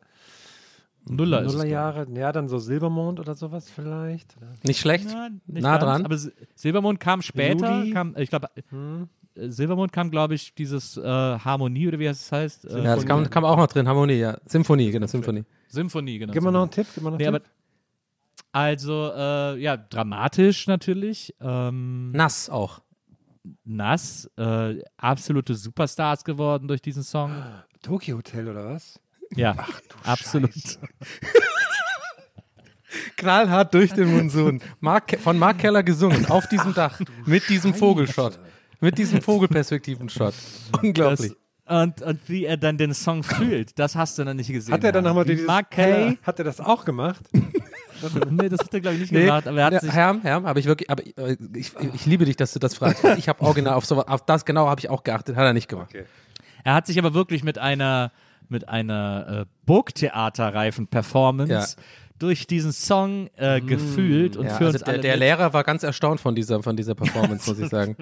[1.09, 4.35] Nuller ist es, Nullerjahre, ja, dann so Silbermond oder sowas vielleicht.
[4.63, 5.09] Nicht schlecht.
[5.09, 6.05] Ja, nicht nah ganz, dran.
[6.05, 6.17] Aber
[6.55, 11.99] Silbermond kam später, kam, ich glaube, äh, Silbermond kam, glaube ich, dieses äh, Harmonie oder
[11.99, 12.65] wie es heißt.
[12.65, 13.87] Äh, ja, das kam, kam auch noch drin.
[13.87, 14.37] Harmonie, ja.
[14.45, 15.45] Symphonie, genau, Symphonie.
[15.69, 16.33] Symphonie, genau.
[16.33, 16.87] Gib mal noch einen Tipp.
[16.93, 17.51] Gib mal noch einen Nee, aber, Tipp.
[18.51, 21.33] also, äh, ja, dramatisch natürlich.
[21.39, 22.81] Ähm, Nass auch.
[23.63, 24.29] Nass.
[24.37, 27.31] Äh, absolute Superstars geworden durch diesen Song.
[27.81, 28.99] Tokyo Hotel oder was?
[29.35, 29.55] Ja,
[30.03, 30.51] absolut.
[33.17, 34.61] Knallhart durch den Monsun.
[34.79, 38.39] Mark, von Mark Keller gesungen, auf diesem Dach, mit diesem Vogelshot.
[38.79, 40.33] Mit diesem Vogelperspektiven-Shot.
[40.81, 41.33] Unglaublich.
[41.65, 44.73] Das, und, und wie er dann den Song fühlt, das hast du noch nicht gesehen.
[44.73, 46.15] Hat er dann nochmal dieses Mark Keller.
[46.23, 47.27] Hat er das auch gemacht?
[48.29, 49.91] Nee, das hat er, glaube ich, nicht Nee, gemacht, aber er hat ja, sich.
[49.91, 52.75] Herm, Herm, habe ich wirklich, aber ich, äh, ich, ich liebe dich, dass du das
[52.75, 53.03] fragst.
[53.17, 55.67] Ich habe original auf, so, auf das genau habe ich auch geachtet, hat er nicht
[55.67, 55.93] gemacht.
[56.63, 58.11] Er hat sich aber wirklich mit einer,
[58.49, 61.83] mit einer äh, Burgtheaterreifen Performance Ja.
[62.19, 65.17] durch diesen Song äh, gefühlt und Ja, für also uns der, alle der.
[65.17, 67.95] Lehrer war ganz erstaunt von dieser, von dieser Performance, muss ich sagen.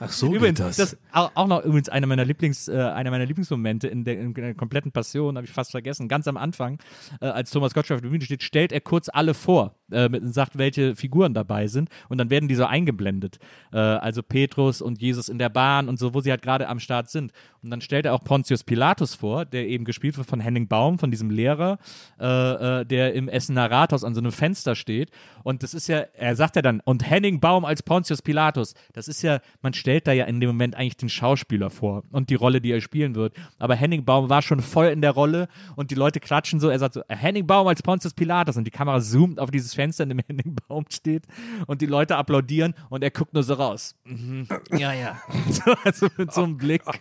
[0.00, 3.86] Ach so, Übrigens, das, auch, auch noch übrigens einer meiner Lieblings, äh, einer meiner Lieblingsmomente
[3.86, 6.08] in der, in der kompletten Passion, habe ich fast vergessen.
[6.08, 6.80] Ganz am Anfang,
[7.20, 10.22] äh, als Thomas Gottschalk auf der Bühne steht, stellt er kurz alle vor äh, mit,
[10.22, 11.90] und sagt, welche Figuren dabei sind.
[12.08, 13.38] Und dann werden die so eingeblendet.
[13.72, 16.80] Äh, also Petrus und Jesus in der Bahn und so, wo sie halt gerade am
[16.80, 17.32] Start sind.
[17.62, 20.98] Und dann stellt er auch Pontius Pilatus vor, der eben gespielt wird von Henning Baum,
[20.98, 21.78] von diesem Lehrer,
[22.18, 25.10] äh, äh, der im Essener Rathaus an so einem Fenster steht.
[25.44, 29.06] Und das ist ja, er sagt ja dann, und Henning Baum als Pontius Pilatus, das
[29.06, 32.36] ist ja, man stellt da ja in dem Moment eigentlich den Schauspieler vor und die
[32.36, 33.34] Rolle, die er spielen wird.
[33.58, 36.78] Aber Henning Baum war schon voll in der Rolle und die Leute klatschen so, er
[36.78, 40.08] sagt so, Henning Baum als Pontius Pilatus und die Kamera zoomt auf dieses Fenster, in
[40.08, 41.24] dem Henning Baum steht
[41.66, 43.94] und die Leute applaudieren und er guckt nur so raus.
[44.04, 44.48] Mhm.
[44.70, 45.20] Ja, ja.
[45.50, 46.82] So, also mit so einem Blick.
[46.86, 46.92] Oh,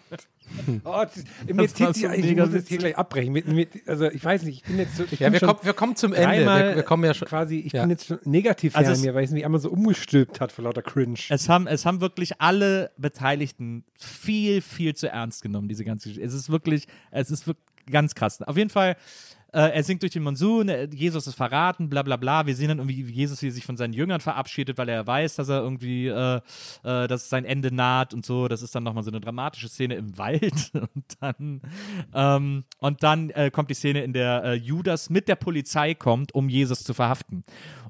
[0.83, 3.33] das, mir Das war zieht sich, ich muss jetzt hier gleich abbrechen.
[3.33, 5.49] Mit, mit, also ich weiß nicht, ich bin jetzt so, ich ja, bin wir schon
[5.49, 6.45] kommen, wir kommen zum Ende.
[6.45, 7.27] Wir, wir kommen ja schon.
[7.27, 7.81] quasi, ich ja.
[7.81, 10.81] bin jetzt schon negativ Also mir, weil es mich einmal so umgestülpt hat vor lauter
[10.81, 11.19] Cringe.
[11.29, 16.25] Es haben, es haben wirklich alle Beteiligten viel, viel zu ernst genommen, diese ganze Geschichte.
[16.25, 18.41] Es ist wirklich, es ist wirklich ganz krass.
[18.41, 18.95] Auf jeden Fall,
[19.59, 22.45] er singt durch den Monsun, äh, Jesus ist verraten, bla bla bla.
[22.45, 25.05] Wir sehen dann irgendwie, wie Jesus wie er sich von seinen Jüngern verabschiedet, weil er
[25.05, 26.41] weiß, dass er irgendwie, äh,
[26.83, 28.47] äh, dass sein Ende naht und so.
[28.47, 30.71] Das ist dann nochmal so eine dramatische Szene im Wald.
[30.73, 31.61] Und dann,
[32.13, 36.35] ähm, und dann äh, kommt die Szene, in der äh, Judas mit der Polizei kommt,
[36.35, 37.43] um Jesus zu verhaften.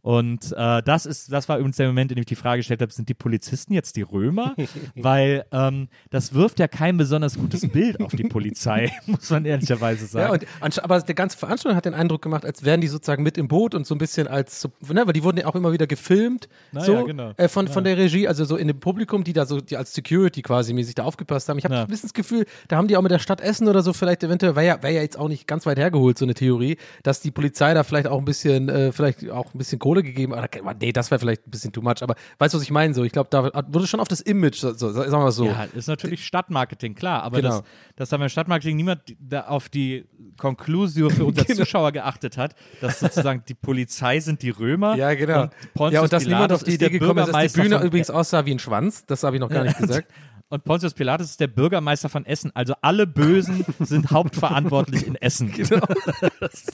[0.03, 2.81] Und äh, das ist, das war übrigens der Moment, in dem ich die Frage gestellt
[2.81, 4.53] habe, sind die Polizisten jetzt die Römer?
[4.95, 10.05] Weil ähm, das wirft ja kein besonders gutes Bild auf die Polizei, muss man ehrlicherweise
[10.05, 10.41] sagen.
[10.43, 13.37] Ja, und, aber der ganze Veranstaltung hat den Eindruck gemacht, als wären die sozusagen mit
[13.37, 15.71] im Boot und so ein bisschen als, so, ne, weil die wurden ja auch immer
[15.71, 17.31] wieder gefilmt, Na so ja, genau.
[17.37, 19.93] äh, von, von der Regie, also so in dem Publikum, die da so, die als
[19.93, 21.57] Security quasi mäßig da aufgepasst haben.
[21.57, 21.81] Ich habe Ja.
[21.81, 24.23] ein bisschen das Gefühl, da haben die auch mit der Stadt Essen oder so vielleicht
[24.23, 27.21] eventuell, wäre ja, wär ja jetzt auch nicht ganz weit hergeholt, so eine Theorie, dass
[27.21, 30.51] die Polizei da vielleicht auch ein bisschen, äh, vielleicht auch ein bisschen Kohle gegeben hat.
[30.81, 32.93] Nee, das wäre vielleicht ein bisschen too much, aber weißt du, was ich meine?
[32.93, 35.45] So, ich glaube, da wurde schon auf das Image, so, so, sagen wir mal so.
[35.45, 37.23] Ja, ist natürlich Stadtmarketing, klar.
[37.23, 37.49] Aber Genau.
[37.57, 37.63] dass,
[37.95, 39.01] dass da beim Stadtmarketing niemand
[39.47, 40.05] auf die
[40.37, 41.59] Conclusio für unsere Genau.
[41.59, 44.95] Zuschauer geachtet hat, dass sozusagen die Polizei sind die Römer.
[44.95, 45.43] Ja, genau.
[45.43, 47.77] Und Pontius ja, und dass niemand auf die ist Idee gekommen ist, dass die Bühne
[47.77, 49.05] von- übrigens aussah wie ein Schwanz.
[49.05, 50.07] Das habe ich noch gar nicht gesagt.
[50.49, 52.51] Und Pontius Pilatus ist der Bürgermeister von Essen.
[52.53, 55.51] Also alle Bösen sind hauptverantwortlich in Essen.
[55.51, 55.85] Genau.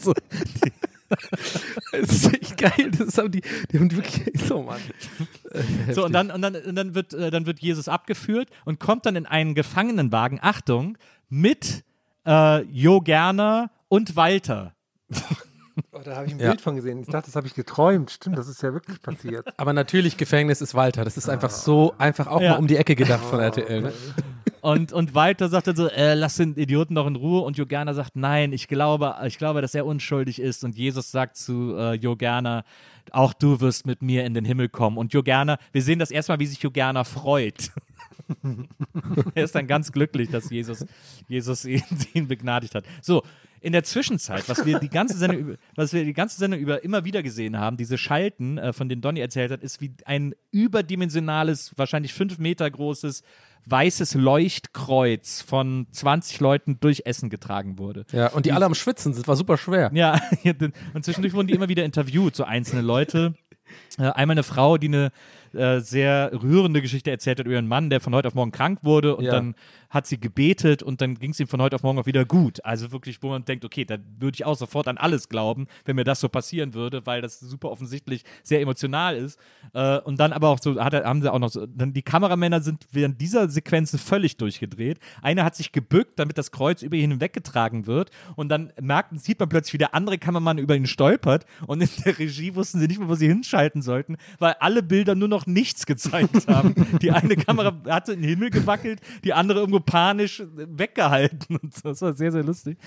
[0.01, 0.13] so.
[1.91, 2.91] Das ist echt geil.
[2.97, 3.41] Das haben die,
[3.71, 4.79] die haben wirklich so, Mann.
[5.91, 9.07] So, und dann, und dann, und dann, wird, äh, dann wird Jesus abgeführt und kommt
[9.07, 10.99] dann in einen Gefangenenwagen, Achtung,
[11.29, 11.83] mit
[12.27, 14.73] äh, Jo Gerner und Walter.
[15.93, 16.49] Oh, da habe ich ein Ja.
[16.49, 16.99] Bild von gesehen.
[16.99, 18.11] Ich dachte, das habe ich geträumt.
[18.11, 19.47] Stimmt, das ist ja wirklich passiert.
[19.57, 21.05] Aber natürlich, Gefängnis ist Walter.
[21.05, 22.51] Das ist einfach so, einfach auch Ja.
[22.51, 23.83] mal um die Ecke gedacht von RTL.
[23.83, 23.93] Ne?
[24.59, 27.41] Und, und Walter sagt dann so, äh, lass den Idioten doch in Ruhe.
[27.43, 30.65] Und Jo Gerner sagt, nein, ich glaube, ich glaube, dass er unschuldig ist.
[30.65, 32.65] Und Jesus sagt zu äh, Jo Gerner,
[33.11, 34.97] auch du wirst mit mir in den Himmel kommen.
[34.97, 37.71] Und Jo Gerner, wir sehen das erstmal, wie sich Jo Gerner freut.
[39.33, 40.85] er ist dann ganz glücklich, dass Jesus,
[41.29, 41.83] Jesus ihn,
[42.13, 42.83] ihn begnadigt hat.
[43.01, 43.23] So,
[43.61, 46.83] in der Zwischenzeit, was wir die ganze Sendung über, was wir die ganze Sendung über
[46.83, 50.33] immer wieder gesehen haben, diese Schalten, äh, von denen Donny erzählt hat, ist wie ein
[50.51, 53.23] überdimensionales, wahrscheinlich fünf Meter großes
[53.65, 58.05] weißes Leuchtkreuz von 20 Leuten durch Essen getragen wurde.
[58.11, 59.27] Ja, und die alle am Schwitzen sind.
[59.27, 59.91] War super schwer.
[59.93, 60.19] Ja,
[60.93, 63.35] und zwischendurch wurden die immer wieder interviewt, so einzelne Leute.
[63.97, 65.11] Äh, einmal eine Frau, die eine
[65.53, 68.79] äh, sehr rührende Geschichte erzählt hat über ihren Mann, der von heute auf morgen krank
[68.83, 69.31] wurde und Ja.
[69.31, 69.55] dann
[69.89, 72.63] hat sie gebetet und dann ging es ihm von heute auf morgen auch wieder gut.
[72.63, 75.95] Also wirklich, wo man denkt, okay, da würde ich auch sofort an alles glauben, wenn
[75.95, 79.39] mir das so passieren würde, weil das super offensichtlich sehr emotional ist.
[79.73, 82.61] Äh, und dann aber auch so, hat haben sie auch noch so, dann die Kameramänner
[82.61, 84.99] sind während dieser Sequenzen völlig durchgedreht.
[85.23, 89.39] Einer hat sich gebückt, damit das Kreuz über ihn hinweggetragen wird und dann merkt, sieht
[89.39, 92.87] man plötzlich, wie der andere Kameramann über ihn stolpert und in der Regie wussten sie
[92.87, 96.75] nicht mehr, wo sie hinschalten sollten, weil alle Bilder nur noch nichts gezeigt haben.
[97.01, 101.73] Die eine Kamera hatte in den Himmel gewackelt, die andere irgendwo panisch weggehalten und.
[101.83, 102.77] Das war sehr, sehr lustig.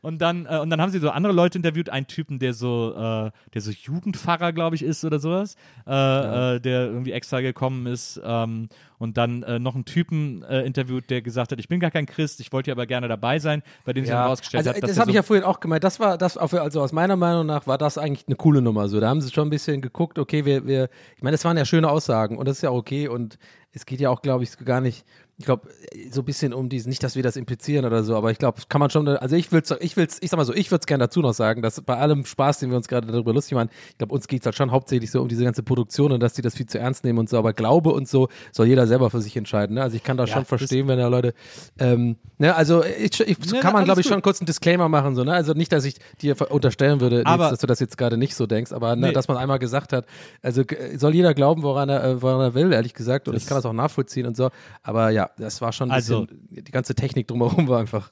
[0.00, 2.94] Und dann, äh, und dann haben sie so andere Leute interviewt, einen Typen, der so,
[2.94, 5.56] äh, der so Jugendpfarrer, glaube ich, ist oder sowas,
[5.86, 8.20] äh, äh, der irgendwie extra gekommen ist.
[8.24, 8.68] Ähm,
[9.00, 12.04] und dann äh, noch einen Typen äh, interviewt, der gesagt hat, ich bin gar kein
[12.04, 14.82] Christ, ich wollte ja aber gerne dabei sein, bei dem sich dann herausgestellt also, hat,
[14.82, 15.82] dass das habe ich so ja vorhin auch gemeint.
[15.82, 18.88] Das war das, also aus meiner Meinung nach war das eigentlich eine coole Nummer.
[18.88, 20.18] So, da haben sie schon ein bisschen geguckt.
[20.18, 23.08] Okay, wir, wir, ich meine, das waren ja schöne Aussagen und das ist ja okay
[23.08, 23.38] und
[23.72, 25.06] es geht ja auch, glaube ich, gar nicht.
[25.40, 25.68] Ich glaube,
[26.10, 28.60] so ein bisschen um diesen, nicht, dass wir das implizieren oder so, aber ich glaube,
[28.68, 30.86] kann man schon, also ich will ich will's, ich sag mal so, ich würde es
[30.86, 33.70] gerne dazu noch sagen, dass bei allem Spaß, den wir uns gerade darüber lustig machen,
[33.88, 36.34] ich glaube, uns geht es halt schon hauptsächlich so um diese ganze Produktion und dass
[36.34, 39.08] die das viel zu ernst nehmen und so, aber Glaube und so soll jeder selber
[39.08, 39.76] für sich entscheiden.
[39.76, 39.82] Ne?
[39.82, 41.32] Also ich kann das Ja, schon das- verstehen, wenn da Leute,
[41.78, 44.12] ähm, ne, also ich, ich, Ne, kann man, glaube ich, gut.
[44.12, 45.32] schon kurz einen Disclaimer machen, so, ne?
[45.32, 48.46] Also nicht, dass ich dir unterstellen würde, Aber- dass du das jetzt gerade nicht so
[48.46, 49.12] denkst, aber ne, Nee.
[49.14, 50.04] dass man einmal gesagt hat,
[50.42, 53.46] also g- soll jeder glauben, woran er, äh, woran er will, ehrlich gesagt, und ich
[53.46, 54.50] kann das auch nachvollziehen und so.
[54.82, 58.10] Aber ja, das war schon Also- bisschen, die ganze Technik drumherum war einfach.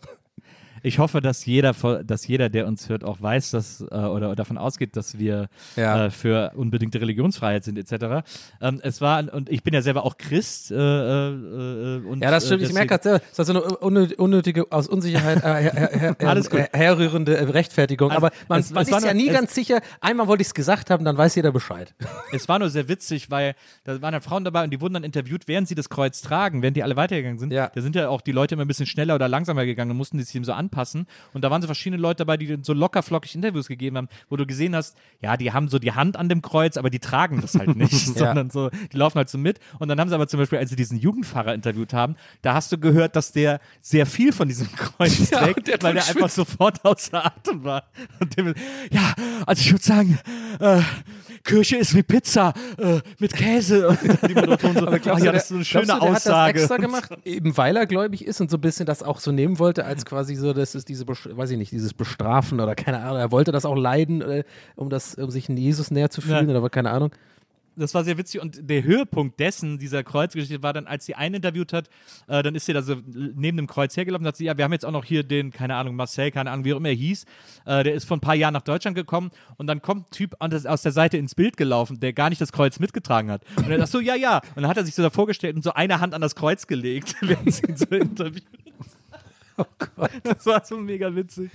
[0.83, 1.72] Ich hoffe, dass jeder,
[2.05, 6.07] dass jeder, der uns hört, auch weiß, dass äh, oder davon ausgeht, dass wir Ja.
[6.07, 8.24] äh, für unbedingte Religionsfreiheit sind, etc.
[8.61, 10.70] Ähm, es war und ich bin ja selber auch Christ.
[10.70, 12.62] Äh, äh, äh, und, Ja, das stimmt.
[12.62, 15.72] Äh, ich merke gerade selber, das ist so eine unnö- unnötige, aus Unsicherheit äh, her,
[15.74, 16.61] her, her, Alles gut.
[16.61, 18.11] äh, herrührende Rechtfertigung.
[18.11, 19.81] Also, aber man, es- man es ist war ja nur- nie es- ganz sicher.
[20.01, 21.95] Einmal wollte ich es gesagt haben, dann weiß jeder Bescheid.
[22.33, 23.55] Es war nur sehr witzig, weil
[23.85, 26.61] da waren dann Frauen dabei und die wurden dann interviewt, während sie das Kreuz tragen,
[26.62, 27.53] während die alle weitergegangen sind.
[27.53, 27.70] Ja.
[27.74, 30.18] Da sind ja auch die Leute immer ein bisschen schneller oder langsamer gegangen und mussten
[30.22, 31.07] sich ihm so anpassen.
[31.33, 34.37] Und da waren so verschiedene Leute dabei, die so locker flockig Interviews gegeben haben, wo
[34.37, 37.41] du gesehen hast, ja, die haben so die Hand an dem Kreuz, aber die tragen
[37.41, 39.59] das halt nicht, sondern so, die laufen halt so mit.
[39.79, 42.71] Und dann haben sie aber zum Beispiel, als sie diesen Jugendpfarrer interviewt haben, da hast
[42.71, 46.29] du gehört, dass der sehr viel von diesem Kreuz Ja, trägt, der weil der einfach
[46.31, 47.85] sofort außer Atem war.
[48.21, 48.55] Und dem,
[48.91, 49.14] ja,
[49.47, 50.19] also ich würde sagen,
[50.61, 50.81] äh,
[51.45, 53.89] Kirche ist wie Pizza äh, mit Käse.
[53.89, 55.93] Und dann die Moderatoren so, Aber glaubst du, ja, das ist so eine schöne du,
[55.95, 56.11] Aussage.
[56.14, 59.20] Hat das extra gemacht, eben weil er gläubig ist und so ein bisschen das auch
[59.20, 62.74] so nehmen wollte, als quasi so, das ist diese, weiß ich nicht, dieses Bestrafen oder
[62.74, 63.18] keine Ahnung.
[63.18, 64.45] Er wollte das auch leiden, äh,
[64.76, 66.59] um das, um sich in Jesus näher zu fühlen Ja.
[66.59, 67.11] oder keine Ahnung.
[67.79, 71.37] Das war sehr witzig und der Höhepunkt dessen, dieser Kreuzgeschichte, war dann, als sie einen
[71.37, 71.89] interviewt hat,
[72.26, 74.64] äh, dann ist sie da so neben dem Kreuz hergelaufen und sagt sie, ja, wir
[74.64, 76.95] haben jetzt auch noch hier den, keine Ahnung, Marcel, keine Ahnung, wie auch immer er
[76.95, 77.24] hieß,
[77.66, 80.37] äh, der ist vor ein paar Jahren nach Deutschland gekommen und dann kommt ein Typ
[80.41, 83.43] aus der Seite ins Bild gelaufen, der gar nicht das Kreuz mitgetragen hat.
[83.57, 84.39] Und er sagt so, ja, ja.
[84.55, 86.66] Und dann hat er sich so da vorgestellt und so eine Hand an das Kreuz
[86.66, 88.45] gelegt, während sie ihn so interviewt.
[89.59, 89.65] Oh
[89.97, 90.11] Gott.
[90.23, 91.51] Das war so mega witzig.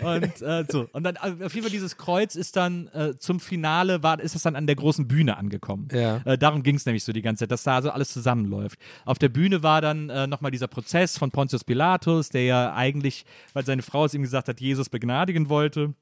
[0.00, 0.88] Und äh, so.
[0.92, 4.34] Und dann äh, auf jeden Fall dieses Kreuz ist dann äh, zum Finale, war, ist
[4.34, 5.88] es dann an der großen Bühne angekommen.
[5.92, 6.18] Ja.
[6.24, 8.78] Äh, darum ging es nämlich so die ganze Zeit, dass da so alles zusammenläuft.
[9.04, 13.24] Auf der Bühne war dann äh, nochmal dieser Prozess von Pontius Pilatus, der ja eigentlich,
[13.54, 15.94] weil seine Frau es ihm gesagt hat, Jesus begnadigen wollte.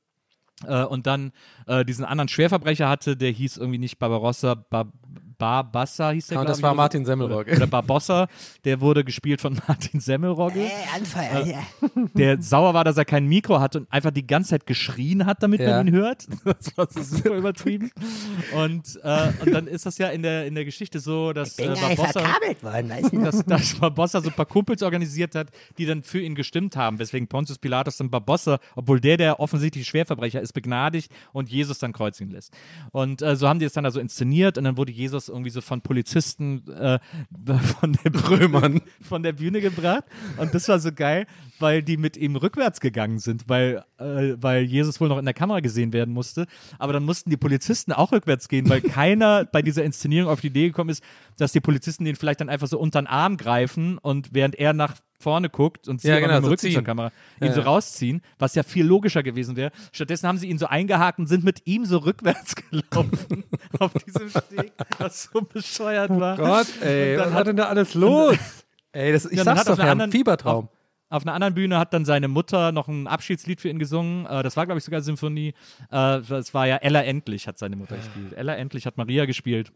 [0.67, 1.33] Äh, und dann
[1.67, 4.91] äh, diesen anderen Schwerverbrecher hatte, der hieß irgendwie nicht Barbarossa, Bar
[5.39, 6.83] Barbassa hieß der, Ja, und glaub das ich, war oder so.
[6.83, 7.51] Martin Semmelrogge.
[7.51, 8.29] Oder, oder Barbossa,
[8.65, 11.59] der wurde gespielt von Martin Semmelrogge Äh, Anfall, ja.
[12.15, 15.43] der sauer war, dass er kein Mikro hatte und einfach die ganze Zeit geschrien hat,
[15.43, 15.77] damit Ja.
[15.79, 16.27] man ihn hört.
[16.45, 17.91] Das war super übertrieben.
[18.55, 21.73] Und, äh, und dann ist das ja in der, in der Geschichte so, dass Bin
[21.73, 23.19] äh, Barbossa, verkabelt worden, weißt du?
[23.23, 26.99] dass, dass Barbossa so ein paar Kumpels organisiert hat, die dann für ihn gestimmt haben,
[26.99, 31.93] weswegen Pontius Pilatus dann Barbossa, obwohl der der offensichtlich Schwerverbrecher ist, begnadigt und Jesus dann
[31.93, 32.53] kreuzigen lässt.
[32.93, 35.61] Und äh, so haben die es dann also inszeniert und dann wurde Jesus irgendwie so
[35.61, 36.99] von Polizisten äh,
[37.81, 38.81] von der Römern.
[39.03, 40.05] von der Bühne gebracht
[40.37, 41.27] und das war so geil,
[41.59, 45.35] weil die mit ihm rückwärts gegangen sind, weil, äh, weil Jesus wohl noch in der
[45.35, 46.47] Kamera gesehen werden musste.
[46.79, 50.49] Aber dann mussten die Polizisten auch rückwärts gehen, weil keiner bei dieser Inszenierung auf die
[50.49, 51.03] Idee gekommen ist,
[51.39, 54.73] dass die Polizisten den vielleicht dann einfach so unter den Arm greifen und während er
[54.73, 56.83] nach vorne guckt und sie Ja, genau, mit dem so Rücken zur.
[56.83, 59.73] Kamera ihn Ja, so rausziehen, was ja viel logischer gewesen wäre.
[59.93, 63.45] Stattdessen haben sie ihn so eingehakt und sind mit ihm so rückwärts gelaufen
[63.79, 66.37] auf diesem Steg, was so bescheuert war.
[66.37, 68.37] Gott, ey, dann was hat- hat denn da alles los?
[68.93, 70.65] Ey, das, ich Ja, dann sag's doch, ja, ein Fiebertraum.
[70.65, 70.71] Auf,
[71.11, 74.25] auf einer anderen Bühne hat dann seine Mutter noch ein Abschiedslied für ihn gesungen.
[74.25, 75.49] Äh, das war, glaube ich, sogar Symphonie.
[75.91, 78.33] Äh, das war ja Ella Endlich hat seine Mutter gespielt.
[78.33, 79.71] Ella Endlich hat Maria gespielt.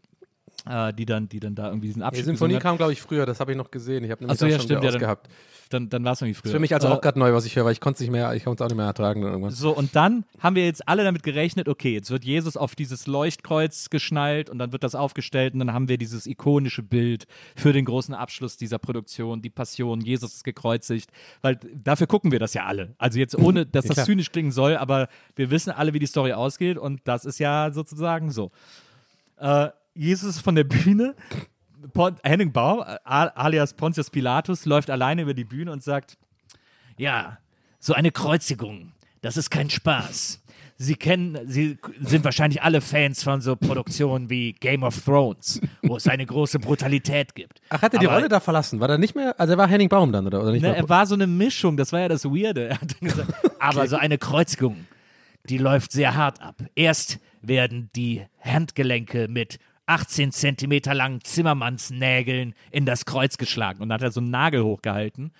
[0.69, 2.63] Äh, die, dann, die dann da irgendwie diesen Die Abschnitt Symphonie gesungen hat.
[2.63, 4.03] kam, glaube ich, früher, das habe ich noch gesehen.
[4.03, 5.29] Ich habe nämlich Achso, das ja, schon stimmt, ja, dann, ausgehabt.
[5.69, 6.45] dann, dann war es irgendwie früher.
[6.47, 8.01] Ist für mich also Äh, auch gerade neu, was ich höre, weil ich konnte es
[8.01, 9.49] nicht mehr, ich konnte es auch nicht mehr ertragen irgendwann.
[9.51, 13.07] So, und dann haben wir jetzt alle damit gerechnet, okay, jetzt wird Jesus auf dieses
[13.07, 17.73] Leuchtkreuz geschnallt und dann wird das aufgestellt und dann haben wir dieses ikonische Bild für
[17.73, 21.09] den großen Abschluss dieser Produktion, die Passion, Jesus ist gekreuzigt,
[21.41, 22.93] weil dafür gucken wir das ja alle.
[22.99, 26.33] Also jetzt ohne, dass das zynisch klingen soll, aber wir wissen alle, wie die Story
[26.33, 28.51] ausgeht und das ist ja sozusagen so.
[29.37, 31.15] Äh, Jesus von der Bühne.
[31.93, 36.17] Pon Henning Baum, alias Pontius Pilatus, läuft alleine über die Bühne und sagt:
[36.97, 37.39] Ja,
[37.79, 38.91] so eine Kreuzigung,
[39.21, 40.39] das ist kein Spaß.
[40.77, 45.95] Sie kennen, Sie sind wahrscheinlich alle Fans von so Produktionen wie Game of Thrones, wo
[45.97, 47.61] es eine große Brutalität gibt.
[47.69, 48.79] Ach, hat er die Aber- Rolle da verlassen?
[48.79, 50.89] War er nicht mehr, also er war Henning Baum dann, oder, oder nicht Ne, er
[50.89, 52.69] war so eine Mischung, das war ja das Weirde.
[52.69, 54.87] Er hat gesagt, Aber so eine Kreuzigung,
[55.49, 56.63] die läuft sehr hart ab.
[56.73, 59.59] Erst werden die Handgelenke mit
[59.91, 63.81] 18 Zentimeter langen Zimmermannsnägeln in das Kreuz geschlagen.
[63.81, 65.33] Und dann hat er so einen Nagel hochgehalten.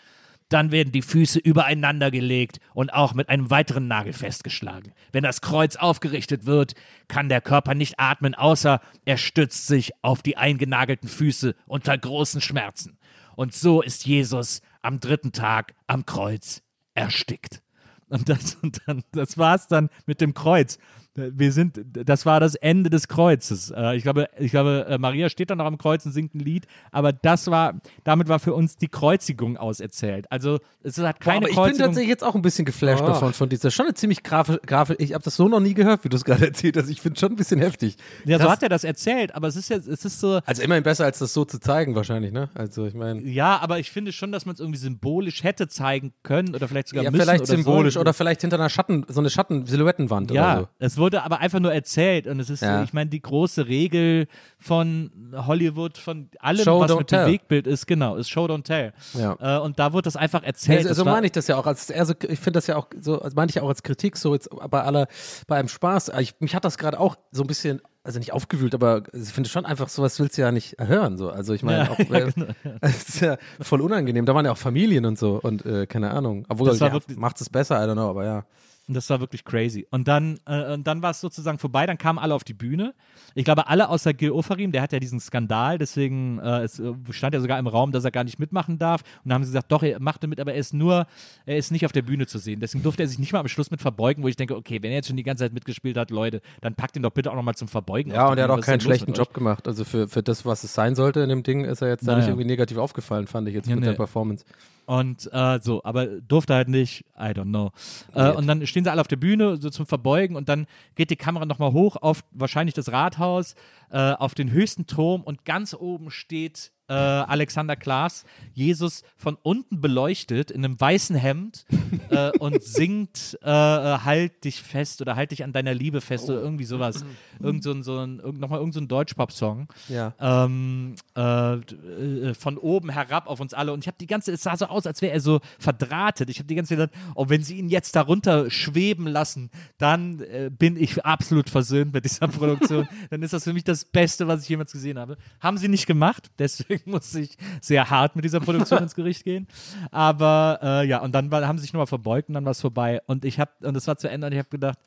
[0.50, 4.92] Dann werden die Füße übereinander gelegt und auch mit einem weiteren Nagel festgeschlagen.
[5.14, 6.74] Wenn das Kreuz aufgerichtet wird,
[7.08, 12.42] kann der Körper nicht atmen, außer er stützt sich auf die eingenagelten Füße unter großen
[12.42, 12.98] Schmerzen.
[13.38, 16.62] Und so ist Jesus am dritten Tag am Kreuz
[16.94, 17.62] erstickt.
[18.10, 20.78] Und das, und dann, das war's dann mit dem Kreuz.
[21.14, 23.70] Wir sind, das war das Ende des Kreuzes.
[23.76, 26.40] Äh, Ich glaube, ich glaube, äh, Maria steht dann noch am Kreuz und singt ein
[26.40, 27.74] Lied, aber das war,
[28.06, 30.26] damit war für uns die Kreuzigung auserzählt.
[30.32, 31.86] Also es hat Boah, keine aber ich bin Kreuzigung.
[31.88, 33.08] tatsächlich jetzt auch ein bisschen geflasht Oh.
[33.08, 36.06] davon, von dieser, schon eine ziemlich grafisch, grafisch ich habe das so noch nie gehört,
[36.06, 36.90] wie du es gerade erzählt hast.
[36.90, 37.98] Ich finde schon ein bisschen heftig.
[38.24, 38.54] ja, so Krass.
[38.54, 41.20] hat er das erzählt, aber es ist ja, es ist so, Also immerhin besser, als
[41.20, 42.50] das so zu zeigen wahrscheinlich, ne?
[42.54, 46.14] Also ich meine, ja, aber ich finde schon, dass man es irgendwie symbolisch hätte zeigen
[46.24, 48.02] können oder vielleicht sogar ja, müssen vielleicht oder symbolisch sollen.
[48.02, 50.68] oder vielleicht hinter einer Schatten, so eine Schatten-Silhouettenwand Ja, oder so.
[50.80, 52.82] es wurde aber einfach nur erzählt und es ist, Ja.
[52.84, 57.26] ich meine, die große Regel von Hollywood, von allem, Show, was mit tell.
[57.26, 58.94] Bewegtbild ist, genau, ist Show Don't Tell.
[59.14, 59.58] Ja.
[59.58, 60.84] Äh, und da wird das einfach erzählt.
[60.84, 61.66] so Das so meine ich das ja auch.
[61.66, 64.16] Als eher so, ich finde das ja auch so, also meine ich auch als Kritik
[64.16, 65.08] so jetzt bei aller,
[65.48, 66.12] bei einem Spaß.
[66.20, 69.50] Ich, mich hat das gerade auch so ein bisschen, also nicht aufgewühlt, aber ich finde
[69.50, 71.18] schon einfach, sowas willst du ja nicht hören.
[71.18, 71.30] So.
[71.30, 72.32] Also ich meine, Ja, auch, ja, äh,
[72.82, 74.26] es ist ja voll unangenehm.
[74.26, 76.46] Da waren ja auch Familien und so und äh, keine Ahnung.
[76.50, 78.46] Obwohl, Das ja, macht es besser, I don't know, aber ja.
[78.88, 79.88] Und das war wirklich crazy.
[79.92, 82.94] Und dann, äh, und dann war es sozusagen vorbei, dann kamen alle auf die Bühne.
[83.36, 86.92] Ich glaube, alle außer Gil Ofarim, der hat ja diesen Skandal, deswegen äh, es äh,
[87.12, 89.02] stand ja sogar im Raum, dass er gar nicht mitmachen darf.
[89.24, 91.06] Und dann haben sie gesagt, doch, er machte mit, aber er ist nur,
[91.46, 92.60] er ist nicht auf der Bühne zu sehen.
[92.60, 94.90] Deswegen durfte er sich nicht mal am Schluss mit verbeugen, wo ich denke, okay, wenn
[94.92, 97.36] er jetzt schon die ganze Zeit mitgespielt hat, Leute, dann packt ihn doch bitte auch
[97.36, 98.12] nochmal zum Verbeugen.
[98.12, 99.68] Ja, und er hat auch keinen schlechten Job gemacht.
[99.68, 102.08] Also für, für das, was es sein sollte in dem Ding, ist er jetzt da
[102.14, 102.18] Naja.
[102.18, 103.90] nicht irgendwie negativ aufgefallen, fand ich jetzt Ja, mit nee.
[103.92, 104.44] der Performance.
[104.92, 107.72] Und äh, so, aber durfte halt nicht, I don't know.
[108.14, 111.12] Äh, und dann stehen sie alle auf der Bühne, so zum Verbeugen, und dann geht
[111.12, 113.56] die Kamera nochmal hoch auf wahrscheinlich das Rathaus,
[113.90, 119.80] äh, auf den höchsten Turm, und ganz oben steht äh, Alexander Klaas, Jesus von unten
[119.80, 121.66] beleuchtet in einem weißen Hemd
[122.10, 126.30] äh, und singt äh, äh, Halt dich fest oder Halt dich an deiner Liebe fest
[126.30, 127.06] oder irgendwie sowas.
[127.40, 130.14] Irgend so ein, so ein, nochmal irgendein so ein Deutschpop-Song Ja.
[130.20, 133.74] ähm, äh, von oben herab auf uns alle.
[133.74, 136.30] Und ich habe die ganze, es sah so aus, als wäre er so verdrahtet.
[136.30, 139.50] Ich habe die ganze Zeit gedacht, oh, wenn sie ihn jetzt darunter schweben lassen,
[139.80, 140.24] dann
[140.60, 142.88] bin ich absolut versöhnt mit dieser Produktion.
[143.10, 145.18] dann ist das für mich das Beste, was ich jemals gesehen habe.
[145.40, 149.48] Haben sie nicht gemacht, deswegen musste ich sehr hart mit dieser Produktion ins Gericht gehen.
[149.92, 152.62] Aber äh, ja, und dann war, haben sie sich nochmal verbeugt und dann war es
[152.62, 153.02] vorbei.
[153.08, 154.80] Und ich habe, und es war zu Ende und ich habe gedacht,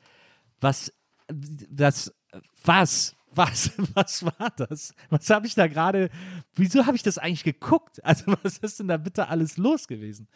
[0.61, 0.93] was,
[1.27, 2.13] das,
[2.63, 4.93] was, was, was war das?
[5.09, 6.09] Was habe ich da gerade,
[6.55, 8.03] wieso habe ich das eigentlich geguckt?
[8.03, 10.27] Also, was ist denn da bitte alles los gewesen?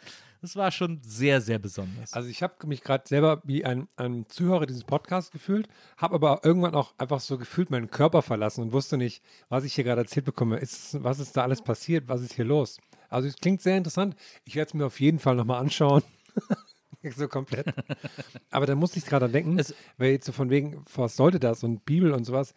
[0.42, 2.14] Das war schon sehr, sehr besonders.
[2.14, 5.68] Also ich habe mich gerade selber wie ein, ein Zuhörer dieses Podcasts gefühlt,
[5.98, 9.74] habe aber irgendwann auch einfach so gefühlt meinen Körper verlassen und wusste nicht, was ich
[9.74, 10.56] hier gerade erzählt bekomme.
[10.56, 12.08] Ist, was ist da alles passiert?
[12.08, 12.78] Was ist hier los?
[13.10, 14.16] Also es klingt sehr interessant.
[14.44, 16.02] Ich werde es mir auf jeden Fall nochmal anschauen.
[17.16, 17.66] so komplett.
[18.50, 21.62] Aber da musste ich gerade denken, Es- weil jetzt so von wegen, was sollte das
[21.64, 22.54] und Bibel und sowas.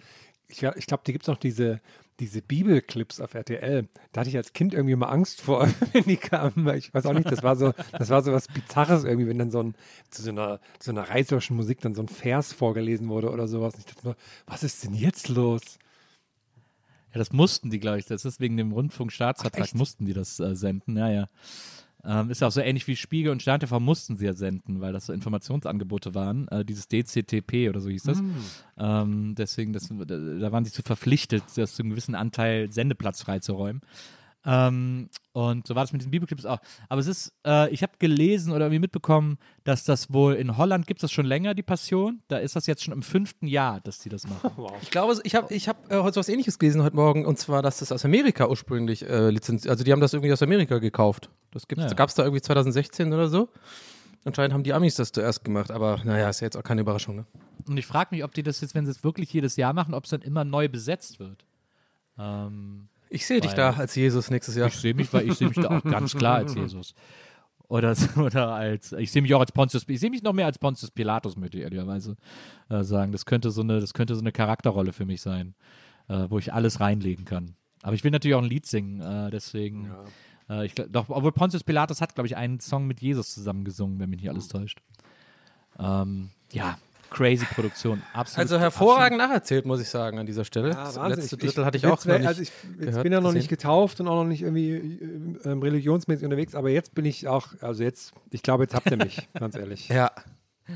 [0.47, 1.81] Ich, ich glaube, da gibt es noch diese,
[2.19, 3.87] diese Bibelclips auf RTL.
[4.11, 6.67] Da hatte ich als Kind irgendwie mal Angst vor, wenn die kamen.
[6.75, 9.51] Ich weiß auch nicht, das war so, das war so was Bizarres irgendwie, wenn dann
[9.51, 9.75] so ein,
[10.09, 13.73] zu so einer, zu einer reißerischen Musik dann so ein Vers vorgelesen wurde oder sowas.
[13.73, 14.15] Und ich dachte nur,
[14.45, 15.79] was ist denn jetzt los?
[17.13, 18.05] Ja, das mussten die, glaube ich.
[18.05, 20.97] Das ist wegen dem Rundfunkstaatsvertrag, mussten die das äh, senden.
[20.97, 21.29] Ja, ja.
[22.05, 24.91] Ähm, ist auch so ähnlich wie Spiegel und Stern TV mussten sie ja senden, weil
[24.91, 26.47] das so Informationsangebote waren.
[26.49, 28.21] Äh, dieses DCTP oder so hieß das.
[28.77, 33.21] Ähm, deswegen, das, da da waren sie zu verpflichtet, das zu einem gewissen Anteil Sendeplatz
[33.21, 33.81] freizuräumen.
[34.45, 36.59] Ähm, und so war das mit diesen Bibelclips auch.
[36.89, 40.85] Aber es ist, äh, ich habe gelesen oder irgendwie mitbekommen, dass das wohl in Holland
[40.85, 42.21] gibt es das schon länger, die Passion.
[42.27, 44.51] Da ist das jetzt schon im fünften Jahr, dass die das machen.
[44.81, 47.61] Ich glaube, ich habe ich hab, äh, heute was ähnliches gelesen heute Morgen und zwar,
[47.61, 51.29] dass das aus Amerika ursprünglich äh, lizenziert, also die haben das irgendwie aus Amerika gekauft.
[51.51, 51.87] Das Ja.
[51.93, 53.49] gab es da irgendwie 2016 oder so.
[54.25, 57.15] Anscheinend haben die Amis das zuerst gemacht, aber naja, ist ja jetzt auch keine Überraschung.
[57.17, 57.25] Ne?
[57.67, 59.93] Und ich frage mich, ob die das jetzt, wenn sie es wirklich jedes Jahr machen,
[59.93, 61.45] ob es dann immer neu besetzt wird.
[62.17, 64.69] Ähm, Ich sehe dich da als Jesus nächstes Jahr.
[64.69, 66.95] Ich sehe mich, weil ich sehe mich da auch ganz klar als Jesus.
[67.67, 70.57] Oder, oder als, ich sehe mich auch als Pontius, ich sehe mich noch mehr als
[70.57, 72.17] Pontius Pilatus, möchte ich ehrlicherweise
[72.69, 73.11] äh, sagen.
[73.11, 75.53] Das könnte so eine, das könnte so eine Charakterrolle für mich sein,
[76.07, 77.55] äh, wo ich alles reinlegen kann.
[77.83, 79.91] Aber ich will natürlich auch ein Lied singen, äh, deswegen.
[80.49, 83.99] Äh, ich, doch, obwohl Pontius Pilatus hat, glaube ich, einen Song mit Jesus zusammen gesungen,
[83.99, 84.79] wenn mich nicht alles täuscht.
[85.77, 86.79] Ähm, ja,
[87.13, 88.01] crazy Produktion.
[88.13, 88.39] Absolut.
[88.39, 90.69] Also hervorragend nacherzählt, muss ich sagen, an dieser Stelle.
[90.69, 91.19] Ja, das Wahnsinn.
[91.21, 93.29] letzte Ich- Drittel hatte ich auch noch nicht Also ich jetzt gehört, bin ja noch
[93.29, 93.37] gesehen.
[93.39, 97.27] nicht getauft und auch noch nicht irgendwie äh, ähm, religionsmäßig unterwegs, aber jetzt bin ich
[97.27, 99.87] auch, also jetzt, ich glaube, jetzt habt ihr mich, ganz ehrlich.
[99.89, 100.11] Ja,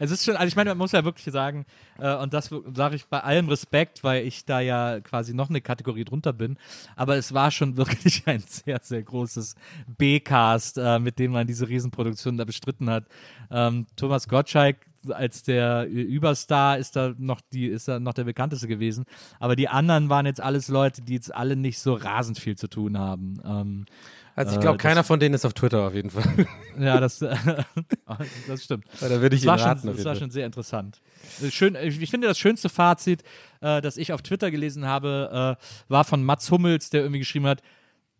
[0.00, 1.64] Es ist schon, also ich meine, man muss ja wirklich sagen,
[2.00, 5.60] äh, und das sage ich bei allem Respekt, weil ich da ja quasi noch eine
[5.60, 6.58] Kategorie drunter bin,
[6.96, 9.54] aber es war schon wirklich ein sehr, sehr großes
[9.96, 13.04] B-Cast, äh, mit dem man diese Riesenproduktion da bestritten hat.
[13.50, 14.78] Ähm, Thomas Gottschalk
[15.10, 19.04] als der Überstar ist da noch die ist da noch der bekannteste gewesen,
[19.40, 22.68] aber die anderen waren jetzt alles Leute, die jetzt alle nicht so rasend viel zu
[22.68, 23.34] tun haben.
[23.44, 23.86] Ähm,
[24.34, 26.24] also ich Äh, glaube, das- keiner von denen ist auf Twitter auf jeden Fall.
[26.78, 27.18] ja, das,
[28.48, 28.84] das stimmt.
[29.00, 29.88] da würde ich Das war, Ihnen schon, raten.
[29.88, 31.00] auf das war schon sehr interessant.
[31.42, 33.22] Äh, Schön, ich ich finde, das schönste Fazit,
[33.60, 37.46] äh, das ich auf Twitter gelesen habe, äh, war von Mats Hummels, der irgendwie geschrieben
[37.46, 37.62] hat,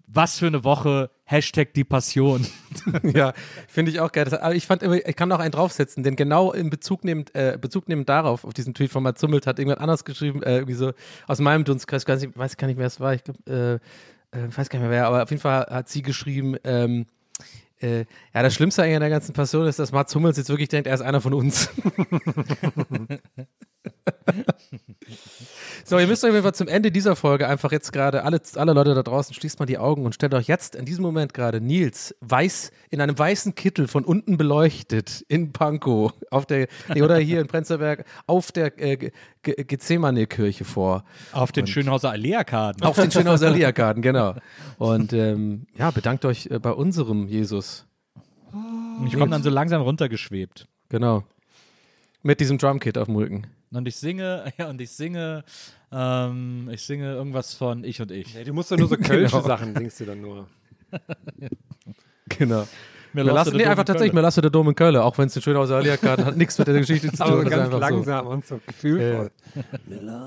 [0.06, 2.46] was für eine Woche, Hashtag die Passion.
[3.02, 3.32] Ja,
[3.68, 4.24] finde ich auch geil.
[4.24, 7.34] Das, aber ich fand immer, ich kann noch einen draufsetzen, denn genau in Bezug nehmend,
[7.34, 10.56] äh, Bezug nehmend darauf, auf diesen Tweet von Mats Hummels, hat irgendjemand anders geschrieben, äh,
[10.56, 10.92] irgendwie so
[11.26, 13.80] aus meinem Dunstkreis, ich weiß, gar nicht, wer es war, ich glaube,
[14.32, 17.06] äh, äh, weiß gar nicht mehr wer, aber auf jeden Fall hat sie geschrieben, ähm,
[17.80, 18.00] äh,
[18.34, 20.86] ja, das Schlimmste eigentlich an der ganzen Passion ist, dass Mats Hummels jetzt wirklich denkt,
[20.86, 21.70] er ist einer von uns.
[25.84, 28.40] so, ihr müsst euch auf jeden Fall zum Ende dieser Folge einfach jetzt gerade, alle,
[28.56, 31.32] alle Leute da draußen, schließt mal die Augen und stellt euch jetzt in diesem Moment
[31.34, 37.02] gerade Nils weiß, in einem weißen Kittel von unten beleuchtet in Pankow auf der, nee,
[37.02, 41.04] oder hier in Prenzlberg auf der äh, Ge- Ge- Gethsemane-Kirche vor.
[41.32, 42.82] Auf den Schönhauser Alea-Karten.
[42.82, 44.34] Auf den Schönhauser Liagarten, genau.
[44.78, 47.86] Und ähm, ja, bedankt euch äh, bei unserem Jesus.
[49.06, 50.66] Ich komme dann so langsam runtergeschwebt.
[50.88, 51.24] Genau.
[52.22, 53.46] Mit diesem Drumkit auf dem Rücken.
[53.72, 55.44] Und ich singe, ja, und ich singe,
[55.93, 58.34] ähm, ich singe irgendwas von Ich und Ich.
[58.34, 59.47] Nee, du musst doch nur so kölsche Genau.
[59.47, 60.47] Sachen singst du dann nur.
[62.28, 62.66] Genau.
[63.12, 64.14] Mir Mir lasse nee, Dom einfach in tatsächlich, Köln.
[64.16, 66.66] mir lasse der Dom in Köln, auch wenn es den Schönhauser Liagarten hat, nichts mit
[66.66, 67.26] der Geschichte zu tun.
[67.32, 69.30] Aber ganz einfach langsam und so gefühlvoll.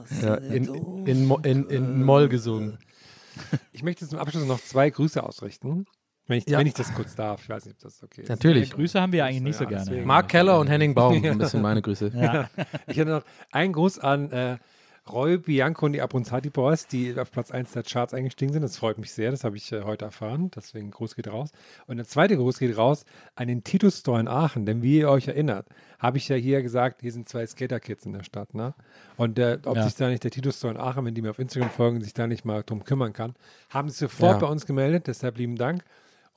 [0.10, 0.26] So.
[0.26, 2.80] Ja, in, in, in, in Moll gesungen.
[3.74, 5.86] Ich möchte zum Abschluss noch zwei Grüße ausrichten.
[6.30, 6.60] Wenn ich, Ja.
[6.60, 7.41] wenn ich das kurz darf.
[7.43, 8.30] Ich weiß nicht, ob das okay ist.
[8.30, 8.72] Natürlich.
[8.72, 10.01] Grüße haben wir eigentlich nicht so Ja, gerne.
[10.06, 12.11] Mark Keller und Henning Baum, ein bisschen meine Grüße.
[12.15, 12.49] Ja.
[12.88, 14.57] Ich hätte noch einen Gruß an äh,
[15.11, 18.61] Roy Bianco und die Abronzati Boys, die auf Platz 1 der Charts eingestiegen sind.
[18.61, 20.51] Das freut mich sehr, das habe ich äh, heute erfahren.
[20.56, 21.49] Deswegen Gruß geht raus.
[21.88, 24.68] Und der zweite Gruß geht raus an den Titus Store in Aachen.
[24.68, 25.65] Denn wie ihr euch erinnert,
[25.97, 28.53] habe ich ja hier gesagt, hier sind zwei Skater-Kids in der Stadt.
[28.53, 28.76] Ne?
[29.18, 29.84] Und äh, ob Ja.
[29.85, 32.14] sich da nicht der Titus Store in Aachen, wenn die mir auf Instagram folgen, sich
[32.14, 33.34] da nicht mal drum kümmern kann,
[33.72, 34.45] haben sie sofort Ja.
[34.45, 35.07] bei uns gemeldet.
[35.07, 35.84] Deshalb lieben Dank.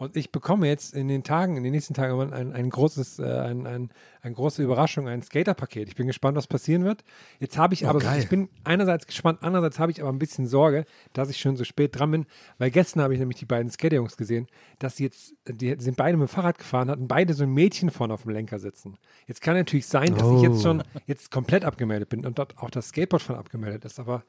[0.02, 3.22] Und ich bekomme jetzt in den Tagen, in den nächsten Tagen ein, ein großes, äh,
[3.22, 5.86] ein, ein, eine große Überraschung, ein Skaterpaket.
[5.86, 7.04] Ich bin gespannt, was passieren wird.
[7.38, 10.48] Jetzt habe ich aber, so, ich bin einerseits gespannt, andererseits habe ich aber ein bisschen
[10.48, 12.26] Sorge, dass ich schon so spät dran bin,
[12.58, 14.48] weil gestern habe ich nämlich die beiden Skaterjungs gesehen,
[14.80, 17.92] dass sie jetzt, die sind beide mit dem Fahrrad gefahren, hatten beide so ein Mädchen
[17.92, 18.98] vorne auf dem Lenker sitzen.
[19.28, 22.70] Jetzt kann natürlich sein, dass ich jetzt schon jetzt komplett abgemeldet bin und dort auch
[22.70, 24.24] das Skateboard von abgemeldet ist, aber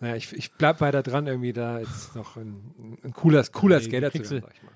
[0.00, 4.10] naja, ich, ich bleibe weiter dran, irgendwie da jetzt noch ein, ein cooler, cooler Skater
[4.10, 4.72] zu werden, sag ich mal.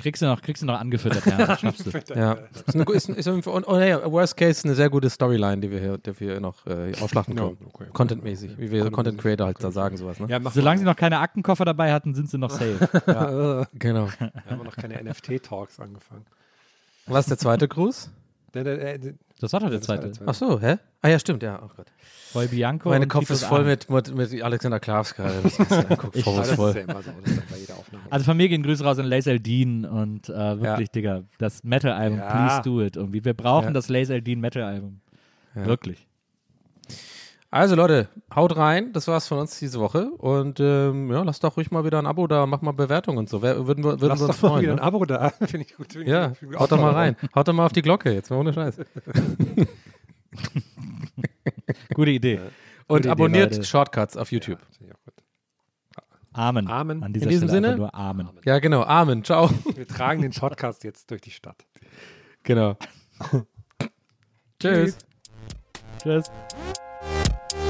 [0.00, 1.90] Kriegst du noch, kriegst du noch angefüttert, ja, das schaffst du.
[2.14, 2.34] Ja.
[2.66, 5.98] Ist eine, ist, ist und, hey, Worst Case eine sehr gute Storyline, die wir hier,
[5.98, 7.58] die wir hier noch äh, ausschlachten können.
[7.74, 7.86] okay.
[7.92, 10.20] Contentmäßig, wie wir Content- Content Creator halt da sagen, sowas.
[10.20, 10.28] Ne?
[10.28, 13.66] Ja, Solange sie noch keine Aktenkoffer dabei hatten, sind sie noch safe.
[13.74, 14.08] Genau.
[14.20, 16.24] Wir haben noch keine NFT-Talks angefangen.
[17.06, 18.10] Was ist der zweite Gruß?
[18.54, 20.04] Der, der, der, der, Das war doch der zweite.
[20.04, 20.30] der zweite.
[20.30, 20.76] Ach so, hä?
[21.02, 21.60] Ah ja, stimmt, ja.
[21.62, 21.86] Oh Gott.
[22.34, 22.88] Roy Bianco.
[22.90, 25.42] Mein und Kopf Titus ist voll mit, mit, mit Alexander Klavs gerade.
[25.42, 26.22] wenn ich das angucke.
[26.26, 28.04] Aber das ist ja immer so, das ist ja bei jeder Aufnahme.
[28.10, 32.18] Also von mir gehen Grüße raus an Laser Dean und äh, wirklich, Digga, das Metal-Album,
[32.18, 32.30] Ja.
[32.48, 32.96] please do it.
[32.96, 33.24] Irgendwie.
[33.24, 33.70] Wir brauchen Ja.
[33.72, 35.00] das Laser Dean Metal-Album.
[35.54, 35.64] Ja.
[35.66, 36.06] Wirklich.
[37.50, 38.92] Also Leute, haut rein.
[38.92, 40.10] Das war's von uns diese Woche.
[40.18, 43.30] Und ähm, ja, lasst doch ruhig mal wieder ein Abo da, mach mal Bewertung und
[43.30, 43.40] so.
[43.40, 44.62] Wer, würden wir, würden Lass wir uns doch mal freuen.
[44.62, 44.82] wieder ein Ne?
[44.82, 45.30] Abo da.
[45.46, 45.92] Finde ich gut.
[45.92, 47.16] Finde ich- Ja, ich haut doch mal rein.
[47.34, 48.76] Haut doch mal auf die Glocke jetzt, mal ohne Scheiß.
[51.94, 52.40] Gute Idee.
[52.86, 53.64] Und Idee, abonniert Leute.
[53.64, 54.58] Shortcuts auf YouTube.
[54.78, 55.14] Gut.
[56.34, 56.68] Amen.
[56.68, 57.02] Amen.
[57.02, 57.76] An dieser In diesem Stelle Sinne?
[57.78, 58.28] nur Amen.
[58.44, 58.82] Ja, genau.
[58.82, 59.24] Amen.
[59.24, 59.50] Ciao.
[59.74, 61.64] Wir tragen den Podcast jetzt durch die Stadt.
[62.42, 62.76] genau.
[64.60, 64.98] Tschüss.
[66.02, 66.30] Tschüss.